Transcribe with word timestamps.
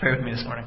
Pray 0.00 0.16
with 0.16 0.24
me 0.24 0.30
this 0.30 0.44
morning. 0.44 0.64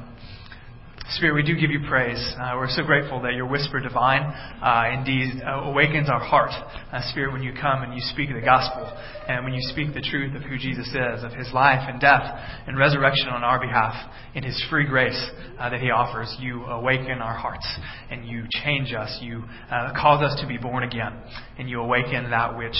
Spirit, 1.08 1.34
we 1.34 1.42
do 1.42 1.58
give 1.60 1.72
you 1.72 1.80
praise. 1.88 2.24
Uh, 2.38 2.52
we're 2.54 2.68
so 2.68 2.84
grateful 2.84 3.20
that 3.22 3.34
your 3.34 3.46
whisper 3.46 3.80
divine 3.80 4.22
uh, 4.22 4.96
indeed 4.96 5.42
uh, 5.44 5.62
awakens 5.64 6.08
our 6.08 6.20
heart. 6.20 6.52
Uh, 6.92 7.00
Spirit, 7.10 7.32
when 7.32 7.42
you 7.42 7.52
come 7.52 7.82
and 7.82 7.92
you 7.92 8.00
speak 8.12 8.28
the 8.32 8.40
gospel, 8.40 8.86
and 9.26 9.44
when 9.44 9.52
you 9.52 9.60
speak 9.72 9.92
the 9.92 10.00
truth 10.00 10.36
of 10.36 10.42
who 10.42 10.56
Jesus 10.56 10.86
is, 10.86 11.24
of 11.24 11.32
his 11.32 11.52
life 11.52 11.80
and 11.88 12.00
death 12.00 12.22
and 12.68 12.78
resurrection 12.78 13.26
on 13.26 13.42
our 13.42 13.58
behalf, 13.58 14.08
in 14.36 14.44
his 14.44 14.64
free 14.70 14.86
grace 14.86 15.30
uh, 15.58 15.68
that 15.68 15.80
he 15.80 15.90
offers, 15.90 16.32
you 16.38 16.62
awaken 16.66 17.18
our 17.20 17.36
hearts 17.36 17.66
and 18.12 18.28
you 18.28 18.44
change 18.62 18.94
us. 18.94 19.18
You 19.20 19.42
uh, 19.68 19.92
cause 20.00 20.22
us 20.22 20.40
to 20.42 20.46
be 20.46 20.58
born 20.58 20.84
again, 20.84 21.12
and 21.58 21.68
you 21.68 21.80
awaken 21.80 22.30
that 22.30 22.56
which 22.56 22.76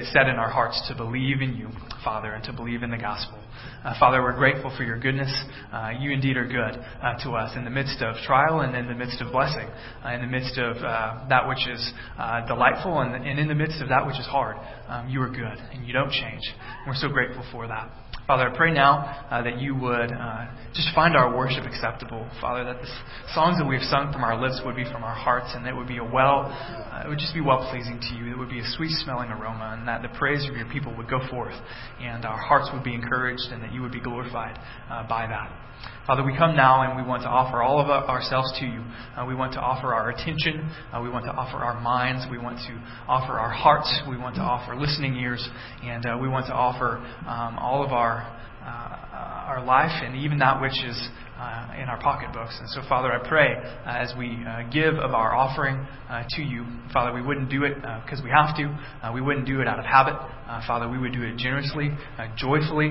is 0.00 0.12
set 0.12 0.26
in 0.26 0.34
our 0.34 0.50
hearts 0.50 0.82
to 0.88 0.96
believe 0.96 1.42
in 1.42 1.54
you, 1.54 1.68
Father, 2.02 2.32
and 2.32 2.42
to 2.42 2.52
believe 2.52 2.82
in 2.82 2.90
the 2.90 2.98
gospel. 2.98 3.38
Uh, 3.84 3.94
Father, 3.98 4.22
we're 4.22 4.36
grateful 4.36 4.72
for 4.76 4.84
your 4.84 4.98
goodness. 4.98 5.32
Uh, 5.72 5.92
you 5.98 6.10
indeed 6.10 6.36
are 6.36 6.46
good 6.46 6.80
uh, 7.02 7.22
to 7.24 7.30
us 7.30 7.56
in 7.56 7.64
the 7.64 7.70
midst 7.70 8.02
of 8.02 8.16
trial 8.26 8.60
and 8.60 8.76
in 8.76 8.86
the 8.86 8.94
midst 8.94 9.20
of 9.20 9.32
blessing, 9.32 9.68
uh, 10.04 10.12
in 10.12 10.20
the 10.20 10.26
midst 10.26 10.58
of 10.58 10.76
uh, 10.78 11.26
that 11.28 11.48
which 11.48 11.66
is 11.68 11.92
uh, 12.18 12.46
delightful 12.46 13.00
and, 13.00 13.14
and, 13.14 13.38
in 13.38 13.48
the 13.48 13.54
midst 13.54 13.80
of 13.80 13.88
that 13.88 14.06
which 14.06 14.18
is 14.18 14.26
hard. 14.26 14.56
Um, 14.88 15.08
you 15.08 15.22
are 15.22 15.30
good 15.30 15.58
and 15.72 15.86
you 15.86 15.92
don't 15.92 16.10
change. 16.10 16.42
We're 16.86 16.94
so 16.94 17.08
grateful 17.08 17.44
for 17.52 17.66
that. 17.68 17.90
Father, 18.28 18.50
I 18.50 18.54
pray 18.54 18.74
now 18.74 19.24
that 19.30 19.58
you 19.58 19.74
would 19.74 20.12
uh, 20.12 20.44
just 20.74 20.94
find 20.94 21.16
our 21.16 21.34
worship 21.34 21.64
acceptable. 21.64 22.28
Father, 22.42 22.62
that 22.62 22.76
the 22.82 22.88
songs 23.32 23.56
that 23.56 23.66
we 23.66 23.76
have 23.76 23.84
sung 23.84 24.12
from 24.12 24.22
our 24.22 24.38
lips 24.38 24.60
would 24.66 24.76
be 24.76 24.84
from 24.84 25.02
our 25.02 25.14
hearts 25.14 25.48
and 25.56 25.64
that 25.64 25.74
would 25.74 25.88
be 25.88 25.96
a 25.96 26.04
well, 26.04 26.52
it 27.02 27.08
would 27.08 27.16
just 27.16 27.32
be 27.32 27.40
well 27.40 27.66
pleasing 27.72 27.98
to 27.98 28.14
you. 28.14 28.30
It 28.30 28.36
would 28.36 28.50
be 28.50 28.60
a 28.60 28.68
sweet 28.76 28.92
smelling 29.00 29.30
aroma 29.30 29.78
and 29.78 29.88
that 29.88 30.02
the 30.02 30.12
praise 30.18 30.46
of 30.46 30.54
your 30.56 30.68
people 30.68 30.94
would 30.98 31.08
go 31.08 31.26
forth 31.30 31.56
and 32.02 32.26
our 32.26 32.36
hearts 32.36 32.68
would 32.74 32.84
be 32.84 32.92
encouraged 32.92 33.48
and 33.50 33.62
that 33.62 33.72
you 33.72 33.80
would 33.80 33.92
be 33.92 34.00
glorified 34.00 34.58
uh, 34.90 35.08
by 35.08 35.26
that. 35.26 35.48
Father, 36.06 36.24
we 36.24 36.34
come 36.36 36.56
now 36.56 36.82
and 36.82 36.96
we 36.96 37.06
want 37.06 37.22
to 37.24 37.28
offer 37.28 37.62
all 37.62 37.78
of 37.80 37.88
ourselves 37.90 38.50
to 38.60 38.64
you. 38.64 38.82
Uh, 39.14 39.26
we 39.26 39.34
want 39.34 39.52
to 39.52 39.60
offer 39.60 39.92
our 39.92 40.08
attention. 40.08 40.70
Uh, 40.90 41.02
we 41.02 41.10
want 41.10 41.26
to 41.26 41.30
offer 41.32 41.58
our 41.58 41.78
minds. 41.80 42.26
We 42.30 42.38
want 42.38 42.56
to 42.66 42.72
offer 43.06 43.38
our 43.38 43.50
hearts. 43.50 44.00
We 44.08 44.16
want 44.16 44.36
to 44.36 44.40
offer 44.40 44.74
listening 44.74 45.16
ears. 45.16 45.46
And 45.82 46.06
uh, 46.06 46.16
we 46.18 46.28
want 46.28 46.46
to 46.46 46.54
offer 46.54 46.96
um, 47.28 47.58
all 47.58 47.84
of 47.84 47.92
our, 47.92 48.22
uh, 48.64 49.48
our 49.52 49.62
life 49.62 50.02
and 50.02 50.16
even 50.16 50.38
that 50.38 50.62
which 50.62 50.82
is 50.82 50.96
uh, 51.38 51.80
in 51.80 51.88
our 51.88 52.00
pocketbooks. 52.00 52.56
And 52.58 52.68
so, 52.70 52.82
Father, 52.88 53.12
I 53.12 53.26
pray 53.28 53.54
uh, 53.54 53.90
as 53.90 54.12
we 54.18 54.44
uh, 54.44 54.68
give 54.72 54.94
of 54.94 55.12
our 55.12 55.34
offering 55.34 55.86
uh, 56.10 56.24
to 56.30 56.42
you, 56.42 56.66
Father, 56.92 57.14
we 57.14 57.22
wouldn't 57.22 57.48
do 57.48 57.64
it 57.64 57.76
because 57.76 58.20
uh, 58.20 58.24
we 58.24 58.30
have 58.30 58.56
to. 58.56 58.78
Uh, 59.02 59.12
we 59.12 59.20
wouldn't 59.20 59.46
do 59.46 59.60
it 59.60 59.68
out 59.68 59.78
of 59.78 59.84
habit. 59.84 60.14
Father, 60.66 60.88
we 60.88 60.98
would 60.98 61.12
do 61.12 61.22
it 61.22 61.36
generously, 61.36 61.90
joyfully, 62.36 62.88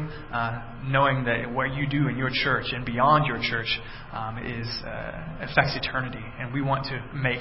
knowing 0.86 1.26
that 1.26 1.52
what 1.52 1.74
you 1.74 1.88
do 1.90 2.08
in 2.08 2.16
your 2.16 2.30
church 2.32 2.68
and 2.72 2.86
beyond 2.86 3.26
your 3.26 3.40
church 3.42 3.80
um, 4.14 4.38
is 4.38 4.68
affects 5.42 5.76
eternity. 5.76 6.24
And 6.40 6.54
we 6.54 6.62
want 6.62 6.86
to 6.86 7.04
make 7.16 7.40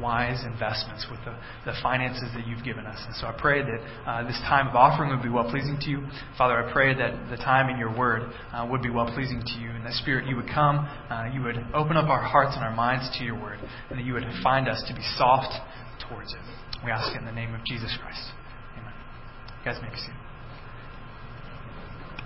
wise 0.00 0.44
investments 0.44 1.06
with 1.10 1.20
the, 1.24 1.34
the 1.64 1.72
finances 1.82 2.28
that 2.34 2.46
you've 2.46 2.64
given 2.64 2.86
us. 2.86 2.98
And 3.06 3.14
so 3.16 3.26
I 3.26 3.34
pray 3.38 3.62
that 3.62 3.80
uh, 4.06 4.26
this 4.26 4.38
time 4.48 4.68
of 4.68 4.74
offering 4.74 5.10
would 5.10 5.22
be 5.22 5.28
well 5.28 5.48
pleasing 5.48 5.78
to 5.80 5.90
you. 5.90 6.06
Father, 6.36 6.56
I 6.56 6.72
pray 6.72 6.94
that 6.94 7.30
the 7.30 7.36
time 7.36 7.70
in 7.70 7.78
your 7.78 7.96
word 7.96 8.32
uh, 8.52 8.66
would 8.70 8.82
be 8.82 8.90
well 8.90 9.06
pleasing 9.12 9.42
to 9.44 9.60
you. 9.60 9.70
And 9.70 9.84
that 9.84 9.92
Spirit, 9.94 10.26
you 10.26 10.36
would 10.36 10.48
come, 10.48 10.88
uh, 11.10 11.30
you 11.32 11.42
would 11.42 11.56
open 11.74 11.96
up 11.96 12.08
our 12.08 12.22
hearts 12.22 12.52
and 12.54 12.64
our 12.64 12.74
minds 12.74 13.08
to 13.18 13.24
your 13.24 13.40
word, 13.40 13.58
and 13.90 13.98
that 13.98 14.04
you 14.04 14.14
would 14.14 14.24
find 14.42 14.68
us 14.68 14.82
to 14.88 14.94
be 14.94 15.02
soft 15.16 15.54
towards 16.08 16.32
it. 16.32 16.40
We 16.84 16.90
ask 16.90 17.14
it 17.14 17.18
in 17.18 17.24
the 17.24 17.32
name 17.32 17.54
of 17.54 17.64
Jesus 17.64 17.96
Christ. 18.00 18.20
Amen. 18.78 18.92
You 19.58 19.64
guys 19.64 19.80
may 19.82 19.88
be 19.88 19.96
seated. 19.96 20.14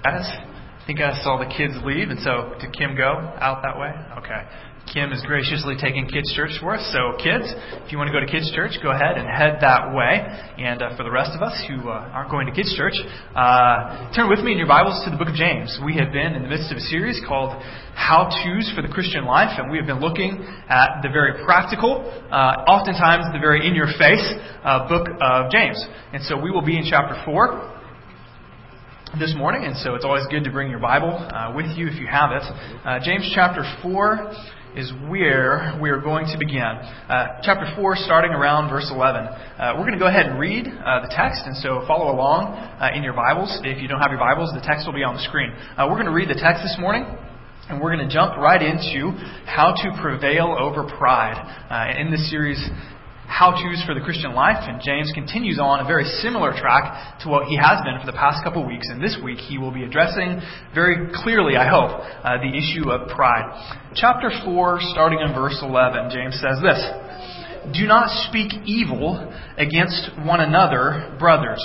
Guys, 0.03 0.27
I 0.27 0.87
think 0.87 1.01
I 1.01 1.23
saw 1.23 1.39
the 1.39 1.47
kids 1.47 1.75
leave, 1.85 2.09
and 2.09 2.19
so 2.21 2.55
did 2.61 2.73
Kim 2.73 2.97
go 2.97 3.13
out 3.39 3.63
that 3.63 3.79
way? 3.79 3.93
Okay. 4.19 4.43
Kim 4.93 5.13
is 5.13 5.23
graciously 5.23 5.77
taking 5.79 6.09
Kids 6.09 6.35
Church 6.35 6.51
for 6.59 6.75
us. 6.75 6.83
So, 6.91 7.15
kids, 7.23 7.47
if 7.87 7.93
you 7.93 7.99
want 7.99 8.11
to 8.11 8.13
go 8.13 8.19
to 8.19 8.27
Kids 8.27 8.51
Church, 8.51 8.75
go 8.83 8.91
ahead 8.91 9.15
and 9.15 9.23
head 9.31 9.63
that 9.63 9.95
way. 9.95 10.19
And 10.59 10.83
uh, 10.83 10.97
for 10.97 11.05
the 11.05 11.15
rest 11.15 11.31
of 11.31 11.47
us 11.47 11.55
who 11.71 11.87
uh, 11.87 12.11
aren't 12.11 12.29
going 12.29 12.51
to 12.51 12.53
Kids 12.53 12.75
Church, 12.75 12.99
uh, 13.39 14.11
turn 14.19 14.27
with 14.29 14.43
me 14.43 14.51
in 14.51 14.59
your 14.59 14.67
Bibles 14.67 14.99
to 15.07 15.15
the 15.15 15.17
book 15.17 15.31
of 15.31 15.39
James. 15.39 15.79
We 15.87 15.95
have 16.03 16.11
been 16.11 16.35
in 16.35 16.43
the 16.43 16.51
midst 16.51 16.75
of 16.75 16.79
a 16.79 16.87
series 16.91 17.23
called 17.23 17.55
How 17.95 18.35
To's 18.43 18.67
for 18.75 18.83
the 18.83 18.91
Christian 18.91 19.31
Life, 19.31 19.63
and 19.63 19.71
we 19.71 19.79
have 19.79 19.87
been 19.87 20.03
looking 20.03 20.43
at 20.67 21.07
the 21.07 21.09
very 21.09 21.39
practical, 21.47 22.03
uh, 22.27 22.67
oftentimes 22.67 23.31
the 23.31 23.39
very 23.39 23.63
in 23.63 23.79
your 23.79 23.95
face 23.95 24.27
uh, 24.67 24.91
book 24.91 25.07
of 25.23 25.55
James. 25.55 25.79
And 26.13 26.19
so 26.27 26.35
we 26.35 26.51
will 26.51 26.67
be 26.67 26.75
in 26.75 26.83
chapter 26.83 27.15
4 27.23 27.79
this 29.23 29.35
morning, 29.39 29.71
and 29.71 29.77
so 29.79 29.95
it's 29.95 30.05
always 30.05 30.27
good 30.31 30.43
to 30.43 30.51
bring 30.51 30.69
your 30.69 30.83
Bible 30.83 31.15
uh, 31.15 31.55
with 31.55 31.67
you 31.79 31.87
if 31.87 31.95
you 31.95 32.09
have 32.11 32.35
it. 32.35 32.43
Uh, 32.83 32.99
James 33.03 33.31
chapter 33.35 33.63
4 33.83 34.35
is 34.77 34.93
where 35.09 35.79
we 35.83 35.91
are 35.91 36.01
going 36.01 36.27
to 36.27 36.39
begin. 36.39 36.63
Uh, 36.63 37.41
chapter 37.43 37.67
4, 37.75 37.97
starting 37.97 38.31
around 38.31 38.71
verse 38.71 38.89
11. 38.91 39.27
Uh, 39.27 39.75
we're 39.77 39.87
going 39.87 39.99
to 39.99 39.99
go 39.99 40.07
ahead 40.07 40.27
and 40.27 40.39
read 40.39 40.67
uh, 40.67 41.01
the 41.03 41.11
text, 41.11 41.43
and 41.45 41.57
so 41.57 41.83
follow 41.87 42.15
along 42.15 42.55
uh, 42.55 42.91
in 42.95 43.03
your 43.03 43.13
Bibles. 43.13 43.51
If 43.65 43.83
you 43.83 43.89
don't 43.89 44.01
have 44.01 44.11
your 44.11 44.21
Bibles, 44.21 44.53
the 44.55 44.63
text 44.63 44.87
will 44.87 44.95
be 44.95 45.03
on 45.03 45.15
the 45.15 45.23
screen. 45.23 45.51
Uh, 45.77 45.87
we're 45.89 45.99
going 45.99 46.07
to 46.07 46.15
read 46.15 46.29
the 46.29 46.39
text 46.39 46.63
this 46.63 46.77
morning. 46.79 47.05
And 47.69 47.81
we're 47.81 47.95
going 47.95 48.09
to 48.09 48.13
jump 48.13 48.37
right 48.37 48.61
into 48.61 49.15
how 49.47 49.71
to 49.71 50.03
prevail 50.03 50.57
over 50.59 50.83
pride. 50.99 51.39
Uh, 51.71 52.01
in 52.01 52.11
this 52.11 52.29
series, 52.29 52.59
how 53.31 53.53
to's 53.53 53.83
for 53.87 53.95
the 53.95 54.01
Christian 54.01 54.35
life, 54.35 54.59
and 54.67 54.83
James 54.83 55.13
continues 55.15 55.61
on 55.63 55.79
a 55.79 55.87
very 55.87 56.05
similar 56.19 56.51
track 56.51 57.21
to 57.23 57.29
what 57.29 57.47
he 57.47 57.57
has 57.57 57.79
been 57.87 57.95
for 58.01 58.05
the 58.05 58.19
past 58.19 58.43
couple 58.43 58.67
weeks. 58.67 58.89
And 58.91 59.01
this 59.01 59.17
week 59.23 59.39
he 59.39 59.57
will 59.57 59.71
be 59.71 59.85
addressing 59.85 60.43
very 60.75 61.09
clearly, 61.15 61.57
I 61.57 61.71
hope, 61.71 62.03
uh, 62.27 62.43
the 62.43 62.51
issue 62.51 62.91
of 62.91 63.09
pride. 63.15 63.47
Chapter 63.95 64.31
4, 64.45 64.81
starting 64.91 65.21
in 65.21 65.33
verse 65.33 65.57
11, 65.63 66.11
James 66.11 66.43
says 66.43 66.59
this 66.59 66.83
Do 67.73 67.87
not 67.87 68.11
speak 68.29 68.51
evil 68.67 69.33
against 69.57 70.11
one 70.27 70.41
another, 70.41 71.15
brothers. 71.19 71.63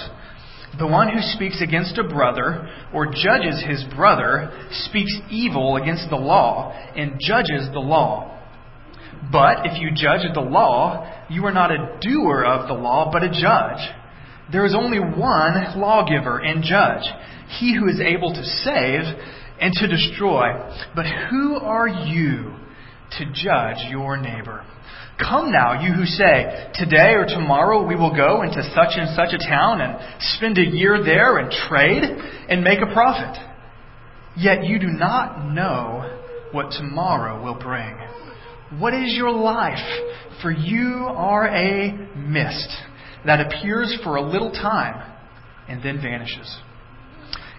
The 0.78 0.86
one 0.86 1.10
who 1.10 1.22
speaks 1.22 1.62
against 1.62 1.98
a 1.98 2.04
brother 2.04 2.70
or 2.94 3.08
judges 3.08 3.64
his 3.68 3.84
brother 3.96 4.54
speaks 4.86 5.18
evil 5.32 5.78
against 5.78 6.12
the 6.12 6.16
law 6.16 6.78
and 6.96 7.20
judges 7.20 7.70
the 7.74 7.80
law. 7.80 8.35
But 9.32 9.66
if 9.66 9.80
you 9.80 9.90
judge 9.92 10.22
the 10.34 10.42
law, 10.42 11.26
you 11.30 11.46
are 11.46 11.54
not 11.54 11.72
a 11.72 11.98
doer 12.02 12.44
of 12.44 12.68
the 12.68 12.74
law, 12.74 13.12
but 13.12 13.24
a 13.24 13.30
judge. 13.30 13.90
There 14.52 14.66
is 14.66 14.76
only 14.76 15.00
one 15.00 15.80
lawgiver 15.80 16.38
and 16.38 16.64
judge, 16.64 17.04
he 17.60 17.76
who 17.76 17.88
is 17.88 18.00
able 18.00 18.34
to 18.34 18.44
save 18.44 19.04
and 19.60 19.74
to 19.74 19.88
destroy. 19.88 20.48
But 20.96 21.06
who 21.30 21.56
are 21.56 21.88
you 21.88 22.54
to 23.18 23.26
judge 23.34 23.90
your 23.90 24.18
neighbor? 24.18 24.64
Come 25.18 25.52
now, 25.52 25.82
you 25.82 25.94
who 25.94 26.06
say, 26.06 26.70
Today 26.74 27.14
or 27.14 27.26
tomorrow 27.26 27.88
we 27.88 27.96
will 27.96 28.14
go 28.16 28.42
into 28.44 28.62
such 28.76 28.98
and 28.98 29.16
such 29.16 29.34
a 29.34 29.50
town 29.50 29.80
and 29.82 29.98
spend 30.36 30.58
a 30.58 30.66
year 30.66 31.02
there 31.04 31.38
and 31.38 31.50
trade 31.50 32.04
and 32.04 32.64
make 32.64 32.80
a 32.82 32.94
profit. 32.94 33.38
Yet 34.36 34.66
you 34.66 34.78
do 34.78 34.88
not 34.88 35.54
know 35.54 36.20
what 36.52 36.72
tomorrow 36.72 37.42
will 37.42 37.58
bring. 37.58 37.96
What 38.80 38.94
is 38.94 39.14
your 39.16 39.32
life? 39.32 39.86
For 40.42 40.52
you 40.52 41.06
are 41.08 41.48
a 41.48 41.92
mist 42.16 42.70
that 43.26 43.40
appears 43.40 43.98
for 44.04 44.18
a 44.18 44.22
little 44.22 44.52
time 44.52 45.14
and 45.68 45.82
then 45.82 46.02
vanishes. 46.02 46.60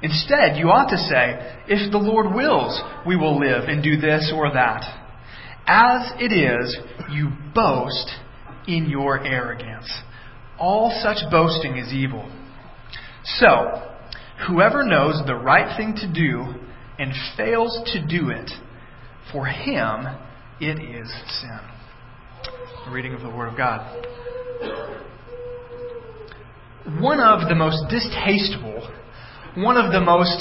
Instead, 0.03 0.57
you 0.57 0.67
ought 0.67 0.91
to 0.91 0.99
say, 0.99 1.57
If 1.69 1.91
the 1.91 1.99
Lord 1.99 2.35
wills, 2.35 2.81
we 3.07 3.17
will 3.17 3.39
live 3.41 3.69
and 3.69 3.83
do 3.83 3.97
this 3.97 4.33
or 4.35 4.53
that. 4.53 4.83
As 5.67 6.13
it 6.21 6.33
is, 6.33 6.77
you 7.11 7.31
boast 7.55 8.11
in 8.69 8.89
your 8.89 9.25
arrogance. 9.25 9.91
All 10.59 10.91
such 11.03 11.31
boasting 11.31 11.77
is 11.79 11.93
evil. 11.93 12.31
So, 13.25 13.91
whoever 14.47 14.85
knows 14.85 15.23
the 15.27 15.35
right 15.35 15.77
thing 15.77 15.95
to 15.97 16.13
do 16.13 16.55
and 16.99 17.13
fails 17.37 17.81
to 17.93 18.07
do 18.07 18.31
it, 18.31 18.51
for 19.33 19.47
him 19.47 20.07
it 20.61 20.79
is 20.81 21.13
sin. 21.41 21.61
A 22.87 22.91
reading 22.91 23.13
of 23.13 23.21
the 23.21 23.29
Word 23.29 23.49
of 23.49 23.57
God. 23.57 23.81
One 26.99 27.21
of 27.21 27.49
the 27.49 27.55
most 27.55 27.91
distasteful, 27.91 28.89
one 29.57 29.77
of 29.77 29.93
the 29.93 30.01
most 30.01 30.41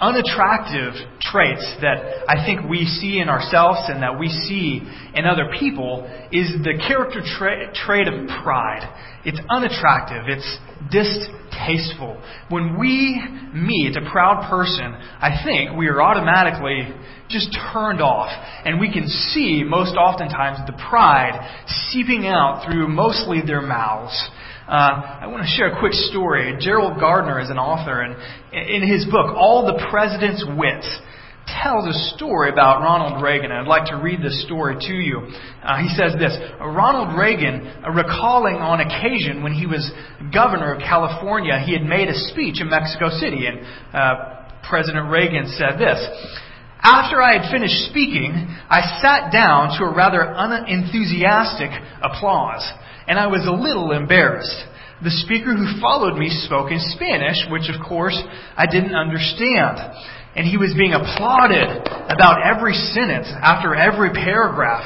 unattractive 0.00 0.92
traits 1.20 1.64
that 1.80 2.28
I 2.28 2.44
think 2.44 2.68
we 2.68 2.84
see 2.84 3.18
in 3.18 3.28
ourselves 3.28 3.80
and 3.88 4.02
that 4.02 4.18
we 4.18 4.28
see 4.28 4.82
in 5.14 5.24
other 5.24 5.48
people 5.58 6.04
is 6.30 6.52
the 6.62 6.74
character 6.86 7.22
tra- 7.24 7.72
trait 7.72 8.06
of 8.06 8.28
pride. 8.42 8.84
It's 9.24 9.40
unattractive. 9.48 10.28
It's 10.28 10.58
distasteful. 10.92 12.20
When 12.48 12.78
we 12.78 13.22
meet 13.54 13.96
a 13.96 14.10
proud 14.10 14.48
person, 14.50 14.94
I 14.94 15.42
think 15.44 15.76
we 15.76 15.88
are 15.88 16.02
automatically 16.02 16.88
just 17.28 17.56
turned 17.72 18.00
off. 18.00 18.30
And 18.64 18.78
we 18.78 18.92
can 18.92 19.08
see, 19.08 19.64
most 19.66 19.96
oftentimes, 19.96 20.58
the 20.66 20.78
pride 20.88 21.64
seeping 21.90 22.26
out 22.26 22.66
through 22.66 22.88
mostly 22.88 23.40
their 23.44 23.62
mouths. 23.62 24.14
Uh, 24.66 25.22
I 25.22 25.26
want 25.28 25.46
to 25.46 25.50
share 25.54 25.70
a 25.70 25.78
quick 25.78 25.92
story. 25.92 26.56
Gerald 26.58 26.98
Gardner 26.98 27.38
is 27.38 27.50
an 27.50 27.58
author, 27.58 28.02
and 28.02 28.18
in 28.50 28.82
his 28.82 29.04
book, 29.06 29.30
All 29.30 29.64
the 29.64 29.78
President's 29.90 30.44
Wits, 30.58 30.90
tells 31.46 31.86
a 31.86 31.94
story 32.16 32.50
about 32.50 32.82
Ronald 32.82 33.22
Reagan. 33.22 33.52
I'd 33.52 33.68
like 33.68 33.86
to 33.94 33.96
read 33.96 34.20
this 34.20 34.42
story 34.42 34.74
to 34.74 34.92
you. 34.92 35.30
Uh, 35.62 35.78
he 35.78 35.86
says 35.94 36.18
this 36.18 36.34
Ronald 36.58 37.16
Reagan, 37.16 37.62
uh, 37.86 37.90
recalling 37.94 38.56
on 38.56 38.82
occasion 38.82 39.44
when 39.44 39.54
he 39.54 39.66
was 39.66 39.86
governor 40.34 40.74
of 40.74 40.82
California, 40.82 41.62
he 41.64 41.72
had 41.72 41.86
made 41.86 42.08
a 42.08 42.18
speech 42.34 42.60
in 42.60 42.68
Mexico 42.68 43.08
City, 43.10 43.46
and 43.46 43.62
uh, 43.94 44.50
President 44.68 45.06
Reagan 45.08 45.46
said 45.54 45.78
this. 45.78 46.02
After 46.82 47.22
I 47.22 47.38
had 47.38 47.50
finished 47.50 47.86
speaking, 47.90 48.50
I 48.68 48.98
sat 48.98 49.30
down 49.30 49.78
to 49.78 49.84
a 49.86 49.94
rather 49.94 50.22
unenthusiastic 50.22 51.70
applause, 52.02 52.66
and 53.06 53.18
I 53.18 53.26
was 53.26 53.46
a 53.46 53.52
little 53.52 53.92
embarrassed. 53.92 54.64
The 55.02 55.10
speaker 55.10 55.54
who 55.54 55.80
followed 55.80 56.16
me 56.18 56.28
spoke 56.28 56.70
in 56.70 56.80
Spanish, 56.96 57.36
which 57.50 57.68
of 57.68 57.84
course 57.86 58.16
I 58.56 58.66
didn't 58.66 58.94
understand. 58.94 59.78
And 60.34 60.46
he 60.46 60.56
was 60.56 60.74
being 60.76 60.92
applauded 60.92 61.68
about 62.08 62.44
every 62.44 62.74
sentence 62.74 63.28
after 63.28 63.74
every 63.74 64.10
paragraph. 64.10 64.84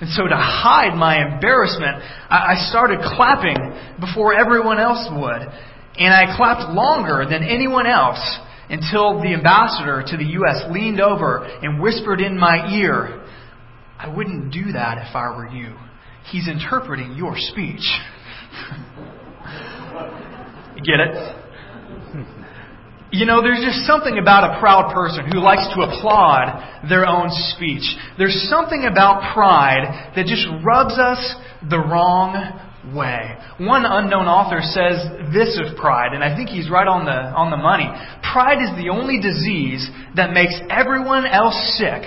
And 0.00 0.10
so 0.10 0.26
to 0.28 0.36
hide 0.36 0.94
my 0.94 1.22
embarrassment, 1.22 2.02
I 2.28 2.54
started 2.68 3.00
clapping 3.00 3.56
before 3.98 4.34
everyone 4.34 4.78
else 4.78 5.08
would. 5.10 5.42
And 5.98 6.12
I 6.12 6.36
clapped 6.36 6.74
longer 6.74 7.24
than 7.28 7.42
anyone 7.42 7.86
else 7.86 8.20
until 8.68 9.22
the 9.22 9.32
ambassador 9.32 10.04
to 10.06 10.16
the 10.16 10.24
U.S. 10.42 10.64
leaned 10.70 11.00
over 11.00 11.44
and 11.62 11.80
whispered 11.80 12.20
in 12.20 12.36
my 12.36 12.68
ear, 12.74 13.24
I 13.98 14.14
wouldn't 14.14 14.52
do 14.52 14.72
that 14.72 14.98
if 15.08 15.14
I 15.14 15.34
were 15.34 15.48
you. 15.48 15.74
He's 16.30 16.48
interpreting 16.48 17.14
your 17.16 17.34
speech. 17.36 17.84
Get 20.84 21.00
it? 21.00 21.36
You 23.12 23.24
know, 23.24 23.40
there's 23.40 23.64
just 23.64 23.86
something 23.86 24.18
about 24.18 24.56
a 24.56 24.60
proud 24.60 24.92
person 24.92 25.30
who 25.32 25.38
likes 25.38 25.66
to 25.74 25.82
applaud 25.82 26.88
their 26.88 27.06
own 27.06 27.28
speech. 27.30 27.84
There's 28.18 28.46
something 28.50 28.84
about 28.90 29.32
pride 29.32 30.12
that 30.16 30.26
just 30.26 30.46
rubs 30.64 30.98
us 30.98 31.36
the 31.70 31.78
wrong 31.78 32.34
way. 32.94 33.36
One 33.58 33.84
unknown 33.86 34.26
author 34.26 34.60
says 34.60 35.32
this 35.32 35.58
of 35.62 35.76
pride, 35.78 36.12
and 36.12 36.22
I 36.22 36.36
think 36.36 36.50
he's 36.50 36.68
right 36.68 36.86
on 36.86 37.04
the, 37.04 37.32
on 37.32 37.50
the 37.50 37.56
money. 37.56 37.88
Pride 38.32 38.60
is 38.60 38.70
the 38.76 38.90
only 38.90 39.20
disease 39.20 39.88
that 40.16 40.32
makes 40.32 40.54
everyone 40.68 41.26
else 41.26 41.56
sick 41.78 42.02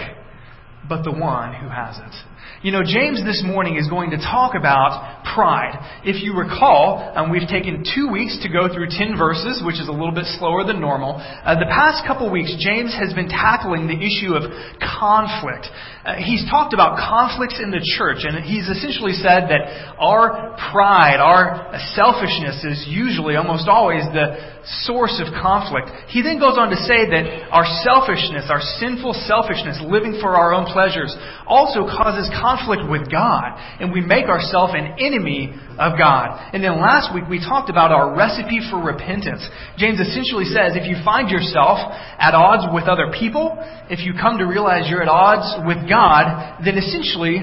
but 0.88 1.04
the 1.04 1.12
one 1.12 1.54
who 1.54 1.70
has 1.70 1.98
it. 1.98 2.29
You 2.62 2.74
know, 2.74 2.84
James 2.84 3.24
this 3.24 3.42
morning 3.46 3.78
is 3.78 3.88
going 3.88 4.12
to 4.12 4.18
talk 4.18 4.52
about 4.52 5.24
pride. 5.34 5.80
If 6.04 6.22
you 6.22 6.36
recall, 6.36 7.00
um, 7.16 7.32
we've 7.32 7.48
taken 7.48 7.88
two 7.88 8.12
weeks 8.12 8.36
to 8.44 8.52
go 8.52 8.68
through 8.68 8.92
10 8.92 9.16
verses, 9.16 9.64
which 9.64 9.80
is 9.80 9.88
a 9.88 9.96
little 9.96 10.12
bit 10.12 10.28
slower 10.36 10.68
than 10.68 10.84
normal. 10.84 11.16
Uh, 11.16 11.56
the 11.56 11.72
past 11.72 12.04
couple 12.04 12.28
weeks, 12.28 12.52
James 12.60 12.92
has 13.00 13.16
been 13.16 13.32
tackling 13.32 13.88
the 13.88 13.96
issue 13.96 14.36
of 14.36 14.44
conflict. 14.84 15.72
Uh, 16.04 16.20
he's 16.20 16.44
talked 16.52 16.76
about 16.76 17.00
conflicts 17.00 17.64
in 17.64 17.72
the 17.72 17.80
church, 17.96 18.28
and 18.28 18.44
he's 18.44 18.68
essentially 18.68 19.16
said 19.16 19.48
that 19.48 19.96
our 19.96 20.52
pride, 20.76 21.24
our 21.24 21.72
selfishness 21.96 22.60
is 22.68 22.84
usually, 22.92 23.40
almost 23.40 23.72
always, 23.72 24.04
the 24.12 24.60
source 24.84 25.16
of 25.24 25.32
conflict. 25.32 25.88
He 26.12 26.22
then 26.22 26.44
goes 26.44 26.60
on 26.60 26.70
to 26.70 26.80
say 26.84 27.08
that 27.08 27.48
our 27.56 27.64
selfishness, 27.88 28.52
our 28.52 28.60
sinful 28.84 29.16
selfishness, 29.24 29.80
living 29.88 30.20
for 30.20 30.36
our 30.36 30.52
own 30.52 30.68
pleasures, 30.68 31.16
also 31.48 31.88
causes 31.88 32.28
conflict 32.36 32.49
with 32.90 33.12
God, 33.12 33.58
and 33.80 33.92
we 33.94 34.02
make 34.02 34.26
ourselves 34.26 34.74
an 34.76 34.98
enemy 34.98 35.54
of 35.78 35.98
God. 35.98 36.50
And 36.54 36.64
then 36.64 36.82
last 36.82 37.14
week 37.14 37.26
we 37.30 37.40
talked 37.40 37.70
about 37.70 37.92
our 37.92 38.16
recipe 38.16 38.60
for 38.70 38.82
repentance. 38.82 39.46
James 39.78 40.00
essentially 40.00 40.46
says 40.46 40.74
if 40.74 40.90
you 40.90 40.98
find 41.06 41.30
yourself 41.30 41.78
at 42.18 42.34
odds 42.34 42.66
with 42.74 42.90
other 42.90 43.14
people, 43.14 43.58
if 43.90 44.00
you 44.02 44.14
come 44.14 44.38
to 44.38 44.46
realize 44.46 44.90
you're 44.90 45.04
at 45.04 45.10
odds 45.10 45.62
with 45.66 45.88
God, 45.88 46.60
then 46.66 46.78
essentially 46.78 47.42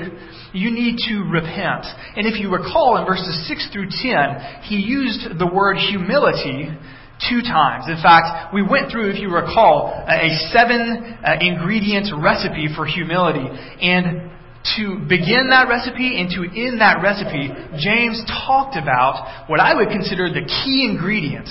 you 0.53 0.71
need 0.71 0.99
to 1.09 1.23
repent. 1.29 1.87
And 2.17 2.27
if 2.27 2.41
you 2.41 2.51
recall 2.51 2.97
in 2.97 3.07
verses 3.07 3.47
6 3.49 3.71
through 3.73 3.89
10, 3.91 4.67
he 4.67 4.77
used 4.77 5.39
the 5.39 5.47
word 5.47 5.77
humility 5.77 6.73
two 7.29 7.41
times. 7.41 7.89
In 7.89 7.97
fact, 8.03 8.53
we 8.53 8.63
went 8.63 8.91
through, 8.91 9.11
if 9.11 9.19
you 9.21 9.33
recall, 9.33 9.89
a 9.89 10.29
seven 10.53 11.17
uh, 11.25 11.37
ingredient 11.41 12.13
recipe 12.13 12.69
for 12.75 12.85
humility. 12.85 13.49
And 13.81 14.31
to 14.77 14.99
begin 15.09 15.49
that 15.51 15.69
recipe 15.69 16.19
and 16.19 16.31
to 16.31 16.43
end 16.43 16.81
that 16.81 17.03
recipe, 17.03 17.51
James 17.79 18.23
talked 18.27 18.77
about 18.77 19.47
what 19.49 19.61
I 19.61 19.75
would 19.75 19.89
consider 19.89 20.29
the 20.29 20.43
key 20.43 20.87
ingredient. 20.91 21.49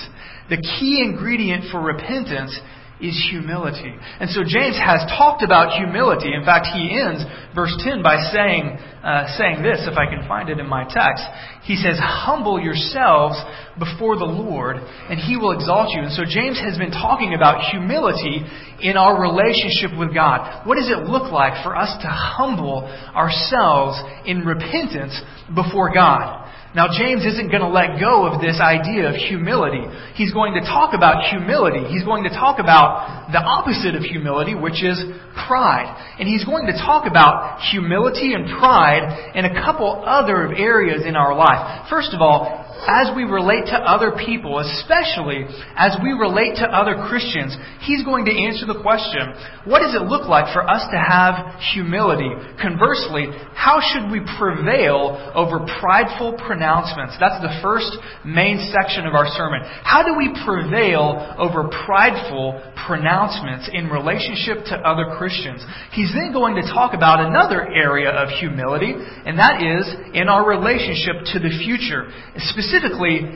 The 0.50 0.58
key 0.58 1.02
ingredient 1.02 1.70
for 1.72 1.80
repentance 1.80 2.52
is 3.00 3.28
humility. 3.30 3.92
And 4.20 4.30
so 4.30 4.40
James 4.40 4.78
has 4.80 5.04
talked 5.18 5.42
about 5.42 5.76
humility. 5.76 6.32
In 6.32 6.44
fact, 6.44 6.66
he 6.72 6.96
ends 6.96 7.24
verse 7.54 7.74
10 7.84 8.02
by 8.02 8.16
saying, 8.32 8.78
uh, 9.04 9.26
saying 9.36 9.62
this, 9.62 9.86
if 9.86 9.96
I 9.96 10.06
can 10.06 10.26
find 10.26 10.48
it 10.48 10.58
in 10.58 10.66
my 10.66 10.82
text. 10.82 11.22
He 11.62 11.76
says, 11.76 11.98
Humble 12.00 12.58
yourselves 12.58 13.36
before 13.78 14.16
the 14.16 14.24
Lord, 14.24 14.76
and 14.76 15.20
he 15.20 15.36
will 15.36 15.52
exalt 15.52 15.90
you. 15.90 16.02
And 16.02 16.12
so 16.12 16.24
James 16.26 16.58
has 16.58 16.78
been 16.78 16.90
talking 16.90 17.34
about 17.34 17.70
humility 17.70 18.42
in 18.80 18.96
our 18.96 19.20
relationship 19.20 19.96
with 19.98 20.14
God. 20.14 20.66
What 20.66 20.76
does 20.76 20.90
it 20.90 21.06
look 21.06 21.30
like 21.30 21.62
for 21.62 21.76
us 21.76 21.92
to 22.02 22.08
humble 22.08 22.82
ourselves 23.14 24.00
in 24.24 24.44
repentance 24.44 25.20
before 25.54 25.92
God? 25.92 26.45
Now, 26.76 26.92
James 26.92 27.24
isn't 27.24 27.48
going 27.48 27.64
to 27.64 27.72
let 27.72 27.96
go 27.98 28.28
of 28.28 28.42
this 28.44 28.60
idea 28.60 29.08
of 29.08 29.16
humility. 29.16 29.80
He's 30.12 30.30
going 30.36 30.52
to 30.54 30.60
talk 30.60 30.92
about 30.92 31.24
humility. 31.24 31.88
He's 31.88 32.04
going 32.04 32.24
to 32.24 32.28
talk 32.28 32.60
about 32.60 33.32
the 33.32 33.40
opposite 33.40 33.96
of 33.96 34.02
humility, 34.02 34.54
which 34.54 34.84
is 34.84 35.00
pride. 35.48 35.88
And 36.20 36.28
he's 36.28 36.44
going 36.44 36.66
to 36.66 36.76
talk 36.76 37.08
about 37.08 37.64
humility 37.72 38.34
and 38.34 38.44
pride 38.60 39.32
in 39.34 39.46
a 39.46 39.56
couple 39.64 40.04
other 40.04 40.52
areas 40.52 41.00
in 41.06 41.16
our 41.16 41.34
life. 41.34 41.88
First 41.88 42.12
of 42.12 42.20
all, 42.20 42.65
as 42.84 43.08
we 43.16 43.24
relate 43.24 43.66
to 43.72 43.78
other 43.78 44.12
people, 44.20 44.60
especially 44.60 45.48
as 45.76 45.96
we 46.02 46.12
relate 46.12 46.60
to 46.60 46.68
other 46.68 47.08
Christians, 47.08 47.56
he's 47.80 48.04
going 48.04 48.28
to 48.28 48.34
answer 48.34 48.68
the 48.68 48.78
question, 48.84 49.32
what 49.64 49.80
does 49.80 49.96
it 49.96 50.04
look 50.04 50.28
like 50.28 50.52
for 50.52 50.60
us 50.60 50.84
to 50.92 50.98
have 51.00 51.56
humility? 51.72 52.28
Conversely, 52.60 53.32
how 53.56 53.80
should 53.80 54.12
we 54.12 54.20
prevail 54.38 55.16
over 55.34 55.64
prideful 55.80 56.36
pronouncements? 56.46 57.16
That's 57.18 57.40
the 57.40 57.58
first 57.64 57.90
main 58.24 58.60
section 58.70 59.08
of 59.08 59.16
our 59.16 59.26
sermon. 59.34 59.64
How 59.82 60.04
do 60.04 60.14
we 60.14 60.36
prevail 60.44 61.34
over 61.40 61.66
prideful 61.88 62.60
pronouncements 62.86 63.72
in 63.72 63.88
relationship 63.88 64.68
to 64.70 64.76
other 64.84 65.16
Christians? 65.16 65.64
He's 65.90 66.12
then 66.12 66.32
going 66.32 66.54
to 66.60 66.66
talk 66.68 66.94
about 66.94 67.24
another 67.24 67.66
area 67.66 68.12
of 68.12 68.28
humility, 68.36 68.94
and 68.94 69.38
that 69.40 69.64
is 69.64 69.88
in 70.14 70.28
our 70.28 70.46
relationship 70.46 71.24
to 71.32 71.40
the 71.40 71.50
future, 71.64 72.12
specifically 72.36 72.65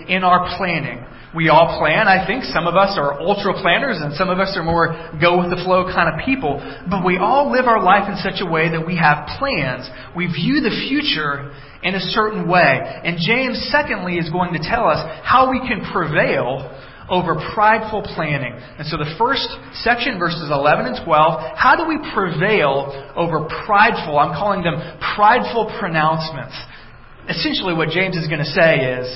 in 0.09 0.25
our 0.25 0.57
planning. 0.57 1.05
We 1.35 1.49
all 1.49 1.79
plan, 1.79 2.09
I 2.09 2.27
think. 2.27 2.43
Some 2.43 2.67
of 2.67 2.75
us 2.75 2.99
are 2.99 3.15
ultra 3.21 3.55
planners 3.55 4.03
and 4.03 4.15
some 4.15 4.31
of 4.31 4.41
us 4.41 4.51
are 4.59 4.67
more 4.67 4.91
go 5.23 5.39
with 5.39 5.51
the 5.55 5.63
flow 5.63 5.87
kind 5.87 6.11
of 6.11 6.27
people. 6.27 6.59
But 6.91 7.07
we 7.07 7.19
all 7.19 7.53
live 7.55 7.67
our 7.71 7.83
life 7.83 8.11
in 8.11 8.19
such 8.19 8.43
a 8.43 8.51
way 8.51 8.67
that 8.67 8.83
we 8.83 8.99
have 8.99 9.39
plans. 9.39 9.87
We 10.17 10.27
view 10.27 10.59
the 10.59 10.75
future 10.91 11.55
in 11.87 11.95
a 11.95 12.03
certain 12.11 12.51
way. 12.51 12.83
And 12.83 13.19
James, 13.23 13.71
secondly, 13.71 14.19
is 14.19 14.29
going 14.31 14.59
to 14.59 14.63
tell 14.63 14.91
us 14.91 14.99
how 15.23 15.51
we 15.55 15.63
can 15.63 15.87
prevail 15.95 16.67
over 17.11 17.39
prideful 17.55 18.03
planning. 18.15 18.55
And 18.79 18.87
so 18.87 18.97
the 18.97 19.15
first 19.19 19.47
section, 19.83 20.19
verses 20.19 20.51
11 20.51 20.87
and 20.87 20.99
12, 21.05 21.59
how 21.59 21.75
do 21.79 21.87
we 21.87 21.99
prevail 22.15 23.13
over 23.15 23.47
prideful, 23.67 24.19
I'm 24.19 24.35
calling 24.35 24.63
them 24.63 24.79
prideful 25.15 25.75
pronouncements. 25.79 26.55
Essentially, 27.31 27.75
what 27.75 27.91
James 27.91 28.17
is 28.17 28.27
going 28.27 28.43
to 28.43 28.53
say 28.53 28.99
is, 28.99 29.07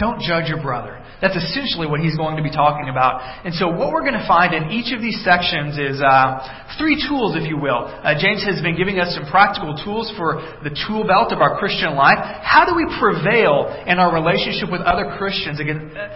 don't 0.00 0.18
judge 0.20 0.48
your 0.48 0.60
brother. 0.60 0.98
That's 1.20 1.36
essentially 1.36 1.86
what 1.86 2.00
he's 2.00 2.16
going 2.16 2.40
to 2.40 2.42
be 2.42 2.50
talking 2.50 2.88
about. 2.88 3.20
And 3.44 3.52
so, 3.52 3.68
what 3.68 3.92
we're 3.92 4.00
going 4.00 4.16
to 4.16 4.26
find 4.26 4.56
in 4.56 4.72
each 4.72 4.96
of 4.96 5.04
these 5.04 5.20
sections 5.20 5.76
is 5.76 6.00
uh, 6.00 6.40
three 6.80 6.96
tools, 6.96 7.36
if 7.36 7.44
you 7.44 7.60
will. 7.60 7.84
Uh, 7.84 8.16
James 8.16 8.40
has 8.48 8.64
been 8.64 8.74
giving 8.74 8.98
us 8.98 9.12
some 9.12 9.28
practical 9.28 9.76
tools 9.84 10.08
for 10.16 10.40
the 10.64 10.72
tool 10.88 11.04
belt 11.04 11.36
of 11.36 11.44
our 11.44 11.60
Christian 11.60 11.94
life. 11.94 12.16
How 12.40 12.64
do 12.64 12.72
we 12.72 12.88
prevail 12.96 13.68
in 13.86 14.00
our 14.00 14.08
relationship 14.08 14.72
with 14.72 14.80
other 14.80 15.14
Christians 15.20 15.60
against, 15.60 15.94
uh, 15.94 16.08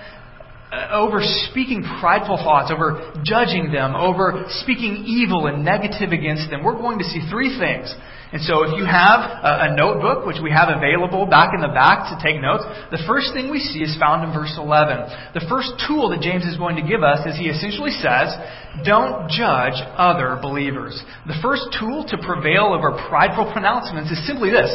uh, 0.72 1.04
over 1.04 1.20
speaking 1.52 1.84
prideful 2.00 2.40
thoughts, 2.40 2.72
over 2.72 3.12
judging 3.22 3.70
them, 3.70 3.94
over 3.94 4.48
speaking 4.64 5.04
evil 5.04 5.46
and 5.46 5.62
negative 5.62 6.16
against 6.16 6.48
them? 6.48 6.64
We're 6.64 6.80
going 6.80 6.98
to 6.98 7.04
see 7.04 7.20
three 7.28 7.60
things 7.60 7.94
and 8.34 8.42
so 8.42 8.66
if 8.66 8.74
you 8.74 8.82
have 8.82 9.22
a, 9.46 9.70
a 9.70 9.76
notebook, 9.78 10.26
which 10.26 10.42
we 10.42 10.50
have 10.50 10.66
available 10.66 11.22
back 11.22 11.54
in 11.54 11.62
the 11.62 11.70
back 11.70 12.10
to 12.10 12.18
take 12.18 12.42
notes, 12.42 12.66
the 12.90 12.98
first 13.06 13.30
thing 13.30 13.46
we 13.46 13.62
see 13.62 13.78
is 13.78 13.94
found 13.94 14.26
in 14.26 14.34
verse 14.34 14.58
11. 14.58 15.38
The 15.38 15.46
first 15.46 15.78
tool 15.86 16.10
that 16.10 16.18
James 16.18 16.42
is 16.42 16.58
going 16.58 16.74
to 16.74 16.82
give 16.82 17.06
us 17.06 17.22
is 17.30 17.38
he 17.38 17.46
essentially 17.46 17.94
says, 17.94 18.34
don't 18.82 19.30
judge 19.30 19.78
other 19.94 20.34
believers. 20.42 20.98
The 21.30 21.38
first 21.38 21.78
tool 21.78 22.02
to 22.10 22.18
prevail 22.18 22.74
over 22.74 22.98
prideful 23.06 23.54
pronouncements 23.54 24.10
is 24.10 24.18
simply 24.26 24.50
this. 24.50 24.74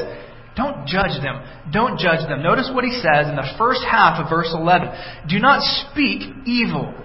Don't 0.55 0.87
judge 0.87 1.19
them. 1.19 1.43
Don't 1.67 1.99
judge 1.99 2.23
them. 2.31 2.39
Notice 2.39 2.71
what 2.71 2.87
he 2.87 2.95
says 2.95 3.27
in 3.27 3.35
the 3.35 3.51
first 3.59 3.83
half 3.83 4.23
of 4.23 4.31
verse 4.31 4.55
11. 4.55 5.27
Do 5.27 5.35
not 5.43 5.59
speak 5.91 6.47
evil 6.47 6.95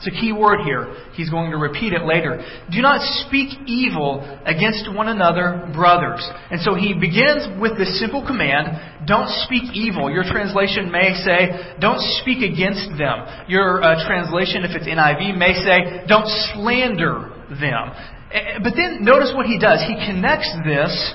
It's 0.00 0.16
a 0.16 0.18
key 0.18 0.32
word 0.32 0.64
here. 0.64 0.96
He's 1.12 1.28
going 1.28 1.50
to 1.50 1.58
repeat 1.58 1.92
it 1.92 2.08
later. 2.08 2.40
Do 2.72 2.80
not 2.80 3.04
speak 3.28 3.52
evil 3.68 4.24
against 4.46 4.88
one 4.96 5.08
another, 5.08 5.68
brothers. 5.74 6.26
And 6.50 6.58
so 6.62 6.72
he 6.72 6.94
begins 6.96 7.60
with 7.60 7.76
this 7.76 8.00
simple 8.00 8.24
command 8.24 8.80
don't 9.06 9.28
speak 9.44 9.76
evil. 9.76 10.10
Your 10.10 10.24
translation 10.24 10.90
may 10.90 11.12
say, 11.24 11.76
don't 11.80 12.00
speak 12.20 12.40
against 12.40 12.96
them. 12.96 13.44
Your 13.48 13.82
uh, 13.82 14.06
translation, 14.06 14.64
if 14.64 14.72
it's 14.72 14.86
NIV, 14.88 15.36
may 15.36 15.52
say, 15.52 16.04
don't 16.06 16.28
slander 16.52 17.32
them. 17.48 17.92
Eh, 18.32 18.58
but 18.62 18.72
then 18.76 19.04
notice 19.04 19.32
what 19.34 19.46
he 19.46 19.58
does. 19.58 19.84
He 19.88 19.96
connects 20.06 20.52
this 20.64 21.14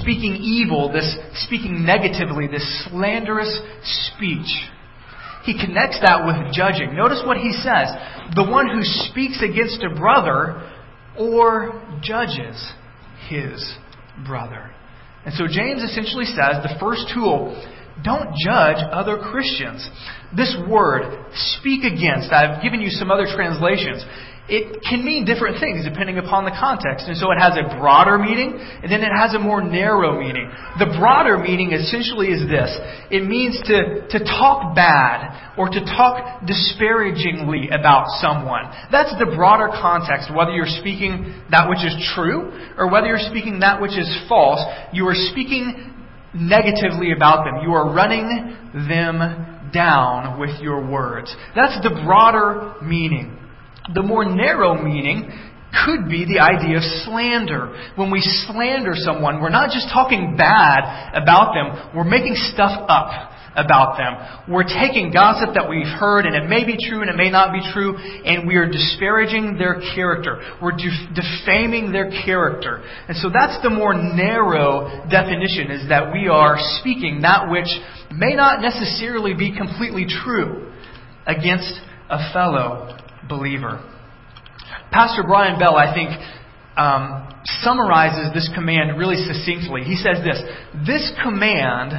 speaking 0.00 0.36
evil, 0.36 0.92
this 0.92 1.16
speaking 1.44 1.84
negatively, 1.84 2.46
this 2.46 2.66
slanderous 2.90 3.60
speech 4.12 4.52
he 5.48 5.56
connects 5.56 5.98
that 6.04 6.28
with 6.28 6.52
judging. 6.52 6.94
Notice 6.94 7.22
what 7.24 7.38
he 7.38 7.52
says 7.52 7.88
the 8.36 8.44
one 8.44 8.68
who 8.68 8.84
speaks 9.08 9.40
against 9.40 9.82
a 9.82 9.88
brother 9.96 10.60
or 11.16 11.80
judges 12.02 12.54
his 13.28 13.56
brother. 14.26 14.70
And 15.24 15.32
so 15.34 15.48
James 15.48 15.80
essentially 15.82 16.26
says 16.26 16.60
the 16.60 16.76
first 16.78 17.08
tool 17.14 17.56
don't 18.04 18.36
judge 18.36 18.76
other 18.92 19.16
Christians. 19.18 19.88
This 20.36 20.54
word, 20.68 21.24
speak 21.56 21.82
against, 21.82 22.30
I've 22.30 22.62
given 22.62 22.80
you 22.80 22.90
some 22.90 23.10
other 23.10 23.26
translations 23.26 24.04
it 24.48 24.80
can 24.82 25.04
mean 25.04 25.28
different 25.28 25.60
things 25.60 25.84
depending 25.84 26.16
upon 26.16 26.44
the 26.48 26.56
context. 26.56 27.04
And 27.04 27.16
so 27.16 27.30
it 27.30 27.36
has 27.36 27.52
a 27.60 27.68
broader 27.76 28.16
meaning, 28.16 28.56
and 28.56 28.90
then 28.90 29.04
it 29.04 29.12
has 29.12 29.34
a 29.34 29.38
more 29.38 29.60
narrow 29.60 30.18
meaning. 30.18 30.48
The 30.80 30.88
broader 30.98 31.36
meaning 31.36 31.72
essentially 31.72 32.28
is 32.28 32.48
this 32.48 32.72
it 33.12 33.28
means 33.28 33.60
to, 33.68 34.08
to 34.08 34.18
talk 34.24 34.74
bad 34.74 35.54
or 35.60 35.68
to 35.68 35.80
talk 35.84 36.46
disparagingly 36.46 37.68
about 37.68 38.08
someone. 38.24 38.64
That's 38.90 39.12
the 39.20 39.28
broader 39.36 39.68
context, 39.68 40.32
whether 40.34 40.52
you're 40.52 40.70
speaking 40.80 41.44
that 41.50 41.68
which 41.68 41.84
is 41.84 41.92
true 42.16 42.48
or 42.76 42.90
whether 42.90 43.06
you're 43.06 43.28
speaking 43.28 43.60
that 43.60 43.80
which 43.80 43.98
is 43.98 44.08
false. 44.28 44.64
You 44.92 45.06
are 45.08 45.18
speaking 45.30 45.94
negatively 46.32 47.12
about 47.12 47.44
them, 47.44 47.60
you 47.62 47.72
are 47.72 47.92
running 47.92 48.56
them 48.88 49.70
down 49.72 50.40
with 50.40 50.60
your 50.60 50.80
words. 50.88 51.34
That's 51.54 51.82
the 51.82 51.90
broader 52.04 52.74
meaning. 52.82 53.37
The 53.94 54.02
more 54.02 54.24
narrow 54.24 54.74
meaning 54.82 55.30
could 55.84 56.08
be 56.08 56.24
the 56.24 56.40
idea 56.40 56.78
of 56.78 56.82
slander. 57.04 57.92
When 57.96 58.10
we 58.10 58.20
slander 58.20 58.92
someone, 58.94 59.40
we're 59.40 59.50
not 59.50 59.70
just 59.70 59.88
talking 59.92 60.36
bad 60.36 61.12
about 61.14 61.52
them, 61.52 61.92
we're 61.94 62.08
making 62.08 62.34
stuff 62.36 62.72
up 62.88 63.32
about 63.56 63.98
them. 63.98 64.14
We're 64.52 64.68
taking 64.68 65.10
gossip 65.12 65.54
that 65.54 65.68
we've 65.68 65.86
heard, 65.86 66.26
and 66.26 66.36
it 66.36 66.48
may 66.48 66.64
be 66.64 66.76
true 66.78 67.02
and 67.02 67.10
it 67.10 67.16
may 67.16 67.30
not 67.30 67.52
be 67.52 67.60
true, 67.72 67.96
and 67.96 68.46
we 68.46 68.54
are 68.54 68.70
disparaging 68.70 69.58
their 69.58 69.80
character. 69.94 70.40
We're 70.62 70.76
defaming 70.76 71.90
their 71.90 72.10
character. 72.24 72.82
And 73.08 73.16
so 73.16 73.30
that's 73.30 73.60
the 73.62 73.70
more 73.70 73.94
narrow 73.94 75.04
definition, 75.10 75.70
is 75.70 75.88
that 75.88 76.12
we 76.12 76.28
are 76.28 76.56
speaking 76.80 77.22
that 77.22 77.50
which 77.50 77.68
may 78.12 78.34
not 78.34 78.60
necessarily 78.62 79.34
be 79.34 79.56
completely 79.56 80.06
true 80.06 80.72
against 81.26 81.80
a 82.08 82.32
fellow 82.32 82.96
believer. 83.28 83.82
Pastor 84.90 85.22
Brian 85.22 85.58
Bell, 85.58 85.76
I 85.76 85.94
think, 85.94 86.10
um, 86.76 87.28
summarizes 87.62 88.32
this 88.32 88.48
command 88.54 88.98
really 88.98 89.16
succinctly. 89.16 89.82
He 89.82 89.96
says 89.96 90.18
this 90.24 90.40
This 90.86 91.12
command, 91.22 91.92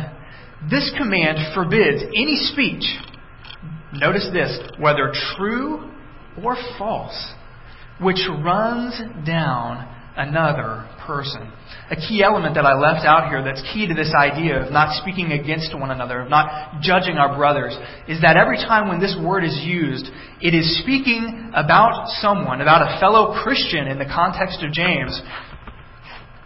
this 0.70 0.92
command 0.98 1.54
forbids 1.54 2.02
any 2.04 2.38
speech, 2.52 2.84
notice 3.94 4.30
this, 4.34 4.60
whether 4.80 5.12
true 5.36 5.92
or 6.44 6.56
false, 6.78 7.34
which 8.02 8.20
runs 8.44 9.00
down 9.26 9.99
another 10.16 10.88
person. 11.06 11.52
A 11.92 11.96
key 11.96 12.22
element 12.24 12.56
that 12.56 12.66
I 12.66 12.78
left 12.78 13.06
out 13.06 13.30
here 13.30 13.44
that's 13.44 13.62
key 13.74 13.88
to 13.88 13.94
this 13.94 14.14
idea 14.14 14.62
of 14.62 14.72
not 14.72 14.94
speaking 15.02 15.32
against 15.32 15.74
one 15.74 15.92
another, 15.92 16.22
of 16.22 16.30
not 16.30 16.82
judging 16.82 17.18
our 17.18 17.36
brothers, 17.36 17.76
is 18.08 18.22
that 18.22 18.38
every 18.38 18.58
time 18.58 18.90
when 18.90 19.00
this 19.00 19.18
word 19.20 19.44
is 19.44 19.58
used, 19.64 20.06
it 20.42 20.54
is 20.54 20.82
speaking 20.84 21.52
about 21.56 22.08
someone, 22.22 22.62
about 22.62 22.82
a 22.82 23.00
fellow 23.00 23.42
Christian 23.42 23.88
in 23.88 23.98
the 23.98 24.06
context 24.06 24.62
of 24.62 24.72
James, 24.72 25.20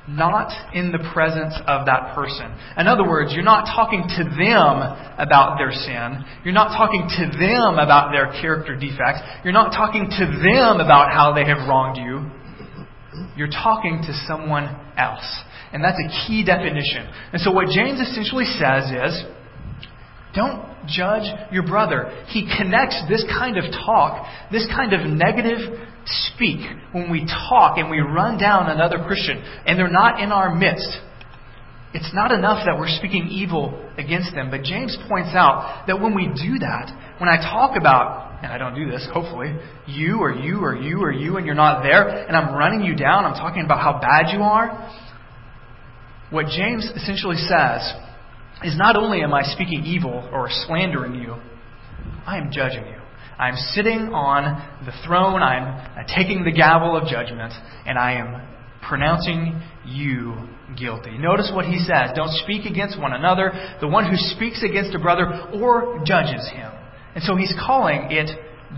not 0.08 0.51
in 0.75 0.91
the 0.91 1.00
presence 1.13 1.55
of 1.67 1.86
that 1.88 2.13
person. 2.15 2.51
In 2.77 2.88
other 2.88 3.08
words, 3.08 3.32
you're 3.34 3.43
not 3.43 3.72
talking 3.72 4.03
to 4.03 4.24
them 4.24 4.75
about 5.15 5.58
their 5.58 5.72
sin. 5.72 6.24
You're 6.43 6.53
not 6.53 6.75
talking 6.75 7.08
to 7.08 7.24
them 7.39 7.79
about 7.79 8.12
their 8.12 8.32
character 8.41 8.75
defects. 8.75 9.24
You're 9.43 9.55
not 9.55 9.72
talking 9.72 10.08
to 10.08 10.25
them 10.27 10.84
about 10.84 11.12
how 11.12 11.34
they 11.34 11.48
have 11.48 11.67
wronged 11.67 11.98
you. 11.98 12.32
You're 13.36 13.51
talking 13.51 14.01
to 14.05 14.13
someone 14.27 14.65
else. 14.98 15.25
And 15.72 15.84
that's 15.84 15.98
a 15.98 16.27
key 16.27 16.46
definition. 16.46 17.10
And 17.34 17.41
so 17.41 17.51
what 17.51 17.67
James 17.70 18.00
essentially 18.00 18.46
says 18.46 18.91
is 18.91 19.24
don't 20.36 20.88
judge 20.88 21.29
your 21.51 21.65
brother. 21.65 22.25
He 22.27 22.50
connects 22.58 23.01
this 23.10 23.24
kind 23.29 23.58
of 23.58 23.65
talk, 23.72 24.25
this 24.51 24.67
kind 24.75 24.93
of 24.93 25.01
negative 25.01 25.60
speak, 26.05 26.60
when 26.91 27.10
we 27.10 27.25
talk 27.25 27.77
and 27.77 27.89
we 27.89 28.00
run 28.00 28.38
down 28.38 28.70
another 28.70 29.03
Christian 29.05 29.41
and 29.65 29.77
they're 29.79 29.88
not 29.89 30.20
in 30.20 30.32
our 30.32 30.53
midst. 30.53 30.89
It's 31.93 32.12
not 32.13 32.32
enough 32.32 32.65
that 32.65 32.77
we're 32.77 32.89
speaking 32.89 33.27
evil 33.29 33.89
against 33.98 34.34
them, 34.34 34.50
but 34.50 34.63
James 34.63 34.98
points 35.08 35.29
out 35.34 35.86
that 35.86 36.01
when 36.01 36.15
we 36.15 36.25
do 36.25 36.58
that, 36.60 36.89
when 37.20 37.29
I 37.29 37.38
talk 37.38 37.77
about 37.77 38.43
and 38.43 38.51
I 38.51 38.58
don't 38.58 38.75
do 38.75 38.89
this, 38.89 39.08
hopefully, 39.13 39.55
you 39.88 40.20
or 40.20 40.32
you 40.32 40.63
or 40.63 40.75
you 40.75 41.01
or 41.01 41.12
you 41.12 41.38
and 41.38 41.46
you're 41.46 41.55
not 41.55 41.82
there, 41.82 42.08
and 42.27 42.36
I'm 42.36 42.53
running 42.53 42.82
you 42.82 42.96
down, 42.96 43.25
I'm 43.25 43.36
talking 43.36 43.63
about 43.63 43.79
how 43.79 44.00
bad 44.00 44.34
you 44.34 44.43
are. 44.43 44.91
What 46.29 46.48
James 46.48 46.89
essentially 46.96 47.38
says 47.38 47.93
is 48.63 48.77
not 48.77 48.96
only 48.96 49.22
am 49.22 49.34
I 49.34 49.43
speaking 49.43 49.86
evil 49.86 50.29
or 50.32 50.48
slandering 50.50 51.15
you, 51.15 51.36
I 52.25 52.38
am 52.38 52.51
judging 52.51 52.86
you. 52.88 52.98
I'm 53.38 53.55
sitting 53.55 54.13
on 54.13 54.86
the 54.86 54.91
throne, 55.05 55.41
I'm 55.41 55.63
uh, 55.98 56.03
taking 56.15 56.43
the 56.43 56.51
gavel 56.51 56.96
of 56.96 57.08
judgment, 57.08 57.53
and 57.86 57.98
I 57.98 58.13
am 58.13 58.48
pronouncing 58.88 59.62
you 59.86 60.36
guilty. 60.77 61.17
Notice 61.17 61.51
what 61.53 61.65
he 61.65 61.79
says. 61.79 62.12
Don't 62.15 62.32
speak 62.43 62.65
against 62.65 63.00
one 63.00 63.13
another. 63.13 63.51
The 63.82 63.88
one 63.88 64.10
who 64.10 64.15
speaks 64.15 64.63
against 64.63 64.96
a 64.96 65.00
brother 65.00 65.25
or 65.53 66.03
judges 66.05 66.50
him 66.53 66.72
and 67.15 67.24
so 67.24 67.36
he's 67.36 67.53
calling 67.65 68.12
it 68.12 68.29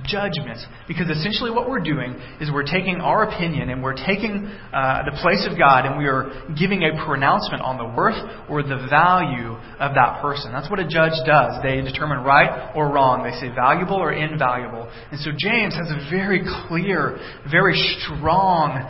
judgment. 0.03 0.59
Because 0.87 1.09
essentially 1.09 1.51
what 1.51 1.69
we're 1.69 1.83
doing 1.83 2.15
is 2.39 2.51
we're 2.51 2.67
taking 2.67 2.99
our 2.99 3.23
opinion 3.23 3.69
and 3.69 3.81
we're 3.81 3.95
taking 3.95 4.45
uh, 4.73 5.03
the 5.05 5.15
place 5.21 5.47
of 5.49 5.57
God 5.57 5.85
and 5.85 5.97
we 5.97 6.05
are 6.05 6.45
giving 6.57 6.83
a 6.83 7.05
pronouncement 7.05 7.63
on 7.63 7.77
the 7.77 7.85
worth 7.85 8.19
or 8.49 8.61
the 8.61 8.87
value 8.89 9.55
of 9.79 9.95
that 9.95 10.21
person. 10.21 10.51
That's 10.51 10.69
what 10.69 10.79
a 10.79 10.87
judge 10.87 11.15
does. 11.25 11.61
They 11.63 11.81
determine 11.81 12.23
right 12.23 12.73
or 12.75 12.91
wrong. 12.91 13.23
They 13.23 13.35
say 13.39 13.53
valuable 13.53 13.97
or 13.97 14.11
invaluable. 14.11 14.91
And 15.11 15.19
so 15.19 15.31
James 15.31 15.73
has 15.75 15.89
a 15.89 16.09
very 16.09 16.43
clear, 16.67 17.17
very 17.49 17.75
strong 17.99 18.83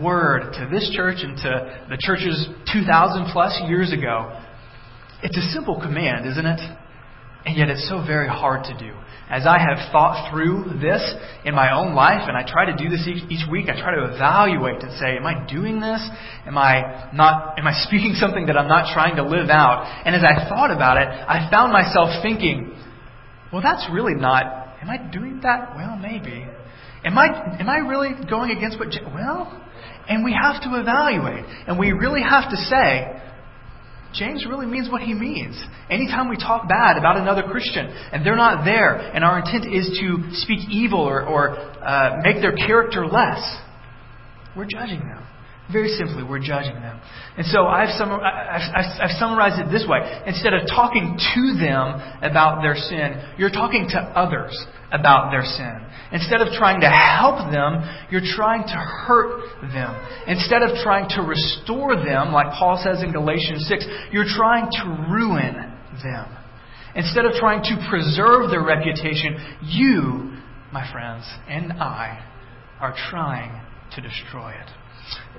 word 0.00 0.52
to 0.54 0.68
this 0.70 0.90
church 0.94 1.18
and 1.22 1.36
to 1.38 1.86
the 1.90 1.98
churches 2.00 2.48
2,000 2.72 3.32
plus 3.32 3.60
years 3.66 3.92
ago. 3.92 4.38
It's 5.22 5.36
a 5.36 5.46
simple 5.52 5.80
command, 5.80 6.26
isn't 6.26 6.46
it? 6.46 6.60
And 7.44 7.56
yet 7.56 7.68
it's 7.68 7.88
so 7.88 8.04
very 8.06 8.28
hard 8.28 8.64
to 8.64 8.78
do. 8.78 8.94
As 9.28 9.46
I 9.46 9.58
have 9.58 9.90
thought 9.90 10.30
through 10.30 10.78
this 10.80 11.02
in 11.44 11.54
my 11.54 11.72
own 11.72 11.94
life, 11.94 12.28
and 12.28 12.36
I 12.36 12.44
try 12.46 12.66
to 12.66 12.76
do 12.76 12.90
this 12.90 13.08
each, 13.08 13.24
each 13.30 13.50
week, 13.50 13.66
I 13.68 13.80
try 13.80 13.94
to 13.96 14.14
evaluate 14.14 14.82
and 14.82 14.92
say, 15.00 15.16
am 15.16 15.24
I 15.24 15.46
doing 15.46 15.80
this? 15.80 16.06
Am 16.46 16.58
I 16.58 17.08
not, 17.14 17.58
am 17.58 17.66
I 17.66 17.72
speaking 17.88 18.12
something 18.14 18.46
that 18.46 18.58
I'm 18.58 18.68
not 18.68 18.92
trying 18.92 19.16
to 19.16 19.24
live 19.24 19.48
out? 19.48 20.02
And 20.04 20.14
as 20.14 20.22
I 20.22 20.48
thought 20.48 20.70
about 20.70 20.98
it, 20.98 21.08
I 21.08 21.48
found 21.50 21.72
myself 21.72 22.22
thinking, 22.22 22.76
well, 23.52 23.62
that's 23.62 23.86
really 23.90 24.14
not, 24.14 24.76
am 24.82 24.90
I 24.90 24.98
doing 25.10 25.40
that? 25.42 25.74
Well, 25.74 25.96
maybe. 25.96 26.46
Am 27.04 27.16
I, 27.16 27.56
am 27.58 27.68
I 27.68 27.78
really 27.78 28.10
going 28.28 28.50
against 28.50 28.78
what, 28.78 28.88
well, 29.14 29.60
and 30.08 30.24
we 30.24 30.32
have 30.32 30.62
to 30.62 30.80
evaluate. 30.80 31.44
And 31.66 31.78
we 31.78 31.92
really 31.92 32.22
have 32.22 32.50
to 32.50 32.56
say, 32.56 33.20
James 34.14 34.46
really 34.48 34.66
means 34.66 34.90
what 34.90 35.02
he 35.02 35.14
means. 35.14 35.62
Anytime 35.90 36.28
we 36.28 36.36
talk 36.36 36.68
bad 36.68 36.98
about 36.98 37.16
another 37.16 37.42
Christian 37.42 37.86
and 37.86 38.24
they're 38.24 38.36
not 38.36 38.64
there, 38.64 38.96
and 38.96 39.24
our 39.24 39.38
intent 39.38 39.72
is 39.72 39.98
to 40.00 40.34
speak 40.36 40.68
evil 40.68 41.00
or, 41.00 41.22
or 41.22 41.56
uh, 41.56 42.20
make 42.22 42.42
their 42.42 42.54
character 42.54 43.06
less, 43.06 43.40
we're 44.56 44.66
judging 44.66 45.00
them. 45.00 45.21
Very 45.72 45.88
simply, 45.88 46.22
we're 46.22 46.42
judging 46.42 46.74
them. 46.74 47.00
And 47.36 47.46
so 47.46 47.66
I've, 47.66 47.88
summa- 47.96 48.20
I've, 48.20 49.00
I've, 49.00 49.16
summarized 49.18 49.58
it 49.58 49.72
this 49.72 49.86
way. 49.88 50.00
Instead 50.26 50.52
of 50.52 50.68
talking 50.68 51.16
to 51.16 51.42
them 51.58 51.96
about 52.20 52.60
their 52.60 52.74
sin, 52.74 53.34
you're 53.38 53.50
talking 53.50 53.88
to 53.90 53.98
others 53.98 54.52
about 54.92 55.30
their 55.30 55.44
sin. 55.44 55.80
Instead 56.12 56.42
of 56.42 56.52
trying 56.52 56.82
to 56.82 56.90
help 56.90 57.50
them, 57.50 57.80
you're 58.10 58.26
trying 58.36 58.62
to 58.64 58.76
hurt 58.76 59.40
them. 59.72 59.96
Instead 60.26 60.62
of 60.62 60.76
trying 60.84 61.08
to 61.16 61.22
restore 61.22 61.96
them, 61.96 62.32
like 62.32 62.52
Paul 62.58 62.78
says 62.84 63.02
in 63.02 63.12
Galatians 63.12 63.66
6, 63.66 63.86
you're 64.12 64.28
trying 64.28 64.68
to 64.70 65.08
ruin 65.10 65.56
them. 66.04 66.36
Instead 66.94 67.24
of 67.24 67.32
trying 67.40 67.62
to 67.62 67.86
preserve 67.88 68.50
their 68.50 68.62
reputation, 68.62 69.56
you 69.62 70.32
my 70.72 70.90
friends, 70.90 71.24
and 71.48 71.72
I 71.74 72.24
are 72.80 72.94
trying 73.10 73.60
to 73.94 74.00
destroy 74.00 74.52
it. 74.52 74.70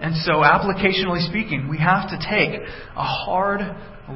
And 0.02 0.16
so, 0.18 0.44
applicationally 0.44 1.28
speaking, 1.30 1.68
we 1.70 1.78
have 1.78 2.10
to 2.10 2.18
take 2.18 2.60
a 2.96 3.04
hard 3.04 3.62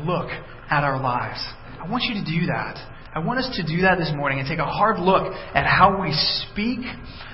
look 0.06 0.30
at 0.70 0.84
our 0.84 1.01
lives. 1.01 1.46
I 1.80 1.89
want 1.89 2.04
you 2.04 2.16
to 2.16 2.25
do 2.25 2.48
that. 2.48 2.75
I 3.16 3.20
want 3.20 3.39
us 3.39 3.50
to 3.56 3.63
do 3.63 3.82
that 3.84 3.98
this 3.98 4.12
morning 4.16 4.39
and 4.39 4.48
take 4.48 4.60
a 4.60 4.66
hard 4.66 5.00
look 5.00 5.34
at 5.54 5.66
how 5.66 6.01
we 6.01 6.12
speak 6.51 6.80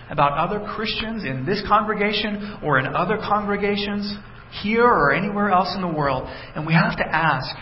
about 0.10 0.38
other 0.38 0.65
Christians 0.75 1.24
in 1.24 1.46
this 1.46 1.63
congregation 1.67 2.60
or 2.63 2.79
in 2.79 2.88
other 2.88 3.17
congregations, 3.17 4.15
here 4.62 4.86
or 4.86 5.13
anywhere 5.13 5.50
else 5.50 5.74
in 5.75 5.82
the 5.82 5.88
world. 5.88 6.29
And 6.55 6.65
we 6.65 6.74
have 6.74 6.98
to 6.98 7.05
ask 7.05 7.55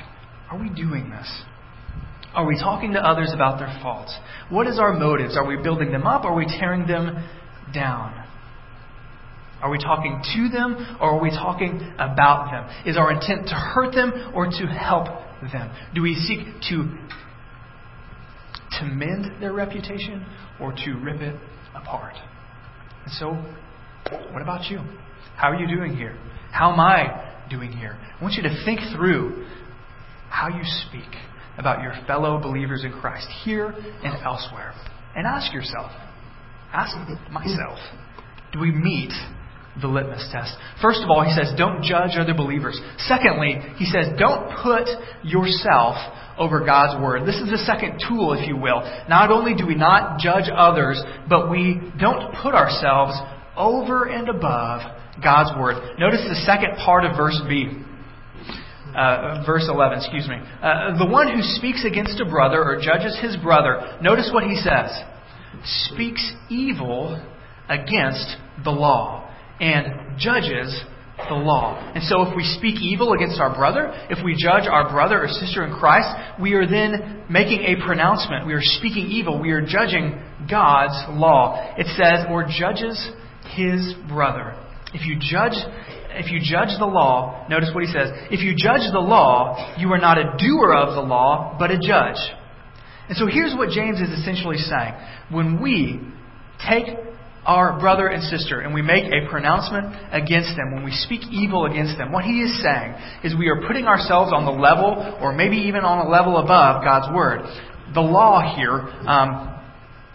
are 0.51 0.59
we 0.59 0.69
doing 0.69 1.09
this? 1.09 1.43
Are 2.33 2.45
we 2.45 2.57
talking 2.59 2.93
to 2.93 2.99
others 2.99 3.31
about 3.33 3.57
their 3.57 3.73
faults? 3.81 4.13
What 4.49 4.67
is 4.67 4.79
our 4.79 4.93
motives? 4.93 5.37
Are 5.37 5.45
we 5.45 5.55
building 5.61 5.91
them 5.91 6.05
up 6.05 6.25
or 6.25 6.31
are 6.31 6.35
we 6.35 6.45
tearing 6.45 6.85
them 6.85 7.27
down? 7.73 8.20
Are 9.61 9.69
we 9.69 9.77
talking 9.77 10.21
to 10.35 10.49
them 10.49 10.97
or 10.99 11.11
are 11.11 11.21
we 11.21 11.29
talking 11.29 11.93
about 11.99 12.51
them? 12.51 12.85
Is 12.85 12.97
our 12.97 13.11
intent 13.11 13.47
to 13.49 13.55
hurt 13.55 13.93
them 13.93 14.31
or 14.33 14.47
to 14.47 14.65
help 14.67 15.05
them? 15.51 15.71
Do 15.93 16.01
we 16.01 16.15
seek 16.15 16.39
to, 16.69 16.97
to 18.79 18.85
mend 18.85 19.41
their 19.41 19.53
reputation 19.53 20.25
or 20.59 20.73
to 20.73 20.93
rip 20.93 21.21
it 21.21 21.35
apart? 21.75 22.15
And 23.05 23.13
so, 23.13 23.31
what 24.31 24.41
about 24.41 24.69
you? 24.69 24.79
How 25.35 25.51
are 25.51 25.55
you 25.55 25.67
doing 25.67 25.95
here? 25.95 26.17
How 26.51 26.73
am 26.73 26.79
I 26.79 27.45
doing 27.49 27.71
here? 27.71 27.97
I 28.19 28.23
want 28.23 28.35
you 28.35 28.43
to 28.43 28.65
think 28.65 28.79
through 28.95 29.45
how 30.29 30.47
you 30.47 30.63
speak 30.63 31.09
about 31.57 31.83
your 31.83 31.93
fellow 32.07 32.41
believers 32.41 32.83
in 32.83 32.91
Christ 32.91 33.27
here 33.43 33.67
and 33.67 34.23
elsewhere. 34.23 34.73
And 35.15 35.27
ask 35.27 35.53
yourself, 35.53 35.91
ask 36.73 36.95
myself, 37.29 37.77
do 38.53 38.59
we 38.59 38.71
meet 38.71 39.11
the 39.79 39.87
litmus 39.87 40.27
test? 40.31 40.53
First 40.81 41.01
of 41.03 41.09
all, 41.09 41.23
he 41.23 41.31
says, 41.31 41.53
don't 41.57 41.83
judge 41.83 42.17
other 42.17 42.33
believers. 42.33 42.79
Secondly, 42.97 43.55
he 43.77 43.85
says, 43.85 44.07
don't 44.17 44.51
put 44.63 44.87
yourself 45.23 45.95
over 46.37 46.65
God's 46.65 47.01
Word. 47.01 47.27
This 47.27 47.35
is 47.35 47.49
the 47.49 47.63
second 47.65 48.03
tool, 48.07 48.33
if 48.33 48.47
you 48.47 48.57
will. 48.57 48.81
Not 49.07 49.31
only 49.31 49.53
do 49.53 49.65
we 49.65 49.75
not 49.75 50.19
judge 50.19 50.49
others, 50.53 51.01
but 51.29 51.49
we 51.49 51.79
don't 51.99 52.33
put 52.41 52.55
ourselves 52.55 53.13
over 53.55 54.05
and 54.05 54.27
above 54.27 54.81
God's 55.23 55.57
Word. 55.59 55.99
Notice 55.99 56.21
the 56.27 56.41
second 56.45 56.77
part 56.83 57.05
of 57.05 57.15
verse 57.15 57.39
B. 57.47 57.69
Uh, 58.95 59.43
verse 59.45 59.67
11, 59.69 59.99
excuse 59.99 60.27
me. 60.27 60.35
Uh, 60.35 60.97
the 60.97 61.05
one 61.05 61.33
who 61.33 61.41
speaks 61.41 61.85
against 61.85 62.19
a 62.19 62.25
brother 62.25 62.61
or 62.61 62.81
judges 62.81 63.17
his 63.21 63.37
brother, 63.37 63.97
notice 64.01 64.29
what 64.33 64.43
he 64.43 64.57
says 64.57 64.89
speaks 65.63 66.33
evil 66.49 67.15
against 67.69 68.35
the 68.65 68.69
law 68.69 69.20
and 69.61 70.17
judges 70.19 70.83
the 71.29 71.35
law. 71.35 71.77
And 71.93 72.03
so 72.03 72.23
if 72.23 72.35
we 72.35 72.43
speak 72.57 72.81
evil 72.81 73.13
against 73.13 73.39
our 73.39 73.53
brother, 73.55 73.93
if 74.09 74.23
we 74.25 74.33
judge 74.33 74.67
our 74.67 74.89
brother 74.89 75.23
or 75.23 75.27
sister 75.27 75.63
in 75.65 75.73
Christ, 75.73 76.09
we 76.41 76.53
are 76.53 76.67
then 76.67 77.25
making 77.29 77.61
a 77.61 77.85
pronouncement. 77.85 78.47
We 78.47 78.53
are 78.53 78.61
speaking 78.61 79.05
evil. 79.05 79.39
We 79.39 79.51
are 79.51 79.61
judging 79.61 80.19
God's 80.49 80.97
law. 81.09 81.75
It 81.77 81.87
says, 81.95 82.25
or 82.29 82.45
judges 82.49 82.97
his 83.55 83.93
brother. 84.09 84.57
If 84.93 85.05
you 85.05 85.15
judge 85.19 85.55
if 86.13 86.29
you 86.29 86.39
judge 86.43 86.77
the 86.77 86.85
law, 86.85 87.47
notice 87.49 87.69
what 87.73 87.85
he 87.85 87.91
says. 87.91 88.09
If 88.31 88.41
you 88.41 88.51
judge 88.51 88.83
the 88.91 88.99
law, 88.99 89.75
you 89.77 89.93
are 89.93 89.97
not 89.97 90.17
a 90.17 90.35
doer 90.37 90.73
of 90.73 90.95
the 90.95 91.01
law, 91.01 91.55
but 91.57 91.71
a 91.71 91.79
judge. 91.79 92.19
And 93.07 93.17
so 93.17 93.27
here's 93.27 93.55
what 93.55 93.69
James 93.69 94.01
is 94.01 94.09
essentially 94.19 94.57
saying. 94.57 94.93
When 95.29 95.61
we 95.61 96.01
take 96.67 96.87
our 97.45 97.79
brother 97.79 98.07
and 98.07 98.23
sister 98.23 98.61
and 98.61 98.73
we 98.73 98.81
make 98.81 99.05
a 99.05 99.27
pronouncement 99.29 99.95
against 100.11 100.55
them, 100.55 100.73
when 100.73 100.83
we 100.83 100.91
speak 100.91 101.21
evil 101.31 101.65
against 101.65 101.97
them, 101.97 102.11
what 102.11 102.23
he 102.23 102.41
is 102.41 102.61
saying 102.61 102.93
is 103.23 103.35
we 103.37 103.49
are 103.49 103.65
putting 103.67 103.85
ourselves 103.85 104.31
on 104.33 104.45
the 104.45 104.51
level, 104.51 105.17
or 105.21 105.33
maybe 105.33 105.57
even 105.57 105.81
on 105.81 106.05
a 106.05 106.09
level 106.09 106.37
above 106.37 106.83
God's 106.83 107.13
Word. 107.13 107.41
The 107.93 108.01
law 108.01 108.55
here, 108.55 108.87
um, 109.09 109.59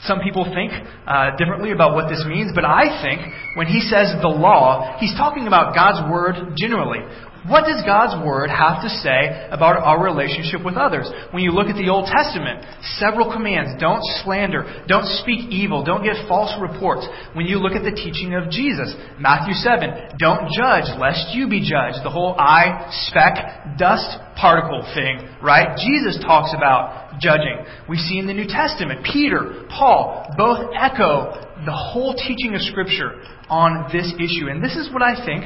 some 0.01 0.21
people 0.21 0.45
think 0.45 0.73
uh, 1.07 1.37
differently 1.37 1.73
about 1.73 1.95
what 1.95 2.09
this 2.09 2.25
means, 2.29 2.53
but 2.55 2.65
I 2.65 3.03
think 3.03 3.21
when 3.57 3.67
he 3.67 3.81
says 3.81 4.15
the 4.23 4.29
law, 4.29 4.97
he's 5.01 5.15
talking 5.17 5.47
about 5.47 5.75
God's 5.75 6.09
Word 6.11 6.55
generally. 6.57 7.01
What 7.49 7.65
does 7.65 7.83
God's 7.87 8.19
Word 8.25 8.51
have 8.51 8.83
to 8.83 8.89
say 8.89 9.47
about 9.51 9.77
our 9.79 10.03
relationship 10.03 10.65
with 10.65 10.75
others? 10.75 11.09
When 11.31 11.43
you 11.43 11.53
look 11.53 11.69
at 11.69 11.77
the 11.77 11.91
Old 11.91 12.11
Testament, 12.11 12.67
several 12.99 13.31
commands. 13.33 13.81
Don't 13.81 14.03
slander. 14.23 14.85
Don't 14.89 15.07
speak 15.23 15.51
evil. 15.51 15.85
Don't 15.85 16.03
give 16.03 16.17
false 16.27 16.55
reports. 16.61 17.07
When 17.35 17.47
you 17.47 17.59
look 17.59 17.73
at 17.73 17.85
the 17.85 17.95
teaching 17.95 18.35
of 18.35 18.51
Jesus, 18.51 18.95
Matthew 19.19 19.55
7, 19.55 20.19
don't 20.19 20.51
judge 20.51 20.91
lest 20.99 21.35
you 21.35 21.47
be 21.49 21.61
judged. 21.61 22.03
The 22.03 22.11
whole 22.11 22.35
eye, 22.39 22.91
speck, 23.07 23.79
dust 23.79 24.19
particle 24.35 24.83
thing, 24.95 25.29
right? 25.43 25.79
Jesus 25.79 26.19
talks 26.23 26.53
about 26.57 27.21
judging. 27.21 27.63
We 27.89 27.97
see 27.97 28.19
in 28.19 28.27
the 28.27 28.35
New 28.35 28.49
Testament, 28.49 29.07
Peter, 29.07 29.67
Paul, 29.71 30.35
both 30.37 30.75
echo 30.75 31.47
the 31.65 31.73
whole 31.73 32.15
teaching 32.15 32.55
of 32.55 32.61
Scripture 32.61 33.23
on 33.49 33.89
this 33.93 34.13
issue. 34.19 34.49
And 34.49 34.63
this 34.63 34.77
is 34.77 34.93
what 34.93 35.03
I 35.03 35.15
think 35.25 35.45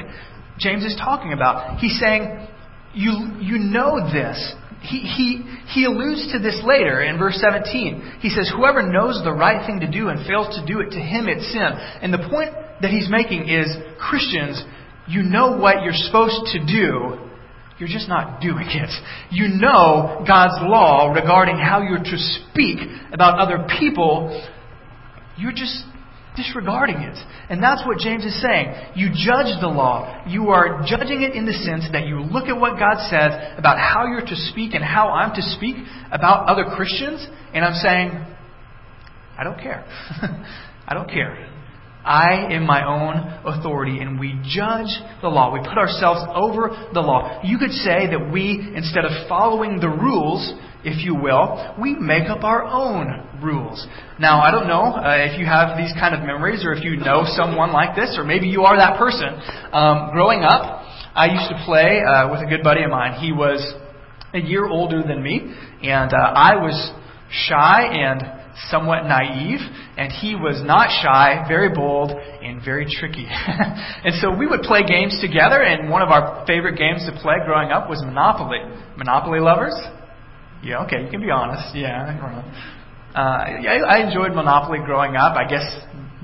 James 0.60 0.84
is 0.84 0.94
talking 0.96 1.32
about. 1.32 1.78
He's 1.78 1.98
saying, 1.98 2.46
you, 2.94 3.38
you 3.40 3.58
know 3.58 3.98
this. 4.12 4.54
He, 4.82 5.00
he, 5.00 5.42
he 5.68 5.84
alludes 5.84 6.32
to 6.32 6.38
this 6.38 6.60
later 6.64 7.02
in 7.02 7.18
verse 7.18 7.38
17. 7.40 8.20
He 8.20 8.30
says, 8.30 8.50
Whoever 8.54 8.82
knows 8.82 9.20
the 9.24 9.32
right 9.32 9.66
thing 9.66 9.80
to 9.80 9.90
do 9.90 10.08
and 10.08 10.26
fails 10.26 10.56
to 10.56 10.64
do 10.64 10.80
it, 10.80 10.90
to 10.90 11.00
him 11.00 11.28
it's 11.28 11.52
sin. 11.52 11.68
And 12.00 12.12
the 12.12 12.26
point 12.30 12.54
that 12.80 12.90
he's 12.90 13.08
making 13.10 13.48
is 13.48 13.66
Christians, 13.98 14.62
you 15.06 15.22
know 15.22 15.56
what 15.58 15.82
you're 15.82 15.92
supposed 15.92 16.52
to 16.52 16.64
do, 16.64 17.28
you're 17.78 17.88
just 17.88 18.08
not 18.08 18.40
doing 18.40 18.66
it. 18.68 18.90
You 19.30 19.48
know 19.48 20.24
God's 20.26 20.60
law 20.62 21.12
regarding 21.12 21.56
how 21.56 21.82
you're 21.82 21.98
to 21.98 22.16
speak 22.16 22.78
about 23.12 23.38
other 23.38 23.66
people, 23.78 24.48
you're 25.36 25.52
just 25.52 25.84
disregarding 26.42 26.96
it. 26.96 27.18
And 27.48 27.62
that's 27.62 27.84
what 27.86 27.98
James 27.98 28.24
is 28.24 28.40
saying. 28.40 28.72
You 28.94 29.08
judge 29.10 29.52
the 29.60 29.68
law. 29.68 30.24
You 30.26 30.48
are 30.50 30.82
judging 30.86 31.22
it 31.22 31.34
in 31.34 31.44
the 31.44 31.52
sense 31.52 31.84
that 31.92 32.06
you 32.06 32.20
look 32.20 32.48
at 32.48 32.58
what 32.58 32.78
God 32.78 32.98
says 33.10 33.32
about 33.58 33.78
how 33.78 34.06
you're 34.06 34.26
to 34.26 34.36
speak 34.50 34.74
and 34.74 34.84
how 34.84 35.08
I'm 35.08 35.34
to 35.34 35.42
speak 35.42 35.76
about 36.10 36.48
other 36.48 36.64
Christians, 36.76 37.26
and 37.52 37.64
I'm 37.64 37.74
saying, 37.74 38.10
I 39.38 39.44
don't 39.44 39.58
care. 39.58 39.84
I 40.86 40.94
don't 40.94 41.08
care. 41.08 41.50
I 42.04 42.52
am 42.52 42.64
my 42.64 42.86
own 42.86 43.16
authority, 43.44 43.98
and 43.98 44.18
we 44.18 44.32
judge 44.44 44.88
the 45.20 45.28
law. 45.28 45.52
We 45.52 45.60
put 45.60 45.76
ourselves 45.76 46.20
over 46.34 46.88
the 46.94 47.00
law. 47.00 47.40
You 47.44 47.58
could 47.58 47.72
say 47.72 48.08
that 48.08 48.30
we, 48.32 48.72
instead 48.74 49.04
of 49.04 49.28
following 49.28 49.80
the 49.80 49.88
rules, 49.88 50.54
if 50.84 51.04
you 51.04 51.14
will, 51.14 51.76
we 51.80 51.94
make 51.94 52.28
up 52.28 52.44
our 52.44 52.64
own 52.64 53.28
rules. 53.42 53.86
Now, 54.18 54.40
I 54.40 54.50
don't 54.50 54.66
know 54.66 54.96
uh, 54.96 55.30
if 55.30 55.38
you 55.38 55.46
have 55.46 55.76
these 55.76 55.92
kind 55.94 56.14
of 56.14 56.26
memories 56.26 56.64
or 56.64 56.72
if 56.72 56.84
you 56.84 56.96
know 56.96 57.24
someone 57.36 57.72
like 57.72 57.96
this, 57.96 58.16
or 58.18 58.24
maybe 58.24 58.46
you 58.46 58.62
are 58.62 58.76
that 58.76 58.98
person. 58.98 59.28
Um, 59.72 60.10
growing 60.12 60.42
up, 60.42 60.84
I 61.14 61.26
used 61.26 61.48
to 61.50 61.62
play 61.64 62.00
uh, 62.00 62.30
with 62.30 62.40
a 62.40 62.46
good 62.46 62.62
buddy 62.62 62.82
of 62.84 62.90
mine. 62.90 63.20
He 63.20 63.32
was 63.32 63.60
a 64.32 64.38
year 64.38 64.66
older 64.66 65.02
than 65.02 65.22
me, 65.22 65.52
and 65.82 66.12
uh, 66.12 66.16
I 66.16 66.56
was 66.56 66.92
shy 67.30 67.82
and 67.92 68.40
somewhat 68.68 69.04
naive, 69.04 69.60
and 69.96 70.12
he 70.12 70.34
was 70.34 70.62
not 70.64 70.90
shy, 71.02 71.44
very 71.48 71.72
bold, 71.74 72.10
and 72.10 72.62
very 72.64 72.86
tricky. 72.86 73.26
and 73.28 74.14
so 74.20 74.34
we 74.34 74.46
would 74.46 74.62
play 74.62 74.82
games 74.86 75.18
together, 75.20 75.62
and 75.62 75.90
one 75.90 76.02
of 76.02 76.10
our 76.10 76.44
favorite 76.46 76.76
games 76.76 77.06
to 77.06 77.12
play 77.20 77.36
growing 77.44 77.70
up 77.70 77.88
was 77.88 78.02
Monopoly. 78.04 78.58
Monopoly 78.96 79.40
lovers? 79.40 79.74
Yeah, 80.62 80.84
okay, 80.84 81.04
you 81.04 81.10
can 81.10 81.20
be 81.20 81.30
honest. 81.30 81.74
Yeah, 81.74 82.52
uh, 83.14 83.18
I, 83.18 83.80
I 83.80 84.06
enjoyed 84.06 84.34
Monopoly 84.34 84.78
growing 84.84 85.16
up. 85.16 85.36
I 85.36 85.48
guess 85.48 85.64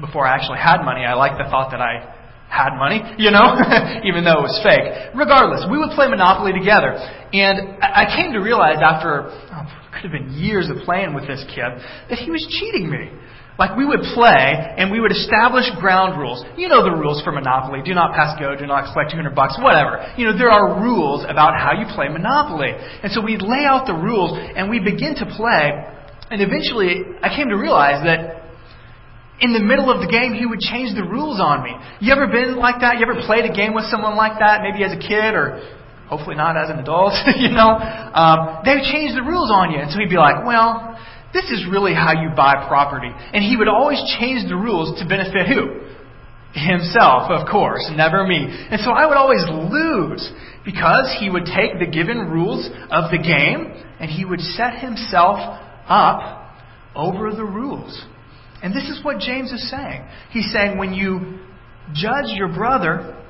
before 0.00 0.26
I 0.26 0.34
actually 0.36 0.58
had 0.58 0.84
money, 0.84 1.04
I 1.04 1.14
liked 1.14 1.38
the 1.38 1.48
thought 1.50 1.70
that 1.72 1.80
I 1.80 2.14
had 2.48 2.76
money, 2.76 3.02
you 3.18 3.30
know, 3.30 3.58
even 4.04 4.24
though 4.24 4.38
it 4.38 4.46
was 4.46 4.60
fake. 4.62 5.12
Regardless, 5.14 5.66
we 5.70 5.78
would 5.78 5.90
play 5.96 6.08
Monopoly 6.08 6.52
together. 6.52 6.94
And 7.32 7.82
I 7.82 8.06
came 8.14 8.32
to 8.32 8.40
realize 8.40 8.78
after, 8.78 9.32
oh, 9.32 9.66
could 9.92 10.10
have 10.10 10.12
been 10.12 10.32
years 10.32 10.70
of 10.70 10.84
playing 10.84 11.14
with 11.14 11.26
this 11.26 11.42
kid, 11.48 11.80
that 12.10 12.18
he 12.18 12.30
was 12.30 12.44
cheating 12.60 12.90
me. 12.90 13.10
Like 13.58 13.76
we 13.76 13.86
would 13.88 14.04
play 14.12 14.52
and 14.76 14.92
we 14.92 15.00
would 15.00 15.12
establish 15.12 15.64
ground 15.80 16.20
rules. 16.20 16.44
You 16.56 16.68
know 16.68 16.84
the 16.84 16.92
rules 16.92 17.24
for 17.24 17.32
Monopoly. 17.32 17.80
Do 17.80 17.94
not 17.94 18.12
pass 18.12 18.38
go, 18.38 18.54
do 18.54 18.66
not 18.66 18.92
collect 18.92 19.12
200 19.12 19.34
bucks, 19.34 19.56
whatever. 19.56 20.12
You 20.16 20.28
know, 20.28 20.36
there 20.36 20.50
are 20.50 20.76
rules 20.76 21.24
about 21.24 21.56
how 21.56 21.72
you 21.72 21.88
play 21.96 22.08
Monopoly. 22.08 22.76
And 22.76 23.10
so 23.12 23.24
we'd 23.24 23.40
lay 23.40 23.64
out 23.64 23.86
the 23.86 23.96
rules 23.96 24.36
and 24.36 24.68
we 24.68 24.78
begin 24.78 25.16
to 25.16 25.26
play. 25.36 25.72
And 26.28 26.44
eventually 26.44 27.00
I 27.22 27.32
came 27.32 27.48
to 27.48 27.56
realize 27.56 28.04
that 28.04 28.44
in 29.40 29.52
the 29.52 29.60
middle 29.60 29.92
of 29.92 30.00
the 30.00 30.08
game, 30.08 30.32
he 30.32 30.44
would 30.44 30.60
change 30.60 30.96
the 30.96 31.04
rules 31.04 31.40
on 31.40 31.64
me. 31.64 31.72
You 32.00 32.12
ever 32.12 32.26
been 32.28 32.56
like 32.56 32.80
that? 32.80 33.00
You 33.00 33.08
ever 33.08 33.20
played 33.24 33.44
a 33.44 33.52
game 33.52 33.72
with 33.72 33.84
someone 33.88 34.16
like 34.16 34.40
that, 34.40 34.64
maybe 34.64 34.84
as 34.84 34.96
a 34.96 35.00
kid 35.00 35.36
or 35.36 35.60
hopefully 36.08 36.36
not 36.36 36.56
as 36.56 36.68
an 36.68 36.80
adult, 36.80 37.12
you 37.36 37.52
know? 37.52 37.72
Um, 37.72 38.64
they 38.64 38.76
would 38.76 38.88
change 38.88 39.16
the 39.16 39.24
rules 39.24 39.48
on 39.48 39.72
you. 39.72 39.80
And 39.80 39.88
so 39.92 40.00
he'd 40.00 40.12
be 40.12 40.20
like, 40.20 40.44
well, 40.44 40.96
this 41.36 41.50
is 41.50 41.66
really 41.70 41.92
how 41.92 42.12
you 42.12 42.30
buy 42.34 42.64
property. 42.66 43.12
And 43.12 43.44
he 43.44 43.56
would 43.56 43.68
always 43.68 44.00
change 44.18 44.48
the 44.48 44.56
rules 44.56 44.98
to 44.98 45.06
benefit 45.06 45.46
who? 45.46 45.84
Himself, 46.54 47.30
of 47.30 47.46
course, 47.46 47.84
never 47.94 48.26
me. 48.26 48.48
And 48.70 48.80
so 48.80 48.90
I 48.90 49.04
would 49.04 49.18
always 49.18 49.44
lose 49.44 50.32
because 50.64 51.14
he 51.20 51.28
would 51.28 51.44
take 51.44 51.78
the 51.78 51.86
given 51.86 52.16
rules 52.32 52.66
of 52.90 53.10
the 53.10 53.18
game 53.18 53.84
and 54.00 54.10
he 54.10 54.24
would 54.24 54.40
set 54.40 54.78
himself 54.78 55.36
up 55.86 56.54
over 56.94 57.30
the 57.30 57.44
rules. 57.44 58.02
And 58.62 58.74
this 58.74 58.88
is 58.88 59.04
what 59.04 59.18
James 59.18 59.52
is 59.52 59.70
saying. 59.70 60.08
He's 60.30 60.50
saying 60.50 60.78
when 60.78 60.94
you 60.94 61.40
judge 61.92 62.32
your 62.34 62.48
brother, 62.48 63.22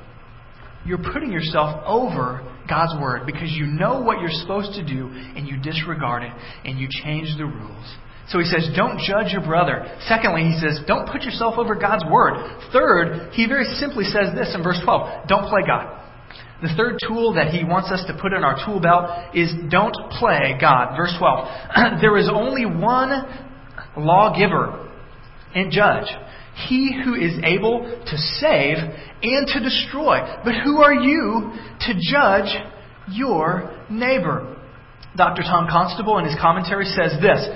you're 0.85 1.03
putting 1.11 1.33
yourself 1.33 1.83
over 1.85 2.41
God's 2.69 2.93
word 2.99 3.25
because 3.25 3.51
you 3.51 3.65
know 3.65 4.01
what 4.01 4.19
you're 4.19 4.31
supposed 4.31 4.73
to 4.73 4.85
do 4.85 5.07
and 5.07 5.47
you 5.47 5.57
disregard 5.57 6.23
it 6.23 6.31
and 6.65 6.79
you 6.79 6.87
change 7.03 7.37
the 7.37 7.45
rules. 7.45 7.95
So 8.29 8.39
he 8.39 8.45
says, 8.45 8.69
don't 8.75 8.99
judge 8.99 9.31
your 9.31 9.41
brother. 9.41 9.87
Secondly, 10.07 10.43
he 10.43 10.59
says, 10.59 10.81
don't 10.85 11.07
put 11.07 11.23
yourself 11.23 11.55
over 11.57 11.75
God's 11.75 12.03
word. 12.11 12.35
Third, 12.73 13.31
he 13.31 13.47
very 13.47 13.63
simply 13.79 14.03
says 14.03 14.35
this 14.35 14.53
in 14.53 14.63
verse 14.63 14.81
12 14.83 15.27
don't 15.27 15.49
play 15.49 15.61
God. 15.65 15.93
The 16.61 16.73
third 16.75 16.97
tool 17.07 17.35
that 17.35 17.53
he 17.53 17.63
wants 17.63 17.91
us 17.91 18.03
to 18.07 18.17
put 18.19 18.33
in 18.33 18.43
our 18.43 18.57
tool 18.65 18.81
belt 18.81 19.35
is 19.35 19.53
don't 19.69 19.95
play 20.19 20.57
God. 20.59 20.97
Verse 20.97 21.13
12. 21.17 22.01
there 22.01 22.17
is 22.17 22.29
only 22.31 22.65
one 22.65 23.11
lawgiver 23.95 24.89
and 25.53 25.71
judge 25.71 26.07
he 26.67 26.99
who 27.03 27.13
is 27.13 27.37
able 27.43 27.81
to 27.81 28.17
save 28.17 28.77
and 29.21 29.47
to 29.47 29.59
destroy. 29.59 30.19
But 30.43 30.55
who 30.63 30.81
are 30.81 30.93
you 30.93 31.51
to 31.81 31.93
judge 32.11 32.49
your 33.11 33.85
neighbor? 33.89 34.55
Dr. 35.15 35.43
Tom 35.43 35.67
Constable 35.69 36.17
in 36.17 36.25
his 36.25 36.35
commentary 36.41 36.85
says 36.85 37.13
this 37.21 37.47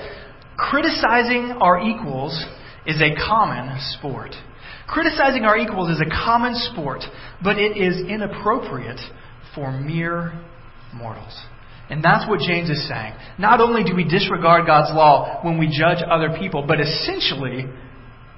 Criticizing 0.58 1.58
our 1.60 1.82
equals 1.82 2.46
is 2.86 3.02
a 3.02 3.16
common 3.16 3.78
sport. 3.98 4.32
Criticizing 4.88 5.46
our 5.46 5.58
equals 5.58 5.90
is 5.90 6.02
a 6.02 6.10
common 6.10 6.54
sport, 6.56 7.02
but 7.44 7.58
it 7.58 7.78
is 7.78 7.98
inappropriate 8.08 9.00
for 9.56 9.72
mere 9.72 10.34
mortals. 10.94 11.40
And 11.90 12.04
that's 12.04 12.28
what 12.30 12.40
James 12.40 12.70
is 12.70 12.88
saying. 12.88 13.14
Not 13.38 13.60
only 13.60 13.84
do 13.84 13.96
we 13.96 14.04
disregard 14.04 14.66
God's 14.66 14.96
law 14.96 15.42
when 15.44 15.58
we 15.58 15.68
judge 15.68 16.04
other 16.10 16.38
people, 16.38 16.64
but 16.66 16.80
essentially, 16.80 17.66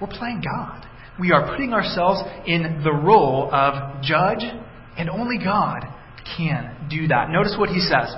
we're 0.03 0.17
playing 0.17 0.41
God. 0.43 0.85
We 1.19 1.31
are 1.31 1.47
putting 1.47 1.73
ourselves 1.73 2.19
in 2.45 2.81
the 2.83 2.91
role 2.91 3.49
of 3.53 4.01
judge, 4.01 4.43
and 4.97 5.09
only 5.09 5.37
God 5.37 5.85
can 6.37 6.87
do 6.89 7.07
that. 7.07 7.29
Notice 7.29 7.55
what 7.57 7.69
he 7.69 7.79
says. 7.79 8.13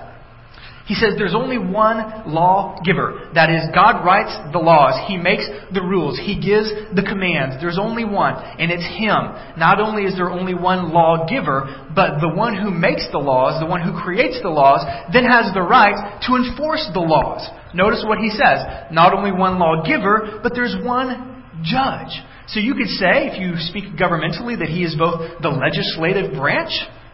He 0.88 0.93
says 0.93 1.13
there's 1.17 1.34
only 1.34 1.58
one 1.58 2.30
lawgiver. 2.30 3.32
That 3.34 3.50
is, 3.50 3.65
God 3.74 4.06
writes 4.06 4.34
the 4.54 4.60
laws. 4.60 4.93
He 5.08 5.17
makes 5.17 5.43
the 5.74 5.82
rules. 5.82 6.17
He 6.17 6.38
gives 6.38 6.69
the 6.93 7.02
commands. 7.02 7.58
There's 7.60 7.80
only 7.82 8.06
one, 8.06 8.36
and 8.38 8.71
it's 8.71 8.86
Him. 8.86 9.34
Not 9.58 9.82
only 9.82 10.04
is 10.04 10.15
there 10.15 10.30
only 10.30 10.54
one 10.54 10.93
lawgiver, 10.93 11.89
but 11.93 12.21
the 12.21 12.30
one 12.30 12.56
who 12.56 12.69
makes 12.69 13.08
the 13.12 13.17
laws, 13.17 13.60
the 13.60 13.65
one 13.65 13.82
who 13.82 14.00
creates 14.00 14.39
the 14.41 14.54
laws, 14.54 14.86
then 15.12 15.26
has 15.26 15.52
the 15.54 15.62
right 15.62 16.21
to 16.30 16.36
enforce 16.38 16.88
the 16.93 17.02
laws. 17.02 17.41
Notice 17.74 18.06
what 18.08 18.19
he 18.19 18.30
says. 18.30 18.89
Not 18.91 19.13
only 19.13 19.32
one 19.32 19.58
lawgiver, 19.58 20.39
but 20.41 20.54
there's 20.54 20.78
one 20.86 21.35
judge. 21.63 22.12
So 22.48 22.60
you 22.60 22.76
could 22.76 22.88
say, 22.88 23.32
if 23.32 23.39
you 23.39 23.56
speak 23.58 23.98
governmentally, 23.98 24.58
that 24.60 24.70
he 24.70 24.84
is 24.84 24.96
both 24.96 25.41
the 25.41 25.50
legislative 25.50 26.38
branch, 26.38 26.72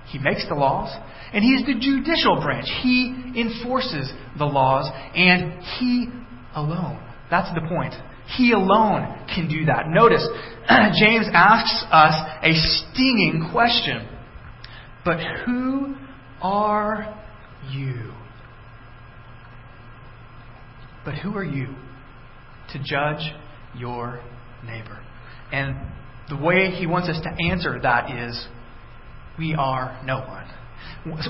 he 0.08 0.20
makes 0.20 0.46
the 0.48 0.56
laws, 0.56 0.92
and 1.34 1.44
he 1.44 1.52
is 1.52 1.66
the 1.66 1.80
judicial 1.80 2.42
branch. 2.42 2.68
He 2.82 3.34
enforces 3.40 4.12
the 4.38 4.46
laws, 4.46 4.90
and 5.16 5.64
he 5.80 6.08
alone. 6.56 7.02
That's 7.30 7.54
the 7.54 7.62
point. 7.68 7.94
He 8.38 8.52
alone 8.52 9.26
can 9.34 9.48
do 9.48 9.66
that. 9.66 9.88
Notice, 9.88 10.28
James 11.00 11.28
asks 11.34 11.86
us 11.92 12.16
a 12.44 12.54
stinging 12.54 13.50
question. 13.52 14.08
But 15.04 15.20
who 15.46 15.96
are 16.42 17.18
you? 17.72 18.12
But 21.04 21.16
who 21.16 21.36
are 21.36 21.44
you 21.44 21.76
to 22.74 22.80
judge 22.84 23.34
your 23.76 24.22
neighbor. 24.66 25.00
And 25.52 25.76
the 26.30 26.38
way 26.38 26.72
he 26.72 26.88
wants 26.88 27.10
us 27.10 27.22
to 27.24 27.46
answer 27.46 27.80
that 27.82 28.12
is, 28.12 28.48
we 29.38 29.56
are 29.56 30.02
no 30.06 30.20
one. 30.20 30.48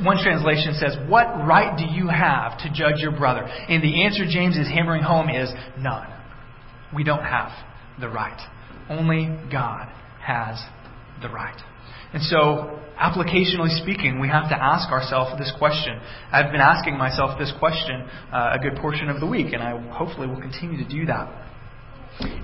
One 0.04 0.18
translation 0.22 0.74
says, 0.74 0.98
What 1.08 1.26
right 1.48 1.78
do 1.78 1.86
you 1.86 2.08
have 2.08 2.58
to 2.60 2.72
judge 2.74 3.00
your 3.00 3.12
brother? 3.12 3.44
And 3.44 3.84
the 3.84 4.04
answer 4.04 4.26
James 4.28 4.58
is 4.58 4.68
hammering 4.68 5.04
home 5.04 5.30
is 5.30 5.50
none. 5.78 6.08
We 6.94 7.04
don't 7.04 7.24
have 7.24 7.52
the 8.00 8.10
right. 8.10 8.40
Only 8.90 9.30
God 9.52 9.88
has 10.22 10.62
the 11.22 11.30
right. 11.30 11.56
And 12.14 12.22
so, 12.24 12.80
applicationally 13.00 13.82
speaking, 13.82 14.20
we 14.20 14.28
have 14.28 14.50
to 14.50 14.62
ask 14.62 14.92
ourselves 14.92 15.40
this 15.40 15.54
question. 15.58 16.00
I've 16.32 16.52
been 16.52 16.62
asking 16.62 16.98
myself 16.98 17.40
this 17.40 17.54
question 17.58 18.08
uh, 18.34 18.58
a 18.58 18.60
good 18.60 18.76
portion 18.82 19.10
of 19.10 19.22
the 19.22 19.28
week, 19.28 19.54
and 19.54 19.64
I 19.64 19.80
hopefully 19.94 20.28
will 20.28 20.42
continue 20.42 20.84
to 20.84 20.90
do 20.90 21.06
that. 21.06 21.41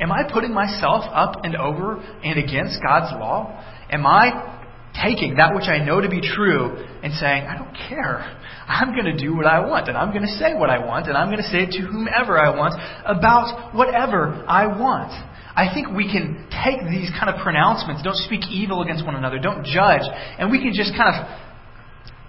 Am 0.01 0.11
I 0.11 0.23
putting 0.31 0.53
myself 0.53 1.03
up 1.11 1.43
and 1.43 1.55
over 1.55 1.97
and 2.23 2.39
against 2.39 2.81
God's 2.81 3.13
law? 3.19 3.63
Am 3.89 4.05
I 4.05 4.57
taking 5.03 5.35
that 5.35 5.53
which 5.53 5.67
I 5.67 5.83
know 5.83 6.01
to 6.01 6.09
be 6.09 6.21
true 6.21 6.73
and 7.03 7.13
saying, 7.13 7.45
I 7.45 7.57
don't 7.57 7.73
care. 7.89 8.25
I'm 8.67 8.93
going 8.93 9.05
to 9.05 9.17
do 9.17 9.35
what 9.35 9.45
I 9.45 9.59
want, 9.65 9.87
and 9.87 9.97
I'm 9.97 10.09
going 10.09 10.25
to 10.25 10.35
say 10.35 10.53
what 10.53 10.69
I 10.69 10.83
want, 10.83 11.07
and 11.07 11.17
I'm 11.17 11.29
going 11.29 11.41
to 11.41 11.49
say 11.49 11.63
it 11.63 11.71
to 11.77 11.81
whomever 11.85 12.37
I 12.37 12.55
want 12.55 12.75
about 13.05 13.75
whatever 13.75 14.43
I 14.47 14.67
want. 14.67 15.11
I 15.55 15.73
think 15.73 15.89
we 15.89 16.11
can 16.11 16.47
take 16.51 16.81
these 16.89 17.09
kind 17.17 17.33
of 17.33 17.41
pronouncements, 17.41 18.03
don't 18.03 18.17
speak 18.17 18.45
evil 18.49 18.81
against 18.81 19.05
one 19.05 19.15
another, 19.15 19.39
don't 19.39 19.65
judge, 19.65 20.05
and 20.37 20.51
we 20.51 20.59
can 20.59 20.73
just 20.73 20.93
kind 20.97 21.15
of 21.15 21.25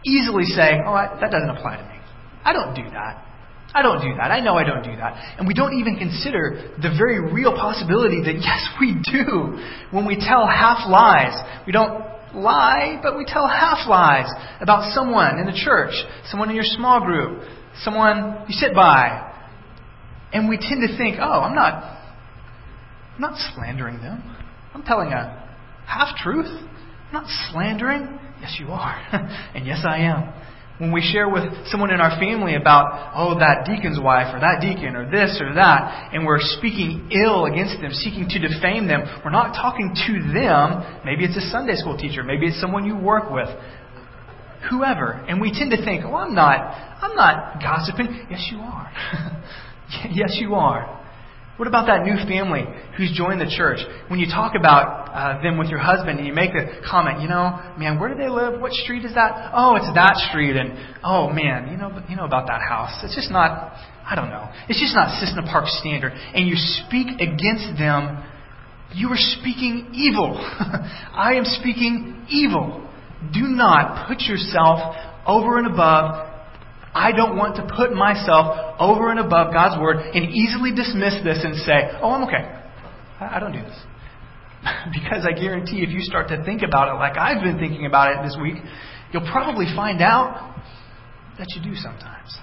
easily 0.07 0.45
say, 0.45 0.79
oh, 0.87 0.93
I, 0.95 1.19
that 1.21 1.31
doesn't 1.31 1.51
apply 1.51 1.77
to 1.77 1.85
me. 1.85 1.99
I 2.45 2.53
don't 2.53 2.75
do 2.75 2.89
that. 2.91 3.28
I 3.75 3.83
don't 3.83 4.01
do 4.01 4.15
that. 4.17 4.31
I 4.31 4.41
know 4.41 4.57
I 4.57 4.65
don't 4.65 4.83
do 4.83 4.97
that. 4.97 5.37
And 5.39 5.47
we 5.47 5.53
don't 5.53 5.79
even 5.79 5.97
consider 5.97 6.75
the 6.81 6.95
very 6.97 7.21
real 7.21 7.53
possibility 7.53 8.23
that, 8.23 8.35
yes, 8.41 8.67
we 8.81 8.97
do. 9.13 9.59
When 9.91 10.07
we 10.07 10.17
tell 10.17 10.47
half 10.47 10.89
lies, 10.89 11.35
we 11.67 11.73
don't 11.73 12.03
lie, 12.35 12.99
but 13.03 13.17
we 13.17 13.25
tell 13.27 13.47
half 13.47 13.89
lies 13.89 14.27
about 14.61 14.93
someone 14.95 15.39
in 15.39 15.47
the 15.47 15.53
church, 15.65 15.93
someone 16.31 16.49
in 16.49 16.57
your 16.57 16.65
small 16.65 17.01
group, 17.01 17.43
someone 17.83 18.45
you 18.49 18.55
sit 18.55 18.75
by. 18.75 19.25
And 20.33 20.49
we 20.49 20.57
tend 20.57 20.87
to 20.89 20.97
think, 20.97 21.17
oh, 21.21 21.41
I'm 21.41 21.55
not, 21.55 21.75
I'm 23.15 23.21
not 23.21 23.39
slandering 23.55 23.99
them. 23.99 24.23
I'm 24.75 24.83
telling 24.83 25.09
a 25.09 25.47
half 25.87 26.17
truth. 26.17 26.47
I'm 26.47 27.13
not 27.13 27.27
slandering. 27.51 28.19
Yes, 28.41 28.57
you 28.59 28.69
are. 28.69 28.97
and 29.55 29.67
yes, 29.67 29.85
I 29.87 29.99
am 29.99 30.33
when 30.79 30.93
we 30.93 31.03
share 31.03 31.29
with 31.29 31.43
someone 31.67 31.91
in 31.91 32.01
our 32.01 32.19
family 32.19 32.55
about, 32.55 33.13
oh, 33.15 33.39
that 33.39 33.67
deacon's 33.67 33.99
wife 33.99 34.33
or 34.33 34.39
that 34.41 34.63
deacon 34.63 34.95
or 34.95 35.11
this 35.11 35.39
or 35.43 35.55
that, 35.55 36.11
and 36.15 36.25
we're 36.25 36.39
speaking 36.41 37.11
ill 37.11 37.47
against 37.47 37.81
them, 37.83 37.91
seeking 37.93 38.29
to 38.31 38.39
defame 38.39 38.87
them, 38.87 39.03
we're 39.25 39.35
not 39.35 39.55
talking 39.55 39.93
to 40.07 40.13
them. 40.33 41.03
Maybe 41.05 41.25
it's 41.25 41.37
a 41.37 41.51
Sunday 41.51 41.75
school 41.75 41.99
teacher, 41.99 42.23
maybe 42.23 42.47
it's 42.47 42.61
someone 42.61 42.85
you 42.85 42.97
work 42.97 43.31
with, 43.31 43.49
whoever. 44.71 45.13
And 45.27 45.41
we 45.41 45.51
tend 45.51 45.73
to 45.73 45.85
think, 45.85 46.05
oh, 46.07 46.15
I'm 46.15 46.35
not, 46.35 46.59
I'm 47.03 47.17
not 47.17 47.61
gossiping. 47.61 48.27
Yes, 48.31 48.49
you 48.53 48.59
are. 48.61 48.93
yes, 50.11 50.37
you 50.39 50.55
are. 50.55 50.95
What 51.59 51.67
about 51.67 51.87
that 51.91 52.07
new 52.07 52.15
family 52.31 52.63
who's 52.97 53.11
joined 53.11 53.41
the 53.41 53.51
church? 53.51 53.81
When 54.07 54.21
you 54.21 54.27
talk 54.27 54.55
about 54.55 55.11
uh, 55.11 55.43
them 55.43 55.59
with 55.59 55.67
your 55.69 55.81
husband 55.81 56.19
and 56.19 56.27
you 56.27 56.33
make 56.33 56.53
the 56.53 56.87
comment, 56.89 57.21
you 57.21 57.27
know, 57.27 57.59
man, 57.77 57.99
where 57.99 58.09
do 58.09 58.15
they 58.15 58.29
live? 58.29 58.61
What 58.61 58.71
street 58.71 59.05
is 59.05 59.15
that? 59.15 59.51
Oh, 59.53 59.75
it's 59.75 59.91
that 59.95 60.15
street. 60.31 60.55
And 60.55 60.79
oh 61.03 61.29
man, 61.29 61.69
you 61.69 61.77
know, 61.77 61.91
you 62.09 62.15
know 62.15 62.25
about 62.25 62.47
that 62.47 62.61
house. 62.63 63.03
It's 63.03 63.17
just 63.17 63.33
not. 63.33 63.75
I 64.07 64.15
don't 64.15 64.31
know. 64.31 64.49
It's 64.69 64.79
just 64.79 64.95
not 64.95 65.19
Cissna 65.19 65.43
Park 65.51 65.67
standard. 65.67 66.13
And 66.15 66.47
you 66.47 66.55
speak 66.55 67.19
against 67.19 67.77
them. 67.77 68.23
You 68.95 69.09
are 69.09 69.19
speaking 69.19 69.91
evil. 69.93 70.39
I 70.39 71.35
am 71.35 71.45
speaking 71.45 72.25
evil. 72.31 72.89
Do 73.35 73.43
not 73.43 74.07
put 74.07 74.21
yourself 74.23 74.95
over 75.27 75.59
and 75.59 75.67
above 75.67 76.28
I 76.95 77.13
don't 77.13 77.37
want 77.37 77.57
to 77.57 77.75
put 77.75 77.93
myself 77.93 78.77
over 78.81 79.11
and 79.11 79.21
above 79.21 79.53
God's 79.53 79.81
Word 79.81 79.99
and 79.99 80.31
easily 80.31 80.75
dismiss 80.75 81.23
this 81.23 81.45
and 81.45 81.55
say, 81.57 81.91
oh, 82.01 82.11
I'm 82.13 82.25
okay. 82.25 82.45
I 83.21 83.39
don't 83.39 83.53
do 83.53 83.61
this. 83.61 83.79
because 84.93 85.27
I 85.27 85.33
guarantee 85.33 85.83
if 85.83 85.91
you 85.91 86.01
start 86.01 86.29
to 86.29 86.43
think 86.45 86.63
about 86.63 86.95
it 86.95 86.99
like 86.99 87.17
I've 87.17 87.43
been 87.43 87.59
thinking 87.59 87.87
about 87.87 88.17
it 88.17 88.27
this 88.27 88.37
week, 88.41 88.57
you'll 89.13 89.31
probably 89.31 89.67
find 89.77 90.01
out 90.03 90.57
that 91.39 91.49
you 91.55 91.63
do 91.63 91.75
sometimes. 91.75 92.37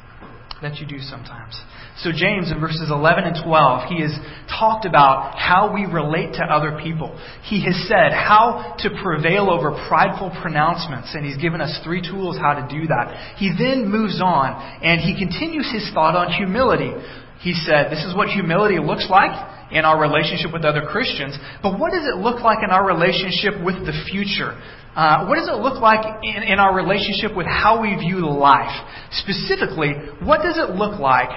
That 0.62 0.78
you 0.78 0.88
do 0.88 1.00
sometimes. 1.00 1.60
So, 2.00 2.12
James 2.16 2.50
in 2.50 2.62
verses 2.62 2.88
11 2.90 3.26
and 3.26 3.36
12, 3.44 3.90
he 3.90 4.02
has 4.02 4.12
talked 4.48 4.86
about 4.86 5.36
how 5.38 5.74
we 5.74 5.86
relate 5.86 6.34
to 6.36 6.44
other 6.44 6.80
people. 6.82 7.12
He 7.44 7.64
has 7.66 7.76
said 7.88 8.12
how 8.12 8.76
to 8.80 8.90
prevail 9.04 9.50
over 9.50 9.72
prideful 9.88 10.36
pronouncements, 10.42 11.14
and 11.14 11.26
he's 11.26 11.38
given 11.38 11.60
us 11.60 11.80
three 11.84 12.02
tools 12.02 12.38
how 12.38 12.54
to 12.54 12.68
do 12.72 12.88
that. 12.88 13.36
He 13.38 13.52
then 13.52 13.92
moves 13.92 14.22
on, 14.22 14.56
and 14.82 15.02
he 15.02 15.20
continues 15.20 15.70
his 15.72 15.92
thought 15.94 16.16
on 16.16 16.32
humility. 16.32 16.92
He 17.40 17.54
said, 17.54 17.92
This 17.92 18.04
is 18.04 18.16
what 18.16 18.30
humility 18.30 18.80
looks 18.80 19.08
like 19.10 19.36
in 19.72 19.86
our 19.86 20.00
relationship 20.00 20.54
with 20.54 20.64
other 20.64 20.86
Christians, 20.86 21.38
but 21.62 21.80
what 21.80 21.92
does 21.92 22.06
it 22.06 22.18
look 22.18 22.42
like 22.42 22.60
in 22.64 22.70
our 22.70 22.86
relationship 22.86 23.58
with 23.64 23.76
the 23.86 23.94
future? 24.10 24.54
Uh, 24.96 25.26
what 25.28 25.36
does 25.36 25.50
it 25.50 25.60
look 25.60 25.82
like 25.82 26.06
in, 26.24 26.44
in 26.44 26.60
our 26.60 26.74
relationship 26.74 27.36
with 27.36 27.48
how 27.48 27.82
we 27.82 27.96
view 27.96 28.30
life? 28.30 28.72
Specifically, 29.12 29.92
what 30.24 30.42
does 30.42 30.58
it 30.58 30.76
look 30.76 31.00
like 31.00 31.30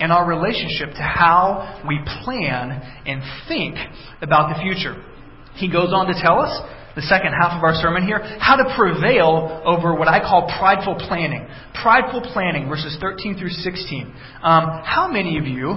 in 0.00 0.10
our 0.10 0.28
relationship 0.28 0.90
to 0.90 1.02
how 1.02 1.82
we 1.88 1.98
plan 2.24 2.76
and 3.06 3.22
think 3.48 3.76
about 4.20 4.54
the 4.54 4.60
future? 4.60 5.00
He 5.54 5.72
goes 5.72 5.94
on 5.94 6.06
to 6.08 6.14
tell 6.20 6.40
us 6.40 6.52
the 6.96 7.02
second 7.02 7.32
half 7.32 7.56
of 7.56 7.62
our 7.62 7.74
sermon 7.74 8.04
here, 8.04 8.20
how 8.40 8.56
to 8.56 8.74
prevail 8.76 9.62
over 9.64 9.94
what 9.94 10.08
I 10.08 10.20
call 10.20 10.48
prideful 10.58 10.96
planning. 11.08 11.46
Prideful 11.80 12.22
planning, 12.32 12.68
verses 12.68 12.96
13 13.00 13.38
through 13.38 13.50
16. 13.50 14.12
Um, 14.42 14.80
how 14.84 15.08
many 15.12 15.38
of 15.38 15.44
you, 15.46 15.76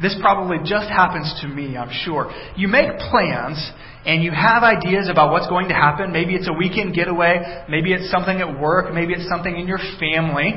this 0.00 0.16
probably 0.20 0.58
just 0.58 0.88
happens 0.88 1.34
to 1.42 1.48
me, 1.48 1.76
I'm 1.76 1.90
sure, 1.90 2.30
you 2.56 2.68
make 2.68 2.98
plans 3.10 3.58
and 4.06 4.22
you 4.22 4.30
have 4.30 4.62
ideas 4.62 5.08
about 5.10 5.32
what's 5.32 5.48
going 5.48 5.68
to 5.68 5.74
happen. 5.74 6.12
Maybe 6.12 6.34
it's 6.34 6.48
a 6.48 6.52
weekend 6.52 6.94
getaway, 6.94 7.64
maybe 7.68 7.92
it's 7.92 8.10
something 8.10 8.38
at 8.40 8.60
work, 8.60 8.94
maybe 8.94 9.12
it's 9.12 9.28
something 9.28 9.54
in 9.54 9.66
your 9.66 9.80
family. 9.98 10.54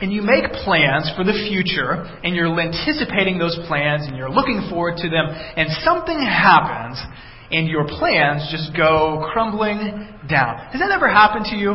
And 0.00 0.12
you 0.12 0.22
make 0.22 0.50
plans 0.64 1.10
for 1.16 1.24
the 1.24 1.34
future, 1.50 2.06
and 2.22 2.34
you're 2.34 2.48
anticipating 2.58 3.36
those 3.36 3.58
plans, 3.66 4.06
and 4.06 4.16
you're 4.16 4.30
looking 4.30 4.68
forward 4.70 4.96
to 4.98 5.10
them, 5.10 5.26
and 5.26 5.68
something 5.82 6.18
happens, 6.18 7.02
and 7.50 7.66
your 7.66 7.84
plans 7.84 8.48
just 8.50 8.76
go 8.76 9.28
crumbling 9.32 10.14
down. 10.28 10.70
Has 10.70 10.80
that 10.80 10.92
ever 10.92 11.08
happened 11.08 11.46
to 11.50 11.56
you? 11.56 11.74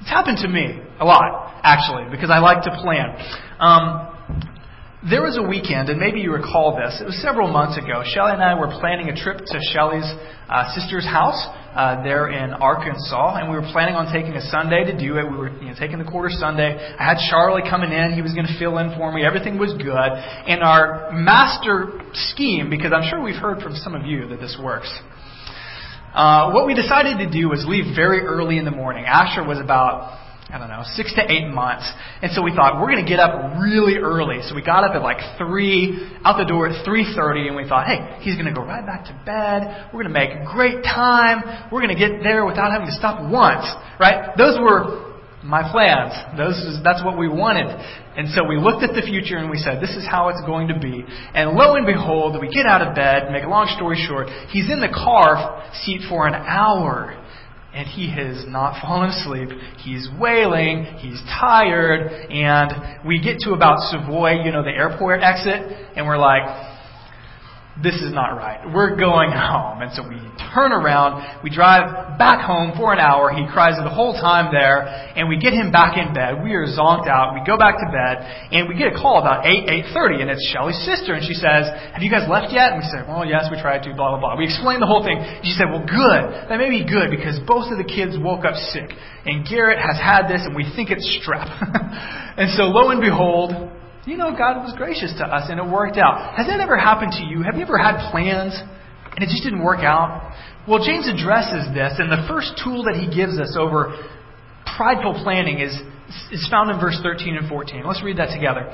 It's 0.00 0.10
happened 0.10 0.38
to 0.42 0.48
me 0.48 0.78
a 1.00 1.04
lot, 1.04 1.60
actually, 1.64 2.10
because 2.10 2.30
I 2.30 2.38
like 2.38 2.62
to 2.64 2.70
plan. 2.82 3.16
Um, 3.58 4.17
there 5.06 5.22
was 5.22 5.38
a 5.38 5.46
weekend, 5.46 5.94
and 5.94 6.00
maybe 6.02 6.18
you 6.18 6.34
recall 6.34 6.74
this. 6.74 6.98
It 6.98 7.06
was 7.06 7.14
several 7.22 7.46
months 7.46 7.78
ago. 7.78 8.02
Shelly 8.02 8.34
and 8.34 8.42
I 8.42 8.58
were 8.58 8.66
planning 8.82 9.06
a 9.06 9.14
trip 9.14 9.38
to 9.38 9.56
Shelly's 9.70 10.10
uh, 10.50 10.74
sister's 10.74 11.06
house 11.06 11.38
uh, 11.70 12.02
there 12.02 12.26
in 12.26 12.50
Arkansas, 12.50 13.38
and 13.38 13.46
we 13.46 13.54
were 13.54 13.70
planning 13.70 13.94
on 13.94 14.10
taking 14.10 14.34
a 14.34 14.42
Sunday 14.50 14.82
to 14.90 14.98
do 14.98 15.14
it. 15.14 15.22
We 15.22 15.38
were 15.38 15.54
you 15.62 15.70
know, 15.70 15.78
taking 15.78 16.02
the 16.02 16.08
quarter 16.10 16.34
Sunday. 16.34 16.74
I 16.74 17.14
had 17.14 17.22
Charlie 17.30 17.62
coming 17.62 17.94
in; 17.94 18.18
he 18.18 18.26
was 18.26 18.34
going 18.34 18.50
to 18.50 18.58
fill 18.58 18.78
in 18.82 18.90
for 18.98 19.14
me. 19.14 19.22
Everything 19.22 19.54
was 19.54 19.70
good, 19.78 20.10
and 20.50 20.66
our 20.66 21.14
master 21.14 22.02
scheme, 22.34 22.66
because 22.66 22.90
I'm 22.90 23.06
sure 23.06 23.22
we've 23.22 23.38
heard 23.38 23.62
from 23.62 23.78
some 23.78 23.94
of 23.94 24.02
you 24.02 24.26
that 24.34 24.42
this 24.42 24.58
works. 24.58 24.90
Uh, 26.10 26.50
what 26.50 26.66
we 26.66 26.74
decided 26.74 27.22
to 27.22 27.30
do 27.30 27.46
was 27.48 27.62
leave 27.68 27.94
very 27.94 28.26
early 28.26 28.58
in 28.58 28.64
the 28.64 28.74
morning. 28.74 29.04
Asher 29.06 29.46
was 29.46 29.62
about 29.62 30.18
I 30.50 30.56
don't 30.56 30.68
know, 30.68 30.82
six 30.96 31.12
to 31.14 31.20
eight 31.30 31.46
months. 31.52 31.84
And 32.22 32.32
so 32.32 32.40
we 32.40 32.56
thought, 32.56 32.80
we're 32.80 32.88
going 32.88 33.04
to 33.04 33.08
get 33.08 33.20
up 33.20 33.60
really 33.60 33.96
early. 33.96 34.40
So 34.48 34.54
we 34.54 34.64
got 34.64 34.82
up 34.82 34.96
at 34.96 35.02
like 35.02 35.20
3, 35.36 36.24
out 36.24 36.38
the 36.40 36.48
door 36.48 36.66
at 36.66 36.86
3.30, 36.88 37.48
and 37.48 37.56
we 37.56 37.68
thought, 37.68 37.86
hey, 37.86 38.16
he's 38.24 38.34
going 38.34 38.48
to 38.48 38.56
go 38.56 38.64
right 38.64 38.84
back 38.84 39.04
to 39.12 39.14
bed. 39.28 39.92
We're 39.92 40.02
going 40.02 40.14
to 40.14 40.16
make 40.16 40.48
great 40.48 40.80
time. 40.82 41.68
We're 41.70 41.84
going 41.84 41.92
to 41.92 42.00
get 42.00 42.22
there 42.22 42.46
without 42.46 42.72
having 42.72 42.88
to 42.88 42.96
stop 42.96 43.20
once, 43.30 43.68
right? 44.00 44.32
Those 44.38 44.56
were 44.56 45.20
my 45.44 45.68
plans. 45.70 46.16
Those 46.40 46.80
that's 46.82 47.04
what 47.04 47.18
we 47.18 47.28
wanted. 47.28 47.68
And 48.16 48.32
so 48.32 48.42
we 48.48 48.56
looked 48.56 48.82
at 48.82 48.96
the 48.96 49.04
future 49.04 49.36
and 49.36 49.50
we 49.50 49.58
said, 49.58 49.82
this 49.84 49.92
is 50.00 50.08
how 50.08 50.30
it's 50.30 50.40
going 50.48 50.68
to 50.68 50.78
be. 50.80 51.04
And 51.34 51.60
lo 51.60 51.76
and 51.76 51.84
behold, 51.84 52.40
we 52.40 52.48
get 52.48 52.64
out 52.64 52.80
of 52.80 52.96
bed, 52.96 53.30
make 53.30 53.44
a 53.44 53.48
long 53.48 53.68
story 53.76 54.00
short, 54.00 54.28
he's 54.48 54.72
in 54.72 54.80
the 54.80 54.88
car 54.88 55.68
seat 55.84 56.08
for 56.08 56.26
an 56.26 56.34
hour 56.34 57.14
and 57.74 57.86
he 57.86 58.10
has 58.10 58.44
not 58.46 58.80
fallen 58.82 59.10
asleep. 59.10 59.50
He's 59.78 60.08
wailing, 60.18 60.84
he's 60.98 61.20
tired, 61.40 62.10
and 62.30 63.06
we 63.06 63.20
get 63.20 63.38
to 63.40 63.52
about 63.52 63.78
Savoy, 63.90 64.42
you 64.44 64.52
know, 64.52 64.62
the 64.62 64.70
airport 64.70 65.22
exit, 65.22 65.62
and 65.96 66.06
we're 66.06 66.18
like, 66.18 66.77
this 67.78 67.94
is 68.02 68.10
not 68.10 68.34
right. 68.34 68.58
We're 68.66 68.98
going 68.98 69.30
home. 69.30 69.86
And 69.86 69.94
so 69.94 70.02
we 70.02 70.18
turn 70.50 70.74
around, 70.74 71.46
we 71.46 71.50
drive 71.50 72.18
back 72.18 72.42
home 72.42 72.74
for 72.74 72.90
an 72.90 72.98
hour. 72.98 73.30
He 73.30 73.46
cries 73.46 73.78
the 73.78 73.86
whole 73.86 74.18
time 74.18 74.50
there, 74.50 74.82
and 75.14 75.30
we 75.30 75.38
get 75.38 75.54
him 75.54 75.70
back 75.70 75.94
in 75.94 76.10
bed. 76.10 76.42
We 76.42 76.58
are 76.58 76.66
zonked 76.66 77.06
out. 77.06 77.38
We 77.38 77.46
go 77.46 77.54
back 77.54 77.78
to 77.78 77.86
bed, 77.94 78.50
and 78.50 78.66
we 78.66 78.74
get 78.74 78.90
a 78.90 78.96
call 78.98 79.22
about 79.22 79.46
8, 79.46 79.94
8.30, 79.94 80.26
and 80.26 80.28
it's 80.30 80.42
Shelly's 80.50 80.78
sister, 80.82 81.14
and 81.14 81.22
she 81.22 81.38
says, 81.38 81.70
have 81.94 82.02
you 82.02 82.10
guys 82.10 82.26
left 82.26 82.50
yet? 82.50 82.74
And 82.74 82.82
we 82.82 82.86
say, 82.90 82.98
well, 83.06 83.22
yes, 83.22 83.46
we 83.46 83.54
tried 83.62 83.86
to, 83.86 83.94
blah, 83.94 84.10
blah, 84.10 84.18
blah. 84.18 84.34
We 84.34 84.50
explained 84.50 84.82
the 84.82 84.90
whole 84.90 85.06
thing. 85.06 85.22
She 85.46 85.54
said, 85.54 85.70
well, 85.70 85.86
good. 85.86 86.50
That 86.50 86.58
may 86.58 86.74
be 86.74 86.82
good, 86.82 87.14
because 87.14 87.38
both 87.46 87.70
of 87.70 87.78
the 87.78 87.86
kids 87.86 88.18
woke 88.18 88.42
up 88.42 88.58
sick, 88.74 88.90
and 89.22 89.46
Garrett 89.46 89.78
has 89.78 90.02
had 90.02 90.26
this, 90.26 90.42
and 90.42 90.58
we 90.58 90.66
think 90.74 90.90
it's 90.90 91.06
strep. 91.22 91.46
and 92.42 92.50
so 92.58 92.74
lo 92.74 92.90
and 92.90 92.98
behold, 92.98 93.77
you 94.10 94.16
know, 94.16 94.32
God 94.36 94.64
was 94.64 94.72
gracious 94.76 95.12
to 95.18 95.24
us 95.24 95.50
and 95.50 95.60
it 95.60 95.68
worked 95.68 95.96
out. 95.96 96.36
Has 96.36 96.46
that 96.48 96.60
ever 96.60 96.78
happened 96.78 97.12
to 97.20 97.24
you? 97.24 97.42
Have 97.42 97.56
you 97.56 97.62
ever 97.62 97.78
had 97.78 98.10
plans 98.10 98.56
and 98.56 99.20
it 99.20 99.28
just 99.28 99.44
didn't 99.44 99.62
work 99.62 99.80
out? 99.80 100.32
Well, 100.68 100.84
James 100.84 101.08
addresses 101.08 101.72
this, 101.72 101.96
and 101.96 102.12
the 102.12 102.28
first 102.28 102.60
tool 102.62 102.84
that 102.84 103.00
he 103.00 103.08
gives 103.08 103.40
us 103.40 103.56
over 103.58 103.96
prideful 104.76 105.16
planning 105.24 105.60
is, 105.60 105.72
is 106.30 106.46
found 106.52 106.70
in 106.70 106.78
verse 106.78 107.00
13 107.02 107.36
and 107.36 107.48
14. 107.48 107.84
Let's 107.88 108.04
read 108.04 108.18
that 108.18 108.30
together. 108.36 108.68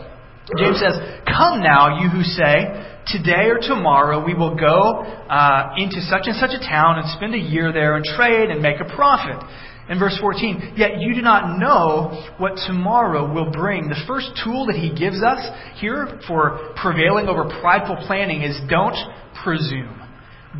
James 0.58 0.82
says, 0.82 0.98
Come 1.24 1.62
now, 1.62 2.02
you 2.02 2.10
who 2.10 2.22
say, 2.22 2.90
Today 3.06 3.48
or 3.48 3.58
tomorrow 3.60 4.24
we 4.24 4.34
will 4.34 4.56
go 4.56 5.04
uh, 5.28 5.74
into 5.76 6.00
such 6.02 6.24
and 6.24 6.36
such 6.36 6.52
a 6.52 6.60
town 6.60 6.98
and 6.98 7.08
spend 7.16 7.34
a 7.34 7.38
year 7.38 7.72
there 7.72 7.96
and 7.96 8.04
trade 8.04 8.50
and 8.50 8.60
make 8.60 8.80
a 8.80 8.88
profit. 8.96 9.38
In 9.88 9.98
verse 9.98 10.16
14, 10.18 10.74
yet 10.76 11.00
you 11.00 11.14
do 11.14 11.20
not 11.20 11.58
know 11.58 12.32
what 12.38 12.56
tomorrow 12.66 13.30
will 13.30 13.50
bring. 13.52 13.88
The 13.88 14.02
first 14.06 14.30
tool 14.42 14.66
that 14.66 14.76
he 14.76 14.88
gives 14.88 15.22
us 15.22 15.44
here 15.76 16.20
for 16.26 16.72
prevailing 16.80 17.26
over 17.26 17.44
prideful 17.60 17.96
planning 18.06 18.42
is 18.42 18.58
don't 18.70 18.96
presume. 19.44 20.00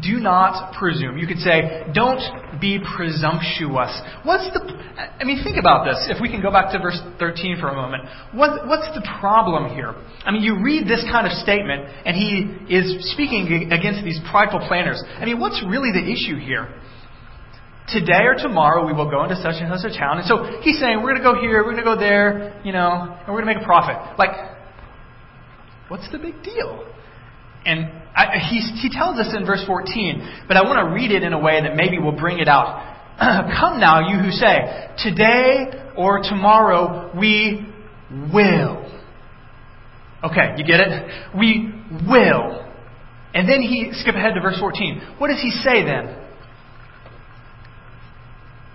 Do 0.02 0.18
not 0.18 0.74
presume. 0.74 1.16
You 1.16 1.26
could 1.26 1.38
say, 1.38 1.86
don't 1.94 2.20
be 2.60 2.82
presumptuous. 2.82 3.94
What's 4.24 4.50
the, 4.52 4.60
I 4.98 5.22
mean, 5.22 5.42
think 5.44 5.56
about 5.56 5.86
this. 5.86 6.10
If 6.10 6.20
we 6.20 6.28
can 6.28 6.42
go 6.42 6.50
back 6.50 6.72
to 6.72 6.78
verse 6.80 7.00
13 7.18 7.58
for 7.60 7.68
a 7.68 7.74
moment. 7.74 8.02
What, 8.34 8.66
what's 8.66 8.90
the 8.92 9.06
problem 9.20 9.72
here? 9.72 9.94
I 10.26 10.32
mean, 10.32 10.42
you 10.42 10.60
read 10.60 10.88
this 10.88 11.06
kind 11.10 11.26
of 11.26 11.32
statement, 11.38 11.86
and 12.04 12.16
he 12.16 12.74
is 12.74 13.12
speaking 13.14 13.70
against 13.72 14.04
these 14.04 14.18
prideful 14.30 14.66
planners. 14.66 15.00
I 15.16 15.24
mean, 15.24 15.38
what's 15.38 15.62
really 15.62 15.92
the 15.94 16.02
issue 16.02 16.42
here? 16.42 16.74
Today 17.88 18.24
or 18.24 18.34
tomorrow 18.34 18.86
we 18.86 18.92
will 18.92 19.10
go 19.10 19.22
into 19.24 19.36
such 19.36 19.56
and 19.60 19.68
such 19.80 19.92
a 19.92 19.98
town. 19.98 20.18
And 20.18 20.26
so 20.26 20.60
he's 20.62 20.80
saying, 20.80 21.02
we're 21.02 21.12
going 21.16 21.22
to 21.22 21.28
go 21.34 21.40
here, 21.40 21.64
we're 21.64 21.74
going 21.74 21.84
to 21.84 21.88
go 21.88 21.98
there, 21.98 22.60
you 22.64 22.72
know, 22.72 22.90
and 22.90 23.28
we're 23.28 23.42
going 23.42 23.54
to 23.54 23.54
make 23.54 23.62
a 23.62 23.66
profit. 23.66 24.18
Like, 24.18 24.32
what's 25.88 26.10
the 26.10 26.18
big 26.18 26.42
deal? 26.42 26.86
And 27.66 27.90
I, 28.16 28.38
he, 28.38 28.60
he 28.80 28.90
tells 28.90 29.18
us 29.18 29.34
in 29.36 29.46
verse 29.46 29.64
14, 29.66 30.44
but 30.48 30.56
I 30.56 30.62
want 30.62 30.86
to 30.86 30.94
read 30.94 31.10
it 31.10 31.22
in 31.22 31.32
a 31.32 31.40
way 31.40 31.60
that 31.60 31.76
maybe 31.76 31.98
will 31.98 32.16
bring 32.16 32.38
it 32.38 32.48
out. 32.48 32.92
Come 33.18 33.80
now, 33.80 34.08
you 34.08 34.18
who 34.18 34.30
say, 34.30 34.90
today 34.98 35.92
or 35.96 36.20
tomorrow 36.22 37.10
we 37.18 37.66
will. 38.32 38.80
Okay, 40.24 40.54
you 40.56 40.64
get 40.64 40.80
it? 40.80 41.36
We 41.36 41.72
will. 42.08 42.64
And 43.34 43.48
then 43.48 43.60
he, 43.60 43.90
skip 43.92 44.14
ahead 44.14 44.34
to 44.34 44.40
verse 44.40 44.58
14. 44.58 45.16
What 45.18 45.28
does 45.28 45.40
he 45.40 45.50
say 45.50 45.84
then? 45.84 46.23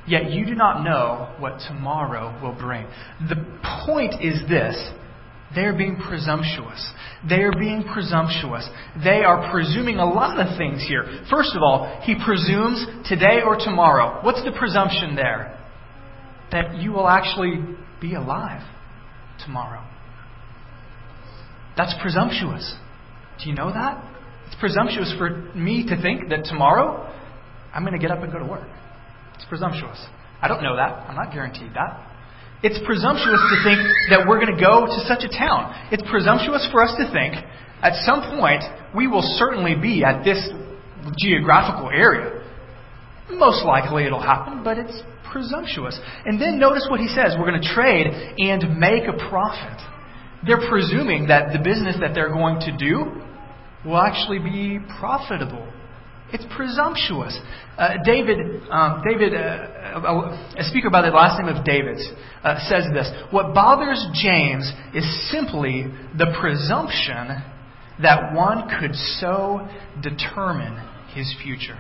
Yet 0.09 0.31
you 0.31 0.43
do 0.43 0.55
not 0.55 0.83
know 0.83 1.35
what 1.37 1.59
tomorrow 1.67 2.37
will 2.41 2.57
bring. 2.59 2.87
The 3.29 3.35
point 3.85 4.15
is 4.23 4.41
this 4.49 4.75
they're 5.53 5.77
being 5.77 5.97
presumptuous. 5.97 6.91
They 7.27 7.41
are 7.41 7.51
being 7.51 7.83
presumptuous. 7.83 8.67
They 9.03 9.23
are 9.23 9.51
presuming 9.51 9.97
a 9.97 10.05
lot 10.05 10.39
of 10.39 10.57
things 10.57 10.83
here. 10.87 11.05
First 11.29 11.55
of 11.55 11.61
all, 11.61 12.01
he 12.03 12.15
presumes 12.23 12.85
today 13.07 13.41
or 13.45 13.55
tomorrow. 13.55 14.23
What's 14.23 14.43
the 14.43 14.51
presumption 14.51 15.15
there? 15.15 15.59
That 16.51 16.77
you 16.77 16.91
will 16.91 17.07
actually 17.07 17.63
be 18.01 18.15
alive 18.15 18.61
tomorrow. 19.43 19.83
That's 21.77 21.93
presumptuous. 22.01 22.75
Do 23.43 23.49
you 23.49 23.55
know 23.55 23.71
that? 23.71 24.03
It's 24.47 24.59
presumptuous 24.59 25.13
for 25.17 25.29
me 25.55 25.87
to 25.87 26.01
think 26.01 26.29
that 26.29 26.45
tomorrow 26.45 27.11
I'm 27.73 27.83
going 27.83 27.93
to 27.93 27.99
get 27.99 28.11
up 28.11 28.23
and 28.23 28.31
go 28.31 28.39
to 28.39 28.45
work. 28.45 28.67
It's 29.39 29.47
presumptuous. 29.47 29.95
I 30.41 30.49
don't 30.49 30.61
know 30.61 30.75
that. 30.75 31.07
I'm 31.07 31.15
not 31.15 31.31
guaranteed 31.31 31.71
that. 31.73 31.95
It's 32.61 32.75
presumptuous 32.83 33.39
to 33.39 33.55
think 33.63 33.79
that 34.11 34.27
we're 34.27 34.43
going 34.43 34.51
to 34.51 34.59
go 34.59 34.83
to 34.83 34.99
such 35.07 35.23
a 35.23 35.31
town. 35.31 35.71
It's 35.95 36.03
presumptuous 36.11 36.67
for 36.75 36.83
us 36.83 36.91
to 36.99 37.07
think 37.07 37.39
at 37.79 37.95
some 38.03 38.35
point 38.35 38.67
we 38.93 39.07
will 39.07 39.23
certainly 39.39 39.79
be 39.79 40.03
at 40.03 40.27
this 40.27 40.43
geographical 41.17 41.87
area. 41.87 42.43
Most 43.31 43.63
likely 43.63 44.03
it'll 44.03 44.21
happen, 44.21 44.61
but 44.61 44.77
it's 44.77 44.99
presumptuous. 45.31 45.97
And 46.25 46.35
then 46.35 46.59
notice 46.59 46.85
what 46.91 46.99
he 46.99 47.07
says 47.07 47.39
we're 47.39 47.47
going 47.47 47.61
to 47.61 47.73
trade 47.73 48.07
and 48.43 48.75
make 48.77 49.07
a 49.07 49.15
profit. 49.29 49.79
They're 50.45 50.67
presuming 50.67 51.27
that 51.27 51.53
the 51.53 51.59
business 51.59 51.95
that 52.01 52.11
they're 52.13 52.33
going 52.35 52.59
to 52.67 52.75
do 52.75 53.23
will 53.85 54.01
actually 54.03 54.39
be 54.39 54.79
profitable. 54.99 55.65
It's 56.31 56.45
presumptuous. 56.55 57.37
Uh, 57.77 57.95
David, 58.03 58.37
um, 58.69 59.01
David, 59.07 59.33
uh, 59.33 60.37
a 60.57 60.63
speaker 60.63 60.89
by 60.89 61.01
the 61.01 61.09
last 61.09 61.41
name 61.41 61.53
of 61.53 61.65
David, 61.65 61.97
uh, 62.43 62.59
says 62.69 62.85
this: 62.93 63.09
What 63.31 63.53
bothers 63.53 64.05
James 64.13 64.71
is 64.93 65.31
simply 65.31 65.87
the 66.17 66.35
presumption 66.39 67.41
that 68.01 68.33
one 68.33 68.69
could 68.79 68.95
so 68.95 69.67
determine 70.01 70.77
his 71.13 71.33
future. 71.43 71.77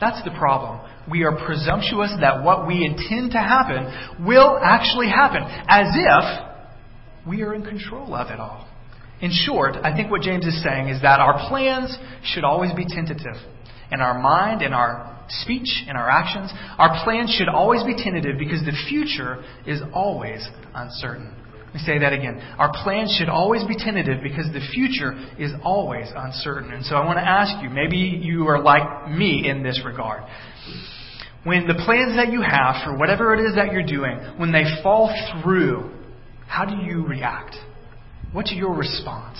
That's 0.00 0.22
the 0.24 0.30
problem. 0.30 0.80
We 1.10 1.24
are 1.24 1.36
presumptuous 1.44 2.12
that 2.20 2.42
what 2.42 2.66
we 2.66 2.84
intend 2.84 3.32
to 3.32 3.38
happen 3.38 4.24
will 4.24 4.58
actually 4.62 5.08
happen, 5.08 5.42
as 5.68 5.86
if 5.94 7.28
we 7.28 7.42
are 7.42 7.54
in 7.54 7.62
control 7.62 8.14
of 8.14 8.30
it 8.30 8.40
all. 8.40 8.66
In 9.20 9.30
short, 9.30 9.76
I 9.82 9.94
think 9.94 10.10
what 10.10 10.22
James 10.22 10.46
is 10.46 10.62
saying 10.62 10.88
is 10.88 11.02
that 11.02 11.20
our 11.20 11.48
plans 11.48 11.96
should 12.24 12.44
always 12.44 12.72
be 12.72 12.86
tentative. 12.88 13.36
In 13.92 14.00
our 14.00 14.18
mind, 14.18 14.62
in 14.62 14.72
our 14.72 15.18
speech, 15.28 15.84
in 15.88 15.96
our 15.96 16.08
actions, 16.08 16.52
our 16.78 17.02
plans 17.04 17.34
should 17.36 17.48
always 17.48 17.82
be 17.84 17.94
tentative 17.94 18.38
because 18.38 18.60
the 18.60 18.76
future 18.88 19.42
is 19.66 19.80
always 19.92 20.46
uncertain. 20.74 21.34
Let 21.66 21.74
me 21.74 21.80
say 21.86 21.98
that 22.00 22.12
again. 22.12 22.40
Our 22.58 22.72
plans 22.82 23.14
should 23.16 23.28
always 23.28 23.62
be 23.64 23.76
tentative 23.76 24.24
because 24.24 24.46
the 24.52 24.60
future 24.72 25.14
is 25.38 25.52
always 25.62 26.08
uncertain. 26.14 26.72
And 26.72 26.84
so 26.84 26.96
I 26.96 27.06
want 27.06 27.18
to 27.18 27.26
ask 27.26 27.62
you, 27.62 27.70
maybe 27.70 27.96
you 27.96 28.48
are 28.48 28.60
like 28.60 29.08
me 29.08 29.48
in 29.48 29.62
this 29.62 29.80
regard. 29.84 30.24
When 31.44 31.68
the 31.68 31.74
plans 31.74 32.16
that 32.16 32.32
you 32.32 32.42
have 32.42 32.84
for 32.84 32.98
whatever 32.98 33.32
it 33.34 33.40
is 33.40 33.54
that 33.54 33.72
you're 33.72 33.86
doing, 33.86 34.18
when 34.36 34.50
they 34.50 34.64
fall 34.82 35.14
through, 35.42 35.90
how 36.46 36.64
do 36.64 36.74
you 36.84 37.06
react? 37.06 37.54
What's 38.32 38.52
your 38.52 38.74
response? 38.74 39.38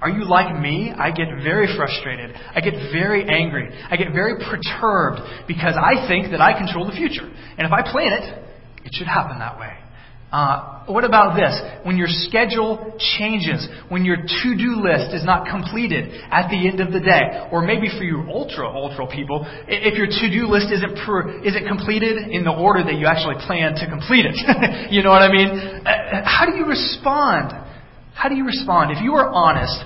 Are 0.00 0.10
you 0.10 0.28
like 0.28 0.60
me? 0.60 0.92
I 0.92 1.10
get 1.10 1.28
very 1.42 1.66
frustrated. 1.74 2.34
I 2.54 2.60
get 2.60 2.74
very 2.92 3.24
angry. 3.24 3.68
I 3.90 3.96
get 3.96 4.12
very 4.12 4.36
perturbed 4.44 5.20
because 5.48 5.74
I 5.74 6.06
think 6.06 6.32
that 6.32 6.40
I 6.40 6.56
control 6.56 6.86
the 6.86 6.92
future. 6.92 7.24
And 7.24 7.66
if 7.66 7.72
I 7.72 7.80
plan 7.90 8.12
it, 8.12 8.46
it 8.84 8.92
should 8.92 9.06
happen 9.06 9.38
that 9.38 9.58
way. 9.58 9.72
Uh, 10.30 10.84
what 10.86 11.04
about 11.04 11.34
this? 11.34 11.54
When 11.86 11.96
your 11.96 12.08
schedule 12.10 12.98
changes, 13.16 13.66
when 13.88 14.04
your 14.04 14.16
to-do 14.16 14.82
list 14.82 15.14
is 15.14 15.24
not 15.24 15.48
completed 15.48 16.12
at 16.30 16.50
the 16.50 16.68
end 16.68 16.80
of 16.80 16.92
the 16.92 17.00
day, 17.00 17.48
or 17.50 17.62
maybe 17.62 17.88
for 17.88 18.04
you 18.04 18.26
ultra 18.28 18.68
ultra 18.68 19.06
people, 19.06 19.46
if 19.66 19.96
your 19.96 20.06
to-do 20.06 20.46
list 20.50 20.68
isn't 20.74 20.98
per, 21.06 21.40
isn't 21.40 21.66
completed 21.66 22.28
in 22.28 22.44
the 22.44 22.52
order 22.52 22.84
that 22.84 22.98
you 22.98 23.06
actually 23.06 23.36
plan 23.46 23.74
to 23.80 23.88
complete 23.88 24.26
it, 24.26 24.36
you 24.92 25.02
know 25.02 25.10
what 25.10 25.22
I 25.22 25.30
mean? 25.32 25.48
Uh, 25.86 26.22
how 26.26 26.44
do 26.44 26.54
you 26.58 26.66
respond? 26.66 27.65
How 28.16 28.30
do 28.30 28.34
you 28.34 28.46
respond? 28.46 28.90
If 28.90 29.02
you 29.02 29.12
are 29.12 29.28
honest, 29.28 29.84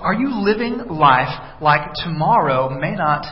are 0.00 0.14
you 0.14 0.30
living 0.32 0.88
life 0.88 1.60
like 1.60 1.92
tomorrow 2.02 2.70
may 2.70 2.94
not 2.94 3.26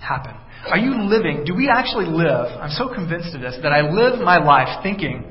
happen? 0.00 0.34
Are 0.70 0.78
you 0.78 1.02
living, 1.02 1.44
do 1.44 1.54
we 1.54 1.68
actually 1.68 2.06
live, 2.06 2.46
I'm 2.58 2.70
so 2.70 2.92
convinced 2.92 3.34
of 3.34 3.42
this, 3.42 3.56
that 3.62 3.72
I 3.72 3.82
live 3.82 4.18
my 4.20 4.38
life 4.38 4.82
thinking 4.82 5.30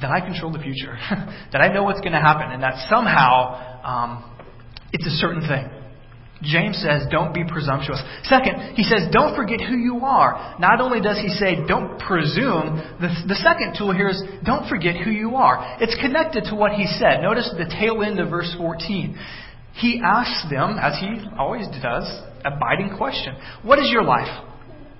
that 0.00 0.10
I 0.10 0.20
control 0.20 0.52
the 0.52 0.60
future, 0.60 0.96
that 1.52 1.60
I 1.60 1.72
know 1.72 1.82
what's 1.82 2.00
going 2.00 2.12
to 2.12 2.20
happen, 2.20 2.52
and 2.52 2.62
that 2.62 2.86
somehow 2.88 3.82
um, 3.82 4.38
it's 4.92 5.06
a 5.06 5.10
certain 5.10 5.42
thing. 5.42 5.68
James 6.42 6.76
says, 6.82 7.06
don't 7.10 7.32
be 7.32 7.44
presumptuous. 7.44 8.02
Second, 8.24 8.76
he 8.76 8.82
says, 8.82 9.08
don't 9.12 9.34
forget 9.36 9.60
who 9.60 9.76
you 9.76 10.00
are. 10.04 10.56
Not 10.58 10.80
only 10.80 11.00
does 11.00 11.18
he 11.18 11.28
say, 11.28 11.64
don't 11.66 11.98
presume, 11.98 12.82
the, 13.00 13.08
the 13.26 13.34
second 13.36 13.76
tool 13.78 13.94
here 13.94 14.08
is, 14.08 14.22
don't 14.44 14.68
forget 14.68 14.96
who 14.96 15.10
you 15.10 15.36
are. 15.36 15.78
It's 15.80 15.96
connected 16.00 16.44
to 16.50 16.54
what 16.54 16.72
he 16.72 16.86
said. 16.86 17.22
Notice 17.22 17.50
the 17.56 17.64
tail 17.64 18.02
end 18.02 18.20
of 18.20 18.30
verse 18.30 18.54
14. 18.58 19.18
He 19.74 20.00
asks 20.04 20.50
them, 20.50 20.76
as 20.80 20.98
he 21.00 21.24
always 21.38 21.66
does, 21.82 22.04
a 22.44 22.50
biting 22.58 22.96
question 22.96 23.34
What 23.62 23.78
is 23.78 23.90
your 23.90 24.04
life? 24.04 24.53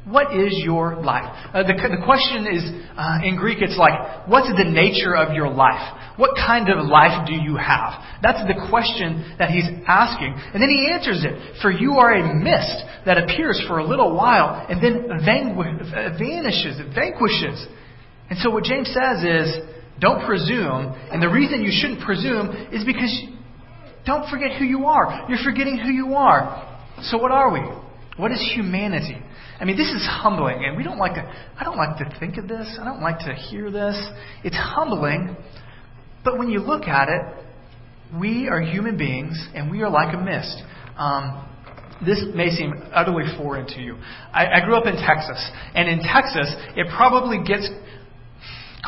What 0.04 0.36
is 0.36 0.60
your 0.62 1.00
life? 1.00 1.32
Uh, 1.54 1.62
the, 1.62 1.72
the 1.72 2.04
question 2.04 2.44
is, 2.44 2.60
uh, 2.92 3.24
in 3.24 3.36
Greek, 3.36 3.58
it's 3.62 3.78
like, 3.78 4.28
what's 4.28 4.52
the 4.52 4.68
nature 4.68 5.16
of 5.16 5.32
your 5.32 5.48
life? 5.48 5.80
What 6.16 6.36
kind 6.36 6.68
of 6.68 6.84
life 6.84 7.26
do 7.26 7.32
you 7.32 7.56
have? 7.56 8.04
That's 8.20 8.44
the 8.44 8.68
question 8.68 9.34
that 9.38 9.48
he's 9.48 9.64
asking. 9.88 10.36
And 10.52 10.60
then 10.60 10.68
he 10.68 10.92
answers 10.92 11.24
it. 11.24 11.62
For 11.62 11.72
you 11.72 11.94
are 12.04 12.12
a 12.12 12.34
mist 12.36 12.84
that 13.06 13.16
appears 13.16 13.64
for 13.66 13.78
a 13.78 13.84
little 13.84 14.14
while 14.14 14.66
and 14.68 14.76
then 14.76 15.08
vanqu- 15.24 16.20
vanishes, 16.20 16.84
it 16.84 16.92
vanquishes. 16.94 17.66
And 18.28 18.38
so 18.40 18.50
what 18.50 18.64
James 18.64 18.92
says 18.92 19.24
is, 19.24 19.56
don't 20.00 20.26
presume. 20.26 20.92
And 21.10 21.22
the 21.22 21.32
reason 21.32 21.62
you 21.62 21.72
shouldn't 21.72 22.04
presume 22.04 22.68
is 22.72 22.84
because 22.84 23.24
don't 24.04 24.28
forget 24.28 24.52
who 24.58 24.64
you 24.64 24.84
are. 24.84 25.24
You're 25.30 25.42
forgetting 25.42 25.78
who 25.78 25.90
you 25.90 26.14
are. 26.14 26.78
So 27.04 27.16
what 27.16 27.32
are 27.32 27.50
we? 27.50 27.60
What 28.16 28.32
is 28.32 28.52
humanity? 28.54 29.16
I 29.60 29.64
mean, 29.64 29.76
this 29.76 29.88
is 29.88 30.06
humbling, 30.06 30.64
and 30.64 30.76
we 30.76 30.82
don't 30.82 30.98
like 30.98 31.14
to. 31.14 31.22
I 31.58 31.64
don't 31.64 31.76
like 31.76 31.98
to 31.98 32.18
think 32.18 32.36
of 32.38 32.48
this. 32.48 32.78
I 32.80 32.84
don't 32.84 33.00
like 33.00 33.20
to 33.20 33.34
hear 33.34 33.70
this. 33.70 33.96
It's 34.42 34.56
humbling, 34.56 35.36
but 36.24 36.38
when 36.38 36.48
you 36.50 36.60
look 36.60 36.84
at 36.84 37.08
it, 37.08 37.44
we 38.18 38.48
are 38.48 38.60
human 38.60 38.96
beings, 38.96 39.48
and 39.54 39.70
we 39.70 39.82
are 39.82 39.90
like 39.90 40.14
a 40.14 40.18
mist. 40.18 40.62
Um, 40.96 41.48
this 42.04 42.22
may 42.34 42.50
seem 42.50 42.74
utterly 42.92 43.24
foreign 43.36 43.66
to 43.68 43.80
you. 43.80 43.96
I, 44.32 44.60
I 44.60 44.64
grew 44.64 44.76
up 44.76 44.86
in 44.86 44.94
Texas, 44.94 45.50
and 45.74 45.88
in 45.88 46.00
Texas, 46.00 46.52
it 46.76 46.86
probably 46.96 47.38
gets 47.44 47.68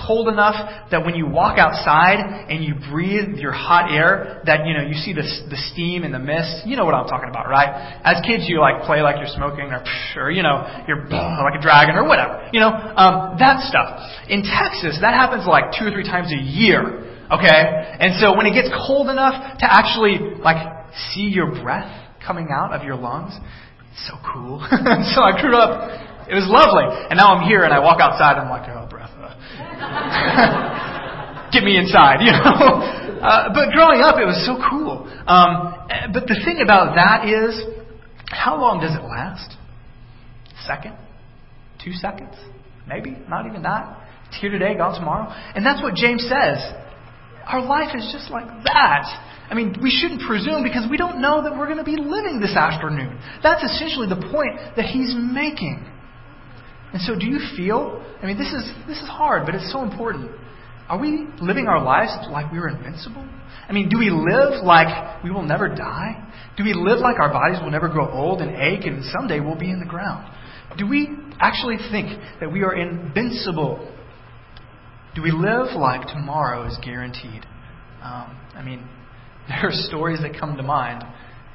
cold 0.05 0.29
enough 0.29 0.91
that 0.91 1.05
when 1.05 1.15
you 1.15 1.27
walk 1.27 1.59
outside 1.59 2.21
and 2.21 2.65
you 2.65 2.75
breathe 2.91 3.39
your 3.39 3.53
hot 3.53 3.91
air, 3.93 4.43
that 4.45 4.67
you 4.67 4.75
know 4.75 4.85
you 4.85 4.95
see 4.95 5.13
the 5.13 5.25
the 5.49 5.57
steam 5.73 6.05
and 6.05 6.13
the 6.13 6.19
mist. 6.19 6.67
You 6.67 6.77
know 6.77 6.85
what 6.85 6.95
I'm 6.95 7.09
talking 7.09 7.31
about, 7.31 7.49
right? 7.49 8.01
As 8.05 8.21
kids, 8.27 8.45
you 8.49 8.61
like 8.61 8.85
play 8.85 9.01
like 9.01 9.17
you're 9.17 9.33
smoking, 9.33 9.73
or 9.73 9.81
or 10.17 10.31
you 10.31 10.43
know 10.43 10.85
you're 10.87 11.09
like 11.09 11.59
a 11.59 11.63
dragon 11.63 11.97
or 11.97 12.05
whatever. 12.05 12.51
You 12.53 12.61
know 12.61 12.71
um, 12.71 13.37
that 13.39 13.65
stuff. 13.65 14.03
In 14.29 14.43
Texas, 14.43 14.99
that 15.01 15.15
happens 15.15 15.47
like 15.47 15.73
two 15.79 15.87
or 15.87 15.91
three 15.91 16.05
times 16.05 16.33
a 16.33 16.41
year. 16.41 17.17
Okay, 17.31 17.61
and 17.99 18.21
so 18.21 18.37
when 18.37 18.47
it 18.47 18.55
gets 18.55 18.71
cold 18.87 19.09
enough 19.09 19.59
to 19.59 19.67
actually 19.67 20.39
like 20.39 20.61
see 21.13 21.27
your 21.33 21.51
breath 21.63 21.91
coming 22.25 22.49
out 22.51 22.73
of 22.73 22.85
your 22.85 22.97
lungs, 22.97 23.35
it's 23.91 24.07
so 24.07 24.15
cool. 24.23 24.61
so 25.15 25.23
I 25.23 25.41
grew 25.41 25.57
up. 25.57 26.05
It 26.27 26.35
was 26.35 26.47
lovely, 26.51 26.91
and 27.11 27.17
now 27.17 27.39
I'm 27.39 27.47
here 27.47 27.63
and 27.63 27.73
I 27.73 27.79
walk 27.79 28.01
outside 28.01 28.35
and 28.35 28.47
I'm 28.47 28.51
like, 28.51 28.69
oh. 28.69 28.96
Get 31.53 31.62
me 31.62 31.77
inside, 31.79 32.20
you 32.20 32.33
know. 32.33 32.92
Uh, 33.16 33.49
but 33.55 33.72
growing 33.72 34.03
up, 34.03 34.20
it 34.20 34.27
was 34.27 34.37
so 34.44 34.61
cool. 34.68 35.09
Um, 35.27 35.88
but 36.12 36.29
the 36.29 36.37
thing 36.44 36.61
about 36.62 36.94
that 36.94 37.27
is, 37.27 37.64
how 38.29 38.61
long 38.61 38.79
does 38.79 38.92
it 38.92 39.03
last? 39.03 39.57
Second? 40.66 40.94
Two 41.83 41.92
seconds? 41.92 42.37
Maybe? 42.87 43.16
Not 43.27 43.46
even 43.46 43.62
that. 43.62 43.99
It's 44.29 44.38
here 44.38 44.51
today, 44.51 44.77
gone 44.77 44.94
tomorrow. 44.94 45.33
And 45.55 45.64
that's 45.64 45.83
what 45.83 45.94
James 45.94 46.29
says. 46.29 46.61
Our 47.46 47.64
life 47.64 47.96
is 47.96 48.11
just 48.12 48.31
like 48.31 48.46
that. 48.64 49.07
I 49.49 49.55
mean, 49.55 49.77
we 49.83 49.90
shouldn't 49.90 50.20
presume 50.20 50.62
because 50.62 50.85
we 50.90 50.96
don't 50.96 51.20
know 51.20 51.42
that 51.42 51.57
we're 51.57 51.72
going 51.72 51.79
to 51.79 51.88
be 51.88 51.96
living 51.96 52.38
this 52.38 52.55
afternoon. 52.55 53.18
That's 53.42 53.62
essentially 53.62 54.09
the 54.09 54.20
point 54.31 54.59
that 54.77 54.87
he's 54.87 55.14
making. 55.16 55.87
And 56.97 57.05
so, 57.05 57.15
do 57.15 57.27
you 57.27 57.39
feel? 57.55 58.03
I 58.23 58.25
mean, 58.25 58.39
this 58.39 58.55
is 58.55 58.65
this 58.89 58.97
is 58.97 59.07
hard, 59.07 59.45
but 59.45 59.55
it's 59.55 59.71
so 59.71 59.83
important. 59.83 60.31
Are 60.89 60.99
we 60.99 61.27
living 61.43 61.67
our 61.67 61.85
lives 61.85 62.11
like 62.31 62.51
we 62.51 62.57
are 62.57 62.71
invincible? 62.71 63.23
I 63.69 63.73
mean, 63.73 63.91
do 63.91 63.99
we 63.99 64.09
live 64.09 64.65
like 64.65 65.23
we 65.23 65.31
will 65.31 65.43
never 65.43 65.69
die? 65.69 66.27
Do 66.57 66.65
we 66.65 66.73
live 66.73 67.01
like 67.01 67.19
our 67.21 67.31
bodies 67.31 67.59
will 67.63 67.71
never 67.71 67.91
grow 67.91 68.11
old 68.11 68.41
and 68.41 68.57
ache 68.57 68.87
and 68.87 69.05
someday 69.13 69.41
we'll 69.41 69.59
be 69.59 69.71
in 69.71 69.79
the 69.79 69.85
ground? 69.85 70.27
Do 70.79 70.89
we 70.89 71.11
actually 71.39 71.77
think 71.91 72.19
that 72.41 72.51
we 72.51 72.63
are 72.63 72.75
invincible? 72.75 73.95
Do 75.15 75.21
we 75.21 75.33
live 75.33 75.77
like 75.77 76.09
tomorrow 76.09 76.67
is 76.67 76.79
guaranteed? 76.83 77.45
Um, 78.03 78.41
I 78.55 78.63
mean, 78.65 78.89
there 79.49 79.69
are 79.69 79.71
stories 79.71 80.21
that 80.23 80.41
come 80.41 80.57
to 80.57 80.63
mind 80.63 81.05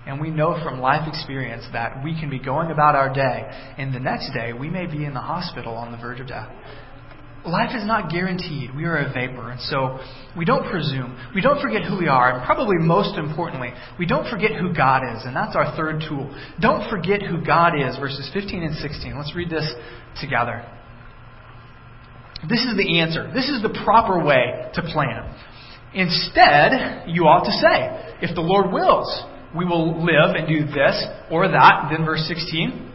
and 0.06 0.20
we 0.20 0.30
know 0.30 0.60
from 0.64 0.80
life 0.80 1.08
experience 1.08 1.64
that 1.74 2.04
we 2.04 2.20
can 2.20 2.30
be 2.30 2.40
going 2.40 2.72
about 2.72 2.96
our 2.96 3.14
day, 3.14 3.74
and 3.78 3.94
the 3.94 4.00
next 4.00 4.34
day 4.34 4.54
we 4.54 4.70
may 4.70 4.86
be 4.88 5.06
in 5.06 5.14
the 5.14 5.22
hospital 5.22 5.74
on 5.74 5.92
the 5.92 5.98
verge 5.98 6.20
of 6.20 6.28
death. 6.28 6.50
Life 7.44 7.72
is 7.76 7.86
not 7.88 8.12
guaranteed. 8.12 8.76
We 8.76 8.86
are 8.86 8.98
a 8.98 9.12
vapor. 9.12 9.50
And 9.50 9.60
so 9.62 9.98
we 10.38 10.46
don't 10.46 10.70
presume. 10.70 11.18
We 11.34 11.42
don't 11.42 11.60
forget 11.60 11.82
who 11.84 11.98
we 11.98 12.08
are. 12.08 12.38
And 12.38 12.46
probably 12.46 12.78
most 12.78 13.18
importantly, 13.18 13.70
we 13.98 14.06
don't 14.06 14.30
forget 14.30 14.52
who 14.52 14.72
God 14.76 15.02
is. 15.16 15.24
And 15.26 15.36
that's 15.36 15.56
our 15.56 15.76
third 15.76 16.04
tool. 16.08 16.30
Don't 16.60 16.88
forget 16.88 17.24
who 17.24 17.44
God 17.44 17.74
is, 17.74 17.98
verses 17.98 18.30
15 18.32 18.62
and 18.62 18.76
16. 18.76 19.18
Let's 19.18 19.36
read 19.36 19.50
this 19.50 19.74
together. 20.22 20.64
This 22.48 22.62
is 22.62 22.78
the 22.78 23.00
answer. 23.00 23.32
This 23.34 23.50
is 23.50 23.64
the 23.64 23.74
proper 23.86 24.24
way 24.24 24.70
to 24.76 24.82
plan. 24.94 25.36
Instead, 25.94 27.10
you 27.10 27.26
ought 27.26 27.46
to 27.46 27.52
say, 27.52 28.18
if 28.22 28.36
the 28.36 28.42
Lord 28.42 28.72
wills, 28.72 29.10
we 29.56 29.66
will 29.66 30.04
live 30.04 30.36
and 30.36 30.48
do 30.48 30.66
this 30.66 31.06
or 31.30 31.48
that. 31.48 31.90
Then 31.92 32.06
verse 32.06 32.24
16. 32.28 32.90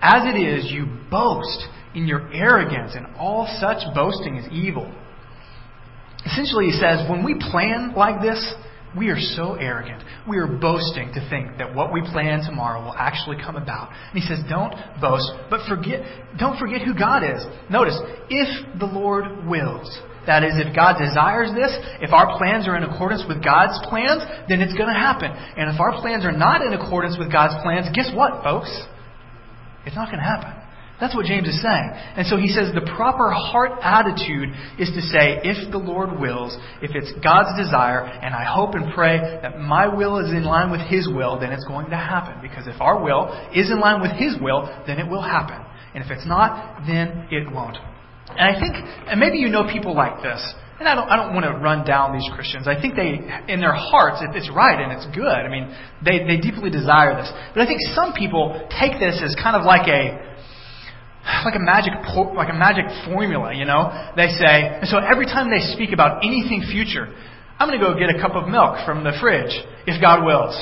As 0.00 0.22
it 0.24 0.36
is, 0.36 0.70
you 0.70 0.86
boast 1.10 1.66
in 1.94 2.06
your 2.06 2.32
arrogance, 2.32 2.94
and 2.94 3.06
all 3.16 3.46
such 3.60 3.82
boasting 3.94 4.36
is 4.36 4.46
evil. 4.50 4.92
Essentially, 6.24 6.66
he 6.66 6.72
says, 6.72 7.08
when 7.08 7.24
we 7.24 7.36
plan 7.38 7.94
like 7.96 8.20
this, 8.20 8.54
we 8.96 9.08
are 9.08 9.18
so 9.18 9.54
arrogant. 9.54 10.02
We 10.28 10.38
are 10.38 10.46
boasting 10.46 11.12
to 11.14 11.28
think 11.30 11.58
that 11.58 11.74
what 11.74 11.92
we 11.92 12.02
plan 12.02 12.42
tomorrow 12.44 12.82
will 12.82 12.94
actually 12.94 13.36
come 13.36 13.56
about. 13.56 13.90
And 13.90 14.22
he 14.22 14.26
says, 14.26 14.40
don't 14.48 14.74
boast, 15.00 15.30
but 15.50 15.60
forget, 15.68 16.00
don't 16.38 16.58
forget 16.58 16.82
who 16.82 16.94
God 16.98 17.22
is. 17.22 17.44
Notice, 17.70 17.98
if 18.28 18.78
the 18.78 18.86
Lord 18.86 19.46
wills. 19.46 19.98
That 20.26 20.44
is, 20.44 20.54
if 20.54 20.74
God 20.74 21.02
desires 21.02 21.50
this, 21.50 21.74
if 21.98 22.12
our 22.12 22.38
plans 22.38 22.68
are 22.68 22.76
in 22.76 22.84
accordance 22.84 23.24
with 23.26 23.42
God's 23.42 23.74
plans, 23.90 24.22
then 24.48 24.62
it's 24.62 24.74
going 24.74 24.92
to 24.92 24.98
happen. 24.98 25.30
And 25.30 25.66
if 25.66 25.80
our 25.80 25.98
plans 25.98 26.24
are 26.24 26.32
not 26.32 26.62
in 26.62 26.72
accordance 26.74 27.18
with 27.18 27.32
God's 27.32 27.58
plans, 27.62 27.90
guess 27.90 28.10
what, 28.14 28.42
folks? 28.44 28.70
It's 29.84 29.96
not 29.96 30.06
going 30.06 30.22
to 30.22 30.28
happen. 30.28 30.62
That's 31.02 31.16
what 31.16 31.26
James 31.26 31.48
is 31.48 31.60
saying. 31.60 31.90
And 32.14 32.26
so 32.28 32.36
he 32.36 32.46
says 32.46 32.70
the 32.72 32.86
proper 32.94 33.32
heart 33.32 33.72
attitude 33.82 34.50
is 34.78 34.86
to 34.94 35.02
say, 35.02 35.42
if 35.42 35.72
the 35.72 35.78
Lord 35.78 36.20
wills, 36.20 36.56
if 36.80 36.94
it's 36.94 37.10
God's 37.18 37.58
desire, 37.58 38.06
and 38.06 38.32
I 38.32 38.46
hope 38.46 38.76
and 38.76 38.94
pray 38.94 39.18
that 39.18 39.58
my 39.58 39.92
will 39.92 40.18
is 40.18 40.30
in 40.30 40.44
line 40.44 40.70
with 40.70 40.80
His 40.82 41.08
will, 41.10 41.40
then 41.40 41.50
it's 41.50 41.64
going 41.64 41.90
to 41.90 41.96
happen. 41.96 42.38
Because 42.40 42.68
if 42.68 42.80
our 42.80 43.02
will 43.02 43.34
is 43.52 43.68
in 43.68 43.80
line 43.80 44.00
with 44.00 44.12
His 44.12 44.36
will, 44.40 44.70
then 44.86 45.00
it 45.00 45.10
will 45.10 45.22
happen. 45.22 45.58
And 45.92 46.04
if 46.04 46.10
it's 46.12 46.26
not, 46.26 46.86
then 46.86 47.26
it 47.32 47.50
won't. 47.50 47.78
And 48.28 48.40
I 48.40 48.58
think, 48.58 48.74
and 49.08 49.20
maybe 49.20 49.38
you 49.38 49.48
know 49.48 49.66
people 49.70 49.94
like 49.94 50.22
this, 50.22 50.40
and 50.78 50.88
I 50.88 50.94
don't, 50.94 51.08
I 51.08 51.14
don't 51.14 51.34
want 51.34 51.46
to 51.46 51.54
run 51.62 51.86
down 51.86 52.10
these 52.10 52.26
Christians. 52.34 52.66
I 52.66 52.74
think 52.74 52.96
they, 52.96 53.22
in 53.46 53.60
their 53.60 53.74
hearts, 53.74 54.18
it's 54.34 54.50
right 54.50 54.74
and 54.80 54.90
it's 54.90 55.06
good. 55.14 55.30
I 55.30 55.46
mean, 55.46 55.70
they, 56.02 56.26
they 56.26 56.42
deeply 56.42 56.70
desire 56.70 57.14
this. 57.14 57.30
But 57.54 57.62
I 57.62 57.66
think 57.66 57.78
some 57.94 58.14
people 58.14 58.56
take 58.80 58.98
this 58.98 59.22
as 59.22 59.36
kind 59.38 59.54
of 59.54 59.62
like 59.62 59.86
a, 59.86 60.32
like 61.46 61.54
a 61.54 61.62
magic 61.62 61.94
like 62.34 62.50
a 62.50 62.58
magic 62.58 62.90
formula, 63.06 63.54
you 63.54 63.64
know. 63.64 63.94
They 64.16 64.26
say, 64.34 64.82
and 64.82 64.88
so 64.90 64.98
every 64.98 65.26
time 65.26 65.54
they 65.54 65.62
speak 65.70 65.94
about 65.94 66.26
anything 66.26 66.66
future, 66.66 67.06
I'm 67.62 67.70
going 67.70 67.78
to 67.78 67.84
go 67.84 67.94
get 67.94 68.10
a 68.10 68.18
cup 68.18 68.34
of 68.34 68.50
milk 68.50 68.82
from 68.82 69.04
the 69.04 69.14
fridge 69.22 69.54
if 69.86 70.02
God 70.02 70.26
wills. 70.26 70.58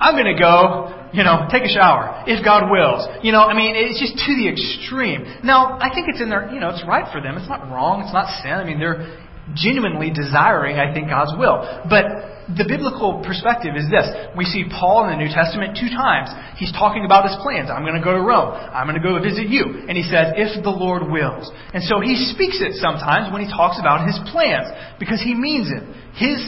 I'm 0.00 0.14
going 0.14 0.30
to 0.30 0.38
go, 0.38 1.10
you 1.12 1.24
know, 1.24 1.48
take 1.50 1.64
a 1.64 1.72
shower 1.72 2.22
if 2.26 2.44
God 2.44 2.70
wills. 2.70 3.06
You 3.22 3.32
know, 3.32 3.42
I 3.42 3.54
mean, 3.54 3.74
it's 3.74 3.98
just 3.98 4.14
to 4.14 4.30
the 4.36 4.46
extreme. 4.46 5.26
Now, 5.42 5.78
I 5.80 5.90
think 5.92 6.06
it's 6.08 6.20
in 6.20 6.30
their, 6.30 6.50
you 6.52 6.60
know, 6.60 6.70
it's 6.70 6.84
right 6.86 7.10
for 7.10 7.20
them. 7.20 7.36
It's 7.36 7.48
not 7.48 7.66
wrong. 7.66 8.02
It's 8.02 8.14
not 8.14 8.30
sin. 8.42 8.52
I 8.52 8.64
mean, 8.64 8.78
they're 8.78 9.26
genuinely 9.56 10.12
desiring, 10.12 10.76
I 10.76 10.92
think, 10.92 11.08
God's 11.08 11.32
will. 11.34 11.64
But 11.88 12.04
the 12.52 12.64
biblical 12.64 13.24
perspective 13.24 13.76
is 13.76 13.88
this. 13.88 14.08
We 14.36 14.44
see 14.44 14.68
Paul 14.68 15.08
in 15.08 15.16
the 15.16 15.20
New 15.24 15.32
Testament 15.32 15.76
two 15.76 15.88
times. 15.88 16.32
He's 16.56 16.72
talking 16.72 17.04
about 17.04 17.28
his 17.28 17.36
plans. 17.40 17.72
I'm 17.72 17.84
going 17.84 17.96
to 17.96 18.04
go 18.04 18.12
to 18.12 18.24
Rome. 18.24 18.56
I'm 18.56 18.88
going 18.88 19.00
to 19.00 19.04
go 19.04 19.16
visit 19.20 19.48
you. 19.48 19.88
And 19.88 19.96
he 19.96 20.04
says, 20.04 20.36
if 20.36 20.60
the 20.64 20.72
Lord 20.72 21.08
wills. 21.08 21.48
And 21.72 21.84
so 21.84 22.00
he 22.00 22.16
speaks 22.32 22.60
it 22.60 22.76
sometimes 22.80 23.32
when 23.32 23.44
he 23.44 23.48
talks 23.48 23.80
about 23.80 24.04
his 24.04 24.16
plans 24.32 24.68
because 25.00 25.20
he 25.20 25.36
means 25.36 25.68
it. 25.72 25.84
His 26.16 26.40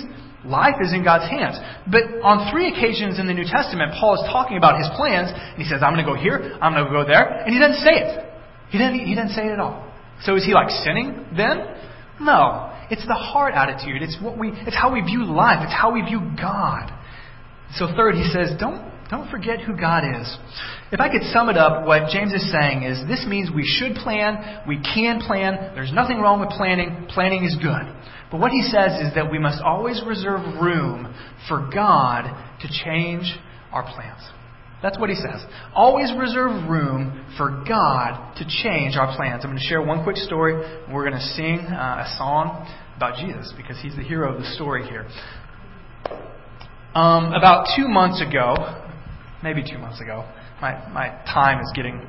life 0.44 0.80
is 0.80 0.92
in 0.92 1.04
God's 1.04 1.28
hands. 1.28 1.60
But 1.90 2.24
on 2.24 2.50
three 2.52 2.72
occasions 2.72 3.18
in 3.18 3.26
the 3.26 3.34
New 3.34 3.44
Testament, 3.44 3.92
Paul 3.98 4.14
is 4.16 4.24
talking 4.32 4.56
about 4.56 4.78
his 4.78 4.88
plans 4.96 5.28
and 5.32 5.58
he 5.60 5.68
says, 5.68 5.82
I'm 5.84 5.92
going 5.92 6.04
to 6.04 6.10
go 6.10 6.16
here. 6.16 6.56
I'm 6.60 6.72
going 6.72 6.86
to 6.86 6.92
go 6.92 7.04
there. 7.04 7.44
And 7.44 7.52
he 7.52 7.60
doesn't 7.60 7.82
say 7.84 7.96
it. 8.00 8.10
He 8.70 8.78
doesn't, 8.78 9.00
he 9.04 9.14
doesn't 9.14 9.34
say 9.34 9.46
it 9.46 9.52
at 9.52 9.60
all. 9.60 9.90
So 10.22 10.36
is 10.36 10.44
he 10.44 10.54
like 10.54 10.70
sinning 10.70 11.26
then? 11.36 11.64
No. 12.20 12.70
It's 12.90 13.06
the 13.06 13.14
heart 13.14 13.54
attitude. 13.54 14.02
It's 14.02 14.18
what 14.20 14.36
we 14.36 14.50
it's 14.66 14.76
how 14.76 14.92
we 14.92 15.00
view 15.00 15.24
life. 15.24 15.60
It's 15.62 15.72
how 15.72 15.92
we 15.92 16.02
view 16.02 16.20
God. 16.36 16.90
So 17.76 17.86
third, 17.96 18.16
he 18.16 18.24
says, 18.24 18.58
don't 18.58 18.90
don't 19.08 19.30
forget 19.30 19.60
who 19.60 19.76
God 19.76 20.02
is. 20.04 20.38
If 20.92 21.00
I 21.00 21.08
could 21.08 21.22
sum 21.32 21.48
it 21.48 21.56
up, 21.56 21.86
what 21.86 22.10
James 22.10 22.32
is 22.32 22.50
saying 22.50 22.82
is 22.82 23.06
this 23.08 23.24
means 23.26 23.50
we 23.50 23.66
should 23.66 23.94
plan, 23.96 24.62
we 24.68 24.80
can 24.82 25.20
plan, 25.20 25.72
there's 25.74 25.92
nothing 25.92 26.18
wrong 26.18 26.40
with 26.40 26.50
planning, 26.50 27.06
planning 27.08 27.44
is 27.44 27.56
good. 27.56 27.90
But 28.30 28.40
what 28.40 28.52
he 28.52 28.62
says 28.62 29.00
is 29.00 29.14
that 29.14 29.30
we 29.30 29.38
must 29.38 29.60
always 29.62 30.02
reserve 30.06 30.40
room 30.62 31.14
for 31.48 31.68
God 31.72 32.24
to 32.60 32.68
change 32.84 33.36
our 33.72 33.82
plans. 33.82 34.22
That's 34.82 34.98
what 34.98 35.10
he 35.10 35.16
says. 35.16 35.44
Always 35.74 36.12
reserve 36.16 36.68
room 36.68 37.26
for 37.36 37.64
God 37.68 38.34
to 38.36 38.44
change 38.62 38.96
our 38.96 39.14
plans. 39.14 39.44
I'm 39.44 39.50
going 39.50 39.58
to 39.58 39.68
share 39.68 39.82
one 39.82 40.04
quick 40.04 40.16
story. 40.16 40.54
We're 40.90 41.08
going 41.08 41.20
to 41.20 41.26
sing 41.34 41.58
uh, 41.58 42.06
a 42.06 42.14
song 42.16 42.66
about 42.96 43.18
Jesus 43.18 43.52
because 43.56 43.78
he's 43.82 43.94
the 43.96 44.02
hero 44.02 44.32
of 44.32 44.40
the 44.40 44.46
story 44.54 44.86
here. 44.88 45.06
Um, 46.94 47.32
about 47.34 47.68
two 47.76 47.88
months 47.88 48.22
ago, 48.22 48.54
maybe 49.42 49.62
two 49.62 49.78
months 49.78 50.00
ago, 50.00 50.26
my, 50.62 50.88
my 50.90 51.08
time 51.26 51.60
is 51.60 51.70
getting 51.74 52.06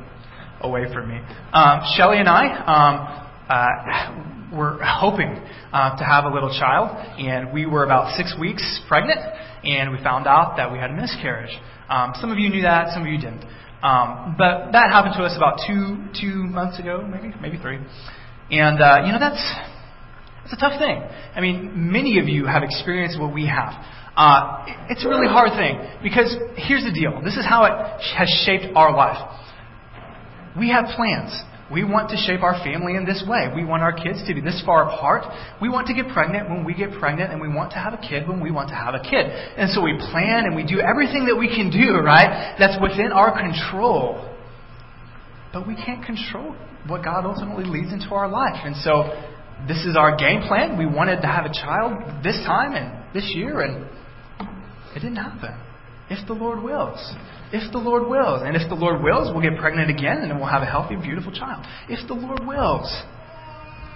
away 0.61 0.85
from 0.93 1.09
me. 1.09 1.17
Um, 1.53 1.81
Shelly 1.95 2.19
and 2.19 2.29
I 2.29 2.47
um, 2.65 3.21
uh, 3.49 4.40
were 4.51 4.79
hoping 4.83 5.39
uh, 5.71 5.97
to 5.97 6.03
have 6.03 6.25
a 6.25 6.29
little 6.29 6.49
child, 6.49 6.89
and 7.17 7.53
we 7.53 7.65
were 7.65 7.83
about 7.83 8.15
six 8.17 8.35
weeks 8.39 8.81
pregnant, 8.87 9.19
and 9.63 9.91
we 9.91 9.97
found 10.03 10.27
out 10.27 10.57
that 10.57 10.71
we 10.71 10.77
had 10.77 10.91
a 10.91 10.95
miscarriage. 10.95 11.55
Um, 11.89 12.13
some 12.19 12.31
of 12.31 12.37
you 12.37 12.49
knew 12.49 12.61
that, 12.63 12.93
some 12.93 13.03
of 13.03 13.07
you 13.07 13.17
didn't. 13.17 13.43
Um, 13.83 14.35
but 14.37 14.71
that 14.73 14.91
happened 14.91 15.15
to 15.17 15.23
us 15.23 15.35
about 15.35 15.59
two 15.65 16.05
two 16.19 16.43
months 16.45 16.79
ago, 16.79 17.01
maybe 17.01 17.33
maybe 17.41 17.57
three. 17.57 17.79
And 18.51 18.81
uh, 18.81 19.03
you 19.05 19.11
know 19.11 19.19
that's 19.19 19.41
that's 20.43 20.53
a 20.53 20.57
tough 20.57 20.79
thing. 20.79 21.01
I 21.35 21.41
mean, 21.41 21.91
many 21.91 22.19
of 22.19 22.27
you 22.27 22.45
have 22.45 22.61
experienced 22.63 23.19
what 23.19 23.33
we 23.33 23.47
have. 23.47 23.73
Uh, 24.15 24.65
it's 24.89 25.05
a 25.05 25.09
really 25.09 25.27
hard 25.27 25.51
thing 25.57 25.79
because 26.03 26.35
here's 26.57 26.83
the 26.83 26.91
deal. 26.91 27.21
This 27.23 27.37
is 27.37 27.45
how 27.47 27.63
it 27.65 27.73
has 28.17 28.29
shaped 28.45 28.75
our 28.75 28.95
life. 28.95 29.17
We 30.57 30.69
have 30.69 30.85
plans. 30.95 31.31
We 31.71 31.83
want 31.83 32.09
to 32.09 32.17
shape 32.17 32.43
our 32.43 32.59
family 32.63 32.95
in 32.95 33.05
this 33.05 33.23
way. 33.25 33.47
We 33.55 33.63
want 33.63 33.81
our 33.81 33.93
kids 33.93 34.19
to 34.27 34.33
be 34.33 34.41
this 34.41 34.61
far 34.65 34.91
apart. 34.91 35.23
We 35.61 35.69
want 35.69 35.87
to 35.87 35.93
get 35.93 36.09
pregnant 36.11 36.49
when 36.49 36.65
we 36.65 36.73
get 36.73 36.91
pregnant, 36.99 37.31
and 37.31 37.39
we 37.39 37.47
want 37.47 37.71
to 37.71 37.77
have 37.77 37.93
a 37.93 37.97
kid 37.97 38.27
when 38.27 38.41
we 38.41 38.51
want 38.51 38.69
to 38.69 38.75
have 38.75 38.93
a 38.93 38.99
kid. 38.99 39.25
And 39.55 39.71
so 39.71 39.81
we 39.81 39.95
plan 40.11 40.45
and 40.45 40.55
we 40.55 40.63
do 40.63 40.81
everything 40.81 41.25
that 41.27 41.37
we 41.37 41.47
can 41.47 41.71
do, 41.71 42.03
right? 42.03 42.55
That's 42.59 42.75
within 42.81 43.11
our 43.11 43.31
control. 43.31 44.27
But 45.53 45.67
we 45.67 45.75
can't 45.75 46.03
control 46.05 46.55
what 46.87 47.03
God 47.03 47.25
ultimately 47.25 47.65
leads 47.65 47.93
into 47.93 48.13
our 48.15 48.27
life. 48.27 48.59
And 48.63 48.75
so 48.77 49.07
this 49.67 49.85
is 49.85 49.95
our 49.95 50.17
game 50.17 50.41
plan. 50.47 50.77
We 50.77 50.85
wanted 50.85 51.21
to 51.21 51.27
have 51.27 51.45
a 51.45 51.53
child 51.53 52.23
this 52.23 52.35
time 52.45 52.73
and 52.73 53.13
this 53.13 53.31
year, 53.35 53.61
and 53.61 53.85
it 54.95 54.99
didn't 54.99 55.17
happen. 55.17 55.55
If 56.09 56.27
the 56.27 56.33
Lord 56.33 56.61
wills. 56.63 56.99
If 57.53 57.71
the 57.71 57.79
Lord 57.79 58.07
wills. 58.07 58.41
And 58.43 58.55
if 58.55 58.67
the 58.69 58.75
Lord 58.75 59.03
wills, 59.03 59.31
we'll 59.33 59.43
get 59.43 59.59
pregnant 59.59 59.89
again 59.89 60.19
and 60.23 60.39
we'll 60.39 60.49
have 60.49 60.61
a 60.61 60.69
healthy, 60.69 60.95
beautiful 60.95 61.31
child. 61.31 61.65
If 61.89 62.07
the 62.07 62.13
Lord 62.13 62.45
wills. 62.45 62.89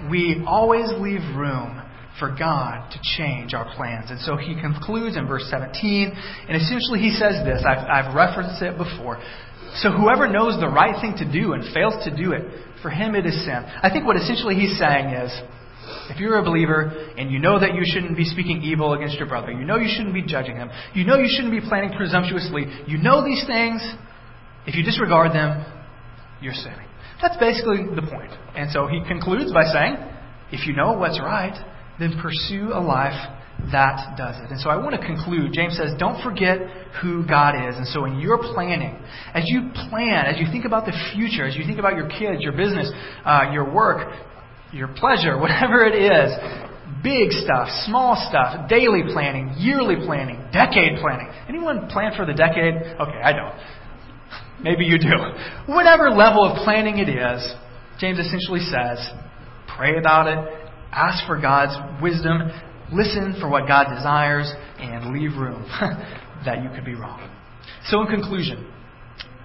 We 0.09 0.43
always 0.45 0.91
leave 0.99 1.21
room 1.35 1.81
for 2.19 2.35
God 2.37 2.91
to 2.91 2.99
change 3.17 3.53
our 3.53 3.65
plans. 3.75 4.11
And 4.11 4.19
so 4.21 4.37
he 4.37 4.55
concludes 4.59 5.17
in 5.17 5.27
verse 5.27 5.47
17, 5.49 6.11
and 6.47 6.55
essentially 6.55 6.99
he 6.99 7.11
says 7.11 7.43
this 7.43 7.63
I've, 7.67 7.83
I've 7.87 8.15
referenced 8.15 8.61
it 8.61 8.77
before. 8.77 9.21
So 9.83 9.91
whoever 9.91 10.27
knows 10.27 10.59
the 10.59 10.67
right 10.67 10.95
thing 11.01 11.15
to 11.17 11.29
do 11.29 11.53
and 11.53 11.63
fails 11.73 11.95
to 12.05 12.15
do 12.15 12.31
it, 12.31 12.43
for 12.81 12.89
him 12.89 13.15
it 13.15 13.25
is 13.25 13.35
sin. 13.43 13.59
I 13.83 13.89
think 13.91 14.05
what 14.05 14.15
essentially 14.15 14.55
he's 14.55 14.77
saying 14.79 15.11
is 15.11 15.31
if 16.09 16.19
you're 16.19 16.39
a 16.39 16.43
believer 16.43 17.11
and 17.17 17.31
you 17.31 17.39
know 17.39 17.59
that 17.59 17.73
you 17.75 17.81
shouldn't 17.85 18.17
be 18.17 18.25
speaking 18.25 18.61
evil 18.61 18.93
against 18.93 19.17
your 19.17 19.27
brother, 19.27 19.51
you 19.51 19.65
know 19.65 19.77
you 19.77 19.89
shouldn't 19.89 20.13
be 20.13 20.23
judging 20.23 20.55
him, 20.55 20.69
you 20.93 21.05
know 21.05 21.17
you 21.17 21.27
shouldn't 21.29 21.53
be 21.53 21.61
planning 21.67 21.95
presumptuously, 21.95 22.65
you 22.87 22.97
know 22.97 23.23
these 23.23 23.43
things, 23.47 23.81
if 24.65 24.75
you 24.75 24.83
disregard 24.83 25.31
them, 25.31 25.65
you're 26.41 26.53
sinning. 26.53 26.87
That's 27.21 27.37
basically 27.37 27.85
the 27.95 28.01
point. 28.01 28.31
And 28.55 28.71
so 28.71 28.87
he 28.87 29.01
concludes 29.07 29.53
by 29.53 29.63
saying, 29.71 29.95
if 30.51 30.67
you 30.67 30.75
know 30.75 30.93
what's 30.93 31.19
right, 31.19 31.55
then 31.99 32.19
pursue 32.21 32.71
a 32.73 32.81
life 32.81 33.15
that 33.71 34.15
does 34.17 34.35
it. 34.43 34.51
And 34.51 34.59
so 34.59 34.69
I 34.69 34.75
want 34.75 34.99
to 34.99 35.05
conclude. 35.05 35.53
James 35.53 35.77
says, 35.77 35.91
don't 35.97 36.21
forget 36.21 36.59
who 37.01 37.25
God 37.25 37.55
is. 37.55 37.77
And 37.77 37.87
so 37.87 38.05
in 38.05 38.19
your 38.19 38.37
planning, 38.37 38.99
as 39.33 39.43
you 39.47 39.71
plan, 39.89 40.25
as 40.25 40.39
you 40.39 40.45
think 40.51 40.65
about 40.65 40.85
the 40.85 40.93
future, 41.13 41.47
as 41.47 41.55
you 41.55 41.65
think 41.65 41.79
about 41.79 41.95
your 41.95 42.07
kids, 42.07 42.41
your 42.41 42.51
business, 42.51 42.91
uh, 43.23 43.49
your 43.51 43.71
work, 43.73 44.11
your 44.75 44.89
pleasure, 44.89 45.37
whatever 45.39 45.85
it 45.85 45.95
is, 45.95 46.35
big 47.01 47.31
stuff, 47.31 47.69
small 47.85 48.15
stuff, 48.29 48.69
daily 48.69 49.03
planning, 49.11 49.55
yearly 49.57 49.95
planning, 50.05 50.37
decade 50.51 50.99
planning. 50.99 51.29
Anyone 51.47 51.87
plan 51.87 52.11
for 52.15 52.25
the 52.25 52.33
decade? 52.33 52.75
Okay, 52.99 53.21
I 53.23 53.31
don't. 53.31 53.55
Maybe 54.61 54.85
you 54.85 54.97
do. 54.97 55.15
Whatever 55.67 56.09
level 56.09 56.43
of 56.43 56.63
planning 56.63 56.97
it 56.99 57.09
is, 57.09 57.53
James 57.99 58.19
essentially 58.19 58.61
says, 58.61 58.99
pray 59.77 59.97
about 59.97 60.27
it, 60.27 60.69
ask 60.91 61.25
for 61.27 61.39
God's 61.39 61.75
wisdom, 62.01 62.49
listen 62.91 63.35
for 63.39 63.49
what 63.49 63.67
God 63.67 63.93
desires, 63.95 64.51
and 64.79 65.13
leave 65.13 65.37
room 65.37 65.65
that 66.45 66.63
you 66.63 66.69
could 66.73 66.85
be 66.85 66.95
wrong. 66.95 67.29
So, 67.87 68.01
in 68.01 68.07
conclusion, 68.07 68.71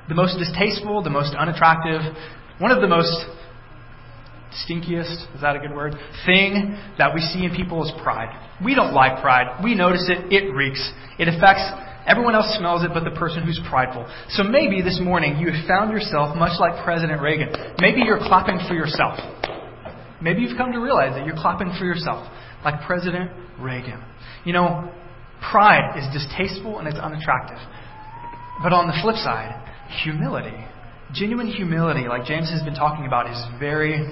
the 0.09 0.14
most 0.14 0.39
distasteful, 0.39 1.03
the 1.03 1.11
most 1.11 1.35
unattractive, 1.35 2.01
one 2.59 2.70
of 2.70 2.81
the 2.81 2.89
most 2.89 3.12
stinkiest, 4.66 5.34
is 5.34 5.40
that 5.40 5.57
a 5.57 5.59
good 5.59 5.74
word? 5.74 5.94
Thing 6.26 6.76
that 6.98 7.14
we 7.14 7.20
see 7.20 7.44
in 7.44 7.55
people 7.55 7.82
is 7.84 7.92
pride. 8.03 8.30
We 8.64 8.74
don't 8.74 8.92
like 8.92 9.22
pride. 9.22 9.62
We 9.62 9.74
notice 9.74 10.09
it. 10.09 10.32
It 10.32 10.53
reeks. 10.53 10.82
It 11.18 11.28
affects 11.28 11.62
everyone 12.07 12.34
else 12.34 12.57
smells 12.59 12.82
it 12.84 12.90
but 12.92 13.05
the 13.05 13.16
person 13.18 13.44
who's 13.44 13.61
prideful. 13.68 14.07
So 14.30 14.42
maybe 14.42 14.82
this 14.82 15.01
morning 15.03 15.38
you 15.38 15.53
have 15.53 15.66
found 15.66 15.92
yourself 15.92 16.36
much 16.36 16.59
like 16.59 16.82
President 16.84 17.20
Reagan. 17.20 17.53
Maybe 17.78 18.03
you're 18.05 18.18
clapping 18.18 18.59
for 18.66 18.74
yourself. 18.74 19.18
Maybe 20.20 20.42
you've 20.42 20.57
come 20.57 20.72
to 20.72 20.78
realize 20.78 21.14
that 21.14 21.24
you're 21.24 21.38
clapping 21.38 21.72
for 21.78 21.84
yourself 21.84 22.26
like 22.64 22.86
President 22.86 23.30
Reagan. 23.59 24.03
You 24.44 24.53
know, 24.53 24.92
Pride 25.40 25.96
is 25.96 26.05
distasteful 26.12 26.78
and 26.78 26.88
it's 26.88 26.98
unattractive. 26.98 27.59
But 28.62 28.72
on 28.72 28.88
the 28.88 28.96
flip 29.01 29.16
side, 29.16 29.57
humility, 30.05 30.57
genuine 31.14 31.46
humility, 31.46 32.07
like 32.09 32.24
James 32.24 32.51
has 32.51 32.62
been 32.62 32.74
talking 32.74 33.07
about, 33.07 33.30
is 33.30 33.40
very 33.59 34.05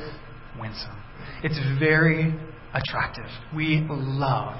winsome. 0.61 1.03
It's 1.43 1.59
very 1.79 2.35
attractive. 2.75 3.29
We 3.55 3.87
love 3.89 4.57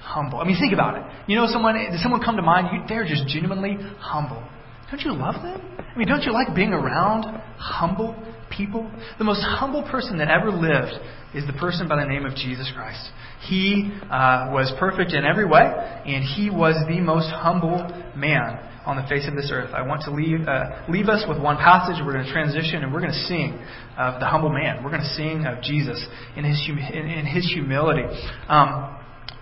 humble. 0.00 0.38
I 0.38 0.44
mean, 0.44 0.56
think 0.58 0.72
about 0.72 0.96
it. 0.96 1.02
You 1.26 1.36
know, 1.36 1.46
someone, 1.48 1.74
does 1.74 2.02
someone 2.02 2.22
come 2.22 2.36
to 2.36 2.42
mind? 2.42 2.68
You, 2.72 2.82
they're 2.88 3.06
just 3.06 3.26
genuinely 3.26 3.76
humble. 3.98 4.42
Don't 4.90 5.00
you 5.00 5.12
love 5.12 5.42
them? 5.42 5.60
I 5.78 5.98
mean, 5.98 6.06
don't 6.06 6.22
you 6.22 6.32
like 6.32 6.54
being 6.54 6.72
around 6.72 7.24
humble 7.58 8.14
people? 8.56 8.88
The 9.18 9.24
most 9.24 9.42
humble 9.42 9.82
person 9.82 10.18
that 10.18 10.28
ever 10.28 10.50
lived 10.50 10.92
is 11.34 11.44
the 11.46 11.58
person 11.58 11.88
by 11.88 11.96
the 11.96 12.08
name 12.08 12.24
of 12.24 12.36
Jesus 12.36 12.70
Christ. 12.74 13.10
He 13.48 13.90
uh, 14.04 14.50
was 14.52 14.72
perfect 14.78 15.12
in 15.12 15.24
every 15.24 15.44
way, 15.44 15.60
and 16.06 16.22
he 16.22 16.50
was 16.50 16.76
the 16.88 17.00
most 17.00 17.30
humble 17.30 17.82
man 18.14 18.60
on 18.86 18.96
the 18.96 19.02
face 19.08 19.26
of 19.26 19.34
this 19.34 19.50
earth. 19.52 19.74
I 19.74 19.82
want 19.82 20.02
to 20.02 20.12
leave, 20.12 20.46
uh, 20.46 20.86
leave 20.88 21.08
us 21.08 21.26
with 21.28 21.42
one 21.42 21.56
passage. 21.56 22.00
We're 22.04 22.14
going 22.14 22.24
to 22.24 22.32
transition, 22.32 22.82
and 22.82 22.94
we're 22.94 23.00
going 23.00 23.12
to 23.12 23.26
sing 23.26 23.58
of 23.98 24.20
the 24.20 24.26
humble 24.26 24.50
man. 24.50 24.82
We're 24.84 24.94
going 24.94 25.02
to 25.02 25.14
sing 25.18 25.44
of 25.44 25.60
Jesus 25.62 25.98
in 26.36 26.44
his, 26.44 26.62
hum- 26.66 26.78
in, 26.78 27.10
in 27.10 27.26
his 27.26 27.44
humility. 27.52 28.06
Um, 28.48 28.96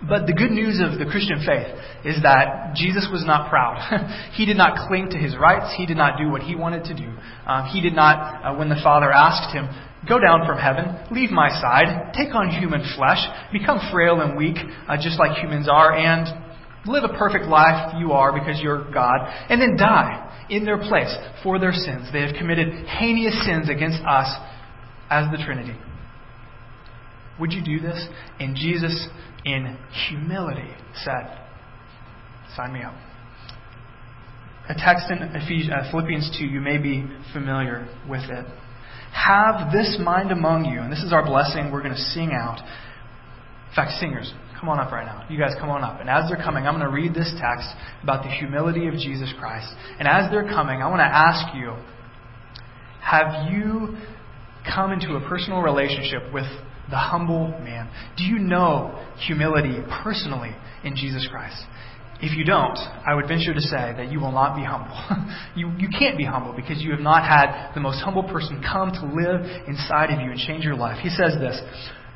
but 0.09 0.27
the 0.27 0.33
good 0.33 0.51
news 0.51 0.81
of 0.81 0.99
the 0.99 1.05
Christian 1.05 1.45
faith 1.45 1.71
is 2.03 2.21
that 2.23 2.75
Jesus 2.75 3.07
was 3.11 3.23
not 3.25 3.49
proud. 3.49 3.79
he 4.33 4.45
did 4.45 4.57
not 4.57 4.87
cling 4.87 5.09
to 5.11 5.17
his 5.17 5.37
rights. 5.37 5.73
He 5.77 5.85
did 5.85 5.97
not 5.97 6.17
do 6.17 6.29
what 6.29 6.41
he 6.41 6.55
wanted 6.55 6.83
to 6.85 6.93
do. 6.93 7.13
Um, 7.47 7.69
he 7.69 7.81
did 7.81 7.93
not, 7.93 8.17
uh, 8.43 8.57
when 8.57 8.69
the 8.69 8.81
Father 8.83 9.11
asked 9.11 9.53
him, 9.53 9.69
Go 10.07 10.19
down 10.19 10.45
from 10.45 10.59
heaven, 10.59 11.01
leave 11.09 11.31
my 11.31 11.49
side, 11.49 12.13
take 12.13 12.35
on 12.35 12.49
human 12.49 12.85
flesh, 12.95 13.25
become 13.51 13.79
frail 13.91 14.21
and 14.21 14.37
weak, 14.37 14.57
uh, 14.87 14.97
just 15.01 15.17
like 15.17 15.35
humans 15.37 15.67
are, 15.67 15.97
and 15.97 16.44
live 16.85 17.03
a 17.03 17.17
perfect 17.17 17.45
life 17.45 17.95
you 17.99 18.11
are 18.11 18.31
because 18.33 18.59
you're 18.61 18.91
God, 18.91 19.19
and 19.49 19.61
then 19.61 19.77
die 19.77 20.45
in 20.49 20.65
their 20.65 20.77
place 20.77 21.13
for 21.43 21.59
their 21.59 21.71
sins. 21.71 22.09
They 22.13 22.21
have 22.21 22.35
committed 22.35 22.85
heinous 22.87 23.45
sins 23.45 23.69
against 23.69 24.03
us 24.05 24.27
as 25.09 25.31
the 25.31 25.43
Trinity. 25.43 25.75
Would 27.39 27.51
you 27.51 27.63
do 27.63 27.79
this? 27.79 28.07
And 28.39 28.55
Jesus, 28.55 29.07
in 29.43 29.77
humility, 30.07 30.71
said, 31.03 31.41
Sign 32.55 32.73
me 32.73 32.83
up. 32.83 32.93
A 34.69 34.73
text 34.73 35.11
in 35.11 35.19
uh, 35.19 35.91
Philippians 35.91 36.37
2, 36.39 36.45
you 36.45 36.59
may 36.59 36.77
be 36.77 37.05
familiar 37.33 37.87
with 38.09 38.23
it. 38.23 38.45
Have 39.11 39.71
this 39.71 39.97
mind 39.99 40.31
among 40.31 40.65
you, 40.65 40.79
and 40.79 40.91
this 40.91 41.03
is 41.03 41.13
our 41.13 41.25
blessing 41.25 41.71
we're 41.71 41.83
going 41.83 41.93
to 41.93 42.01
sing 42.01 42.31
out. 42.31 42.59
In 42.59 43.75
fact, 43.75 43.91
singers, 43.99 44.33
come 44.65 44.79
on 44.79 44.83
up 44.83 44.91
right 44.91 45.05
now. 45.05 45.23
You 45.29 45.37
guys 45.37 45.53
come 45.59 45.69
on 45.69 45.83
up. 45.83 46.01
And 46.01 46.09
as 46.09 46.27
they're 46.27 46.41
coming, 46.41 46.65
I'm 46.65 46.73
going 46.73 46.85
to 46.85 46.91
read 46.91 47.13
this 47.13 47.31
text 47.39 47.69
about 48.01 48.23
the 48.23 48.29
humility 48.29 48.87
of 48.87 48.95
Jesus 48.95 49.31
Christ. 49.37 49.67
And 49.99 50.07
as 50.07 50.31
they're 50.31 50.47
coming, 50.47 50.81
I 50.81 50.89
want 50.89 51.01
to 51.01 51.05
ask 51.05 51.53
you 51.55 51.77
have 52.99 53.51
you 53.53 53.95
come 54.65 54.91
into 54.91 55.13
a 55.13 55.29
personal 55.29 55.61
relationship 55.61 56.33
with 56.33 56.47
the 56.89 56.97
humble 56.97 57.49
man? 57.61 57.87
Do 58.17 58.23
you 58.23 58.39
know 58.39 59.05
humility 59.27 59.77
personally 60.01 60.55
in 60.83 60.95
Jesus 60.95 61.27
Christ? 61.29 61.61
If 62.21 62.35
you 62.35 62.43
don't, 62.43 62.77
I 63.05 63.13
would 63.13 63.27
venture 63.27 63.53
to 63.53 63.61
say 63.61 63.93
that 63.97 64.09
you 64.11 64.19
will 64.19 64.31
not 64.31 64.55
be 64.55 64.63
humble. 64.63 64.97
you, 65.55 65.71
you 65.77 65.89
can't 65.89 66.17
be 66.17 66.25
humble 66.25 66.53
because 66.53 66.81
you 66.81 66.89
have 66.89 67.01
not 67.01 67.21
had 67.21 67.73
the 67.75 67.81
most 67.81 68.01
humble 68.01 68.23
person 68.23 68.63
come 68.65 68.89
to 68.89 69.05
live 69.05 69.45
inside 69.67 70.09
of 70.09 70.21
you 70.21 70.31
and 70.31 70.39
change 70.39 70.63
your 70.63 70.75
life. 70.75 70.97
He 71.03 71.09
says 71.09 71.33
this 71.37 71.61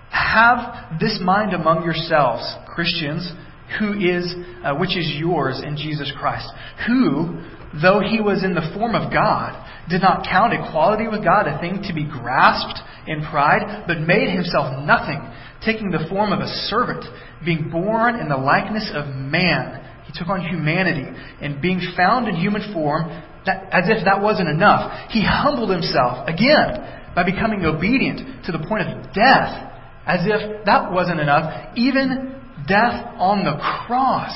Have 0.09 0.99
this 0.99 1.19
mind 1.23 1.53
among 1.53 1.83
yourselves, 1.83 2.43
Christians, 2.67 3.31
who 3.79 3.93
is, 3.93 4.33
uh, 4.63 4.75
which 4.75 4.97
is 4.97 5.13
yours 5.17 5.61
in 5.63 5.77
Jesus 5.77 6.11
Christ, 6.17 6.49
who, 6.87 7.41
though 7.81 8.01
he 8.01 8.19
was 8.19 8.43
in 8.43 8.55
the 8.55 8.71
form 8.73 8.95
of 8.95 9.13
God, 9.13 9.53
did 9.89 10.01
not 10.01 10.25
count 10.25 10.53
equality 10.53 11.07
with 11.07 11.23
God 11.23 11.47
a 11.47 11.59
thing 11.59 11.83
to 11.87 11.93
be 11.93 12.05
grasped 12.05 12.79
in 13.07 13.21
pride, 13.21 13.85
but 13.87 14.01
made 14.01 14.33
himself 14.33 14.83
nothing, 14.85 15.21
taking 15.63 15.91
the 15.91 16.07
form 16.09 16.33
of 16.33 16.39
a 16.39 16.47
servant, 16.69 17.05
being 17.45 17.69
born 17.69 18.15
in 18.15 18.29
the 18.29 18.37
likeness 18.37 18.89
of 18.93 19.07
man. 19.13 19.85
He 20.05 20.13
took 20.17 20.29
on 20.29 20.41
humanity, 20.41 21.05
and 21.41 21.61
being 21.61 21.81
found 21.95 22.27
in 22.27 22.35
human 22.35 22.73
form, 22.73 23.09
that, 23.45 23.69
as 23.71 23.85
if 23.89 24.05
that 24.05 24.21
wasn't 24.21 24.49
enough, 24.49 25.09
he 25.11 25.23
humbled 25.23 25.69
himself 25.69 26.27
again 26.27 27.13
by 27.15 27.23
becoming 27.23 27.65
obedient 27.65 28.45
to 28.45 28.51
the 28.51 28.65
point 28.67 28.87
of 28.87 29.13
death. 29.13 29.68
As 30.09 30.25
if 30.25 30.65
that 30.65 30.91
wasn't 30.91 31.19
enough, 31.19 31.77
even 31.77 32.41
death 32.67 33.13
on 33.17 33.45
the 33.45 33.53
cross. 33.85 34.33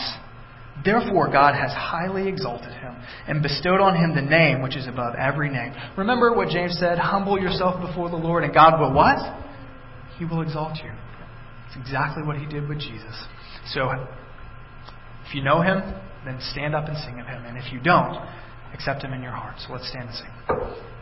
Therefore, 0.85 1.31
God 1.31 1.55
has 1.55 1.71
highly 1.71 2.27
exalted 2.27 2.73
him 2.73 2.95
and 3.27 3.41
bestowed 3.41 3.81
on 3.81 3.95
him 3.95 4.13
the 4.13 4.21
name 4.21 4.61
which 4.61 4.75
is 4.75 4.87
above 4.87 5.15
every 5.15 5.49
name. 5.49 5.73
Remember 5.97 6.35
what 6.35 6.49
James 6.49 6.77
said 6.79 6.99
humble 6.99 7.39
yourself 7.39 7.81
before 7.81 8.11
the 8.11 8.17
Lord, 8.17 8.43
and 8.43 8.53
God 8.53 8.79
will 8.79 8.93
what? 8.93 9.17
He 10.19 10.25
will 10.25 10.41
exalt 10.41 10.77
you. 10.83 10.91
It's 11.67 11.75
exactly 11.75 12.21
what 12.21 12.37
he 12.37 12.45
did 12.45 12.69
with 12.69 12.79
Jesus. 12.79 13.25
So, 13.73 13.89
if 15.25 15.33
you 15.33 15.41
know 15.41 15.61
him, 15.61 15.81
then 16.23 16.37
stand 16.51 16.75
up 16.75 16.87
and 16.87 16.97
sing 16.97 17.19
of 17.19 17.25
him. 17.25 17.45
And 17.45 17.57
if 17.57 17.73
you 17.73 17.79
don't, 17.79 18.15
accept 18.73 19.03
him 19.03 19.13
in 19.13 19.23
your 19.23 19.31
heart. 19.31 19.55
So 19.65 19.73
let's 19.73 19.89
stand 19.89 20.09
and 20.09 20.15
sing. 20.15 20.92